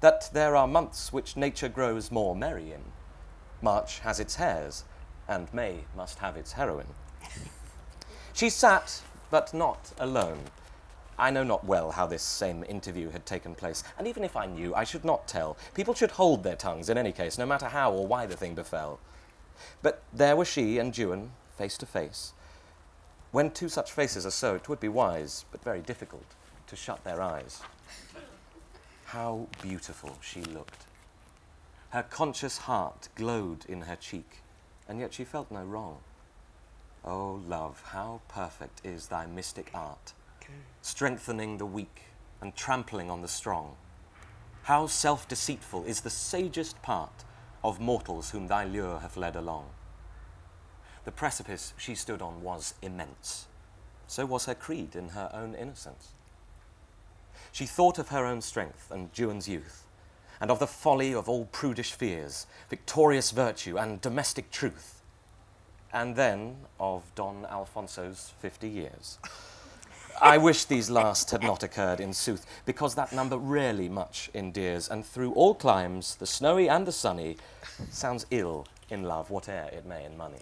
that 0.02 0.30
there 0.34 0.56
are 0.56 0.68
months 0.68 1.12
which 1.12 1.36
nature 1.36 1.70
grows 1.70 2.12
more 2.12 2.36
merry 2.36 2.72
in. 2.72 2.82
March 3.62 4.00
has 4.00 4.20
its 4.20 4.36
hares, 4.36 4.84
and 5.28 5.52
May 5.54 5.86
must 5.96 6.20
have 6.20 6.38
its 6.38 6.52
heroine. 6.54 6.94
She 8.34 8.50
sat, 8.50 9.02
but 9.32 9.54
not 9.54 9.92
alone. 9.98 10.40
I 11.18 11.32
know 11.32 11.44
not 11.44 11.64
well 11.64 11.92
how 11.92 12.06
this 12.06 12.22
same 12.22 12.66
interview 12.68 13.10
had 13.10 13.26
taken 13.26 13.56
place, 13.56 13.84
and 13.98 14.06
even 14.06 14.24
if 14.24 14.36
I 14.36 14.46
knew, 14.46 14.76
I 14.76 14.84
should 14.84 15.06
not 15.06 15.28
tell. 15.28 15.58
People 15.74 15.94
should 15.94 16.12
hold 16.12 16.44
their 16.44 16.58
tongues 16.58 16.90
in 16.90 16.98
any 16.98 17.14
case, 17.14 17.38
no 17.38 17.46
matter 17.46 17.68
how 17.68 17.94
or 17.94 18.06
why 18.06 18.26
the 18.26 18.36
thing 18.36 18.54
befell. 18.54 19.00
But 19.82 20.04
there 20.14 20.36
were 20.36 20.46
she 20.46 20.78
and 20.78 20.96
Juan, 20.98 21.32
face 21.58 21.78
to 21.80 21.86
face. 21.86 22.34
When 23.32 23.52
two 23.52 23.68
such 23.68 23.92
faces 23.92 24.26
are 24.26 24.32
so, 24.32 24.56
it 24.56 24.70
would 24.70 24.80
be 24.80 24.88
wise, 24.88 25.46
but 25.52 25.64
very 25.64 25.82
difficult, 25.82 26.36
to 26.68 26.76
shut 26.76 27.04
their 27.04 27.22
eyes. 27.22 27.62
How 29.06 29.48
beautiful 29.62 30.18
she 30.22 30.42
looked. 30.42 30.86
Her 31.90 32.04
conscious 32.04 32.60
heart 32.60 33.10
glowed 33.16 33.66
in 33.68 33.82
her 33.82 33.96
cheek, 33.98 34.42
and 34.88 35.00
yet 35.00 35.14
she 35.14 35.26
felt 35.26 35.52
no 35.52 35.64
wrong. 35.64 35.98
Oh, 37.04 37.42
love, 37.48 37.84
how 37.88 38.22
perfect 38.30 38.82
is 38.86 39.08
thy 39.08 39.26
mystic 39.26 39.70
art, 39.74 40.14
strengthening 40.82 41.58
the 41.58 41.66
weak 41.66 42.04
and 42.42 42.56
trampling 42.56 43.12
on 43.12 43.22
the 43.22 43.28
strong. 43.28 43.76
How 44.64 44.88
self 44.88 45.28
deceitful 45.28 45.84
is 45.84 46.02
the 46.02 46.10
sagest 46.10 46.82
part 46.82 47.25
of 47.66 47.80
mortals 47.80 48.30
whom 48.30 48.48
thy 48.48 48.64
lure 48.64 49.00
hath 49.00 49.18
led 49.18 49.36
along. 49.36 49.66
The 51.04 51.12
precipice 51.12 51.74
she 51.78 51.96
stood 51.96 52.22
on 52.22 52.44
was 52.44 52.76
immense. 52.82 53.48
So 54.08 54.26
was 54.26 54.46
her 54.46 54.54
creed 54.54 54.96
in 54.96 55.10
her 55.10 55.32
own 55.34 55.56
innocence. 55.56 56.10
She 57.52 57.66
thought 57.66 57.98
of 57.98 58.10
her 58.10 58.26
own 58.26 58.42
strength 58.42 58.92
and 58.92 59.12
Juan's 59.14 59.48
youth, 59.48 59.84
and 60.40 60.52
of 60.52 60.60
the 60.60 60.68
folly 60.68 61.14
of 61.14 61.28
all 61.28 61.46
prudish 61.46 61.94
fears, 61.94 62.46
victorious 62.70 63.32
virtue, 63.32 63.78
and 63.78 64.00
domestic 64.00 64.52
truth, 64.52 65.02
and 65.92 66.16
then 66.16 66.58
of 66.80 67.04
Don 67.16 67.46
Alfonso's 67.50 68.34
fifty 68.40 68.70
years. 68.70 69.18
I 70.22 70.38
wish 70.38 70.66
these 70.66 70.90
last 70.90 71.32
had 71.32 71.44
not 71.44 71.64
occurred, 71.64 72.00
in 72.00 72.14
sooth, 72.14 72.46
because 72.66 72.96
that 72.96 73.12
number 73.12 73.38
rarely 73.38 73.90
much 73.90 74.30
endears, 74.34 74.90
and 74.90 75.06
through 75.06 75.34
all 75.34 75.54
climes, 75.54 76.16
the 76.16 76.26
snowy 76.26 76.70
and 76.70 76.88
the 76.88 76.92
sunny, 76.92 77.38
sounds 77.90 78.26
ill 78.32 78.68
in 78.90 79.04
love, 79.04 79.30
whate'er 79.30 79.70
it 79.74 79.86
may 79.86 80.06
in 80.06 80.16
money. 80.16 80.42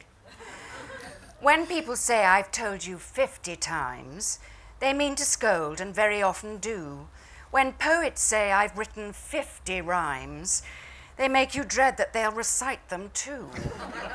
When 1.42 1.66
people 1.66 1.96
say 1.96 2.24
I've 2.24 2.52
told 2.52 2.86
you 2.86 2.98
fifty 2.98 3.56
times, 3.56 4.40
they 4.80 4.94
mean 4.94 5.16
to 5.16 5.26
scold 5.26 5.82
and 5.82 5.94
very 5.94 6.22
often 6.22 6.58
do. 6.58 7.08
When 7.52 7.74
poets 7.74 8.22
say 8.22 8.52
I've 8.52 8.78
written 8.78 9.12
fifty 9.12 9.82
rhymes, 9.82 10.64
they 11.18 11.28
make 11.28 11.56
you 11.56 11.64
dread 11.64 11.98
that 11.98 12.14
they'll 12.14 12.32
recite 12.32 12.90
them 12.90 13.12
too. 13.14 13.50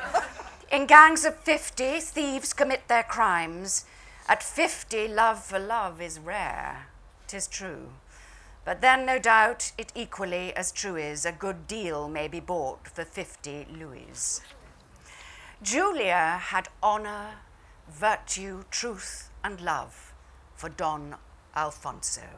in 0.71 0.85
gangs 0.85 1.25
of 1.25 1.35
fifty, 1.37 1.99
thieves 1.99 2.53
commit 2.53 2.87
their 2.87 3.03
crimes. 3.03 3.85
At 4.29 4.43
fifty, 4.43 5.07
love 5.07 5.43
for 5.43 5.57
love 5.57 5.99
is 5.99 6.19
rare, 6.19 6.85
tis 7.25 7.47
true. 7.47 7.93
But 8.63 8.79
then, 8.79 9.03
no 9.03 9.17
doubt, 9.17 9.71
it 9.75 9.91
equally 9.95 10.55
as 10.55 10.71
true 10.71 10.97
is, 10.97 11.25
a 11.25 11.31
good 11.31 11.65
deal 11.65 12.07
may 12.07 12.27
be 12.27 12.39
bought 12.39 12.87
for 12.87 13.03
fifty 13.03 13.65
louis. 13.71 14.39
Julia 15.63 16.37
had 16.39 16.69
honor, 16.83 17.39
virtue, 17.89 18.65
truth, 18.69 19.31
and 19.43 19.59
love 19.59 20.13
for 20.55 20.69
Don 20.69 21.15
Alfonso. 21.55 22.29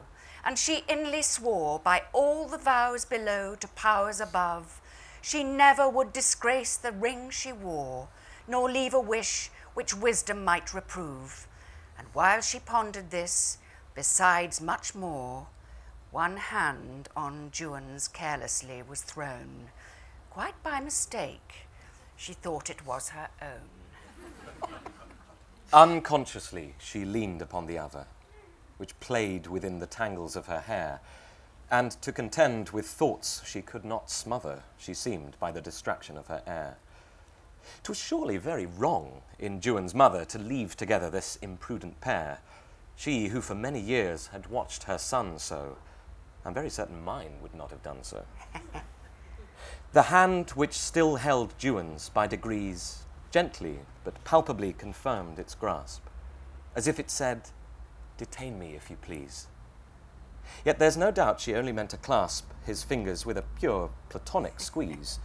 And 0.46 0.58
she 0.58 0.84
inly 0.88 1.20
swore 1.20 1.78
by 1.78 2.04
all 2.14 2.48
the 2.48 2.56
vows 2.56 3.04
below 3.04 3.54
to 3.56 3.68
powers 3.68 4.18
above, 4.18 4.80
she 5.20 5.44
never 5.44 5.90
would 5.90 6.14
disgrace 6.14 6.74
the 6.74 6.90
ring 6.90 7.28
she 7.28 7.52
wore, 7.52 8.08
nor 8.48 8.70
leave 8.70 8.94
a 8.94 8.98
wish 8.98 9.50
which 9.74 9.94
wisdom 9.94 10.42
might 10.42 10.72
reprove. 10.72 11.46
And 12.02 12.14
while 12.14 12.40
she 12.40 12.58
pondered 12.58 13.10
this, 13.10 13.58
besides 13.94 14.60
much 14.60 14.92
more, 14.92 15.46
one 16.10 16.36
hand 16.36 17.08
on 17.14 17.52
Juan's 17.52 18.08
carelessly 18.08 18.82
was 18.82 19.02
thrown. 19.02 19.68
Quite 20.28 20.60
by 20.64 20.80
mistake, 20.80 21.68
she 22.16 22.32
thought 22.32 22.70
it 22.70 22.84
was 22.84 23.10
her 23.10 23.28
own. 23.40 24.72
Unconsciously, 25.72 26.74
she 26.78 27.04
leaned 27.04 27.40
upon 27.40 27.66
the 27.66 27.78
other, 27.78 28.06
which 28.78 28.98
played 28.98 29.46
within 29.46 29.78
the 29.78 29.86
tangles 29.86 30.34
of 30.34 30.46
her 30.46 30.60
hair, 30.60 31.00
and 31.70 31.92
to 32.02 32.10
contend 32.10 32.70
with 32.70 32.86
thoughts 32.86 33.42
she 33.46 33.62
could 33.62 33.84
not 33.84 34.10
smother, 34.10 34.64
she 34.76 34.92
seemed 34.92 35.38
by 35.38 35.52
the 35.52 35.60
distraction 35.60 36.18
of 36.18 36.26
her 36.26 36.42
air. 36.48 36.78
'Twas 37.82 37.98
surely 37.98 38.36
very 38.36 38.66
wrong 38.66 39.22
in 39.38 39.60
Juan's 39.60 39.94
mother 39.94 40.24
to 40.24 40.38
leave 40.38 40.76
together 40.76 41.10
this 41.10 41.36
imprudent 41.36 42.00
pair, 42.00 42.38
she 42.96 43.28
who 43.28 43.40
for 43.40 43.54
many 43.54 43.80
years 43.80 44.28
had 44.28 44.46
watched 44.48 44.84
her 44.84 44.98
son 44.98 45.38
so. 45.38 45.76
I'm 46.44 46.54
very 46.54 46.70
certain 46.70 47.02
mine 47.02 47.32
would 47.40 47.54
not 47.54 47.70
have 47.70 47.82
done 47.82 48.02
so. 48.02 48.24
the 49.92 50.02
hand 50.02 50.50
which 50.50 50.72
still 50.72 51.16
held 51.16 51.54
Juan's 51.58 52.08
by 52.08 52.26
degrees 52.26 53.02
gently 53.30 53.80
but 54.04 54.22
palpably 54.24 54.72
confirmed 54.72 55.38
its 55.38 55.54
grasp, 55.54 56.02
as 56.76 56.86
if 56.86 56.98
it 56.98 57.10
said, 57.10 57.50
Detain 58.18 58.58
me, 58.58 58.74
if 58.74 58.90
you 58.90 58.96
please. 58.96 59.46
Yet 60.64 60.78
there's 60.78 60.96
no 60.96 61.10
doubt 61.10 61.40
she 61.40 61.54
only 61.54 61.72
meant 61.72 61.90
to 61.90 61.96
clasp 61.96 62.50
his 62.64 62.82
fingers 62.82 63.24
with 63.24 63.38
a 63.38 63.44
pure 63.58 63.90
platonic 64.08 64.60
squeeze. 64.60 65.18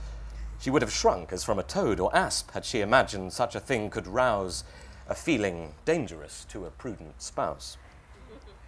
She 0.60 0.70
would 0.70 0.82
have 0.82 0.92
shrunk 0.92 1.32
as 1.32 1.44
from 1.44 1.60
a 1.60 1.64
toad 1.64 2.00
or 2.00 2.16
asp 2.16 2.52
had 2.52 2.66
she 2.66 2.82
imagined 2.82 3.34
such 3.34 3.56
a 3.56 3.60
thing 3.60 3.90
could 3.90 4.08
rouse 4.08 4.64
a 5.08 5.16
feeling 5.16 5.76
dangerous 5.86 6.46
to 6.50 6.66
a 6.66 6.72
prudent 6.72 7.22
spouse. 7.22 7.78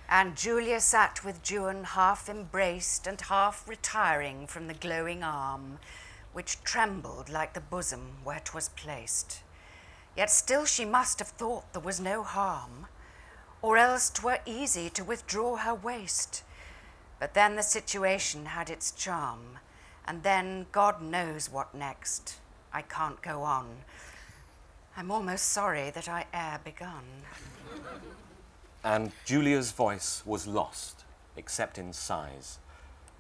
And 0.08 0.36
Julia 0.36 0.80
sat 0.80 1.24
with 1.24 1.42
Juan 1.50 1.84
half 1.84 2.30
embraced 2.30 3.06
and 3.06 3.20
half 3.22 3.68
retiring 3.68 4.48
from 4.48 4.68
the 4.68 4.74
glowing 4.74 5.24
arm, 5.24 5.80
which 6.34 6.64
trembled 6.64 7.30
like 7.30 7.54
the 7.54 7.62
bosom 7.62 8.18
where 8.24 8.40
'twas 8.40 8.70
placed. 8.70 9.42
Yet 10.16 10.32
still 10.32 10.66
she 10.66 10.86
must 10.86 11.20
have 11.20 11.28
thought 11.28 11.74
there 11.74 11.82
was 11.82 12.00
no 12.00 12.24
harm, 12.24 12.88
or 13.62 13.78
else 13.78 14.10
'twere 14.10 14.40
easy 14.46 14.90
to 14.92 15.04
withdraw 15.04 15.58
her 15.58 15.76
waist. 15.76 16.44
But 17.20 17.34
then 17.34 17.56
the 17.56 17.64
situation 17.64 18.48
had 18.48 18.70
its 18.70 18.92
charm, 18.92 19.60
and 20.10 20.24
then 20.24 20.66
God 20.72 21.03
knows 21.03 21.51
what 21.51 21.74
next. 21.76 22.39
I 22.74 22.82
can't 22.82 23.22
go 23.22 23.43
on. 23.43 23.68
I'm 24.97 25.12
almost 25.12 25.45
sorry 25.49 25.91
that 25.91 26.10
I 26.10 26.26
ere 26.34 26.60
begun. 26.64 27.03
And 28.84 29.12
Julia's 29.24 29.72
voice 29.72 30.24
was 30.26 30.47
lost, 30.47 31.05
except 31.38 31.78
in 31.78 31.93
sighs, 31.93 32.57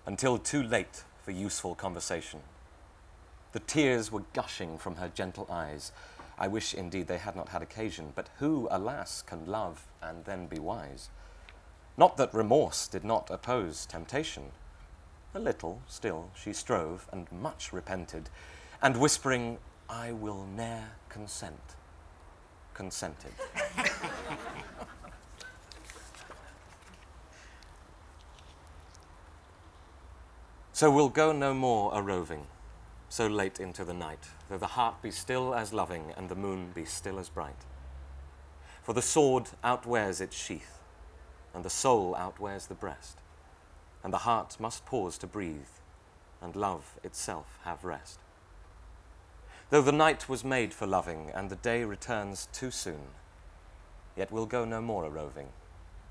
until 0.07 0.39
too 0.39 0.63
late 0.63 1.03
for 1.23 1.29
useful 1.29 1.75
conversation. 1.75 2.39
The 3.51 3.59
tears 3.59 4.11
were 4.11 4.23
gushing 4.33 4.79
from 4.79 4.95
her 4.95 5.11
gentle 5.13 5.45
eyes. 5.47 5.91
I 6.39 6.47
wish 6.47 6.73
indeed 6.73 7.07
they 7.07 7.19
had 7.19 7.35
not 7.35 7.49
had 7.49 7.61
occasion, 7.61 8.13
but 8.15 8.29
who, 8.39 8.67
alas, 8.71 9.21
can 9.21 9.45
love 9.45 9.85
and 10.01 10.25
then 10.25 10.47
be 10.47 10.57
wise? 10.57 11.09
Not 11.97 12.17
that 12.17 12.33
remorse 12.33 12.87
did 12.87 13.03
not 13.03 13.29
oppose 13.29 13.85
temptation. 13.85 14.45
A 15.39 15.41
little 15.41 15.81
still 15.87 16.29
she 16.35 16.51
strove, 16.51 17.07
and 17.13 17.31
much 17.31 17.71
repented, 17.71 18.29
and 18.81 18.97
whispering, 18.97 19.57
I 19.89 20.11
will 20.11 20.45
ne'er 20.45 20.89
consent, 21.07 21.77
consented. 22.73 23.31
so 30.73 30.91
we'll 30.91 31.07
go 31.07 31.31
no 31.31 31.53
more 31.53 31.93
a 31.93 32.01
roving, 32.01 32.45
so 33.07 33.25
late 33.25 33.61
into 33.61 33.85
the 33.85 33.93
night, 33.93 34.27
though 34.49 34.57
the 34.57 34.67
heart 34.67 35.01
be 35.01 35.09
still 35.09 35.55
as 35.55 35.71
loving 35.71 36.11
and 36.17 36.27
the 36.27 36.35
moon 36.35 36.71
be 36.75 36.83
still 36.83 37.17
as 37.17 37.29
bright. 37.29 37.63
For 38.83 38.91
the 38.91 39.01
sword 39.01 39.45
outwears 39.63 40.19
its 40.19 40.35
sheath, 40.35 40.79
and 41.53 41.63
the 41.63 41.69
soul 41.69 42.13
outwears 42.15 42.67
the 42.67 42.75
breast, 42.75 43.18
and 44.03 44.13
the 44.13 44.19
heart 44.19 44.57
must 44.59 44.85
pause 44.85 45.17
to 45.17 45.27
breathe, 45.27 45.73
and 46.41 46.55
love 46.55 46.97
itself 47.03 47.59
have 47.63 47.83
rest. 47.83 48.19
Though 49.69 49.81
the 49.81 49.91
night 49.91 50.27
was 50.27 50.43
made 50.43 50.73
for 50.73 50.87
loving, 50.87 51.31
and 51.33 51.49
the 51.49 51.55
day 51.55 51.83
returns 51.83 52.47
too 52.51 52.71
soon, 52.71 53.13
yet 54.15 54.31
we'll 54.31 54.45
go 54.45 54.65
no 54.65 54.81
more 54.81 55.05
a 55.05 55.09
roving 55.09 55.49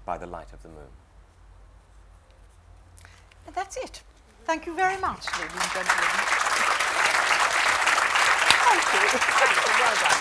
by 0.05 0.17
the 0.17 0.27
light 0.27 0.53
of 0.53 0.63
the 0.63 0.69
moon. 0.69 0.93
And 3.47 3.55
that's 3.55 3.77
it. 3.77 4.03
Thank 4.45 4.67
you 4.67 4.75
very 4.75 5.01
much, 5.01 5.27
ladies 5.39 5.53
and 5.53 5.73
gentlemen. 5.73 6.05
Thank 8.65 8.85
you. 8.95 9.19
Thank 9.19 9.57
you. 9.67 9.73
Well 9.81 9.97
done. 9.97 10.21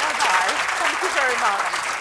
Bye-bye. 0.00 0.52
Thank 0.80 1.02
you 1.02 1.10
very 1.10 1.36
much. 1.40 1.93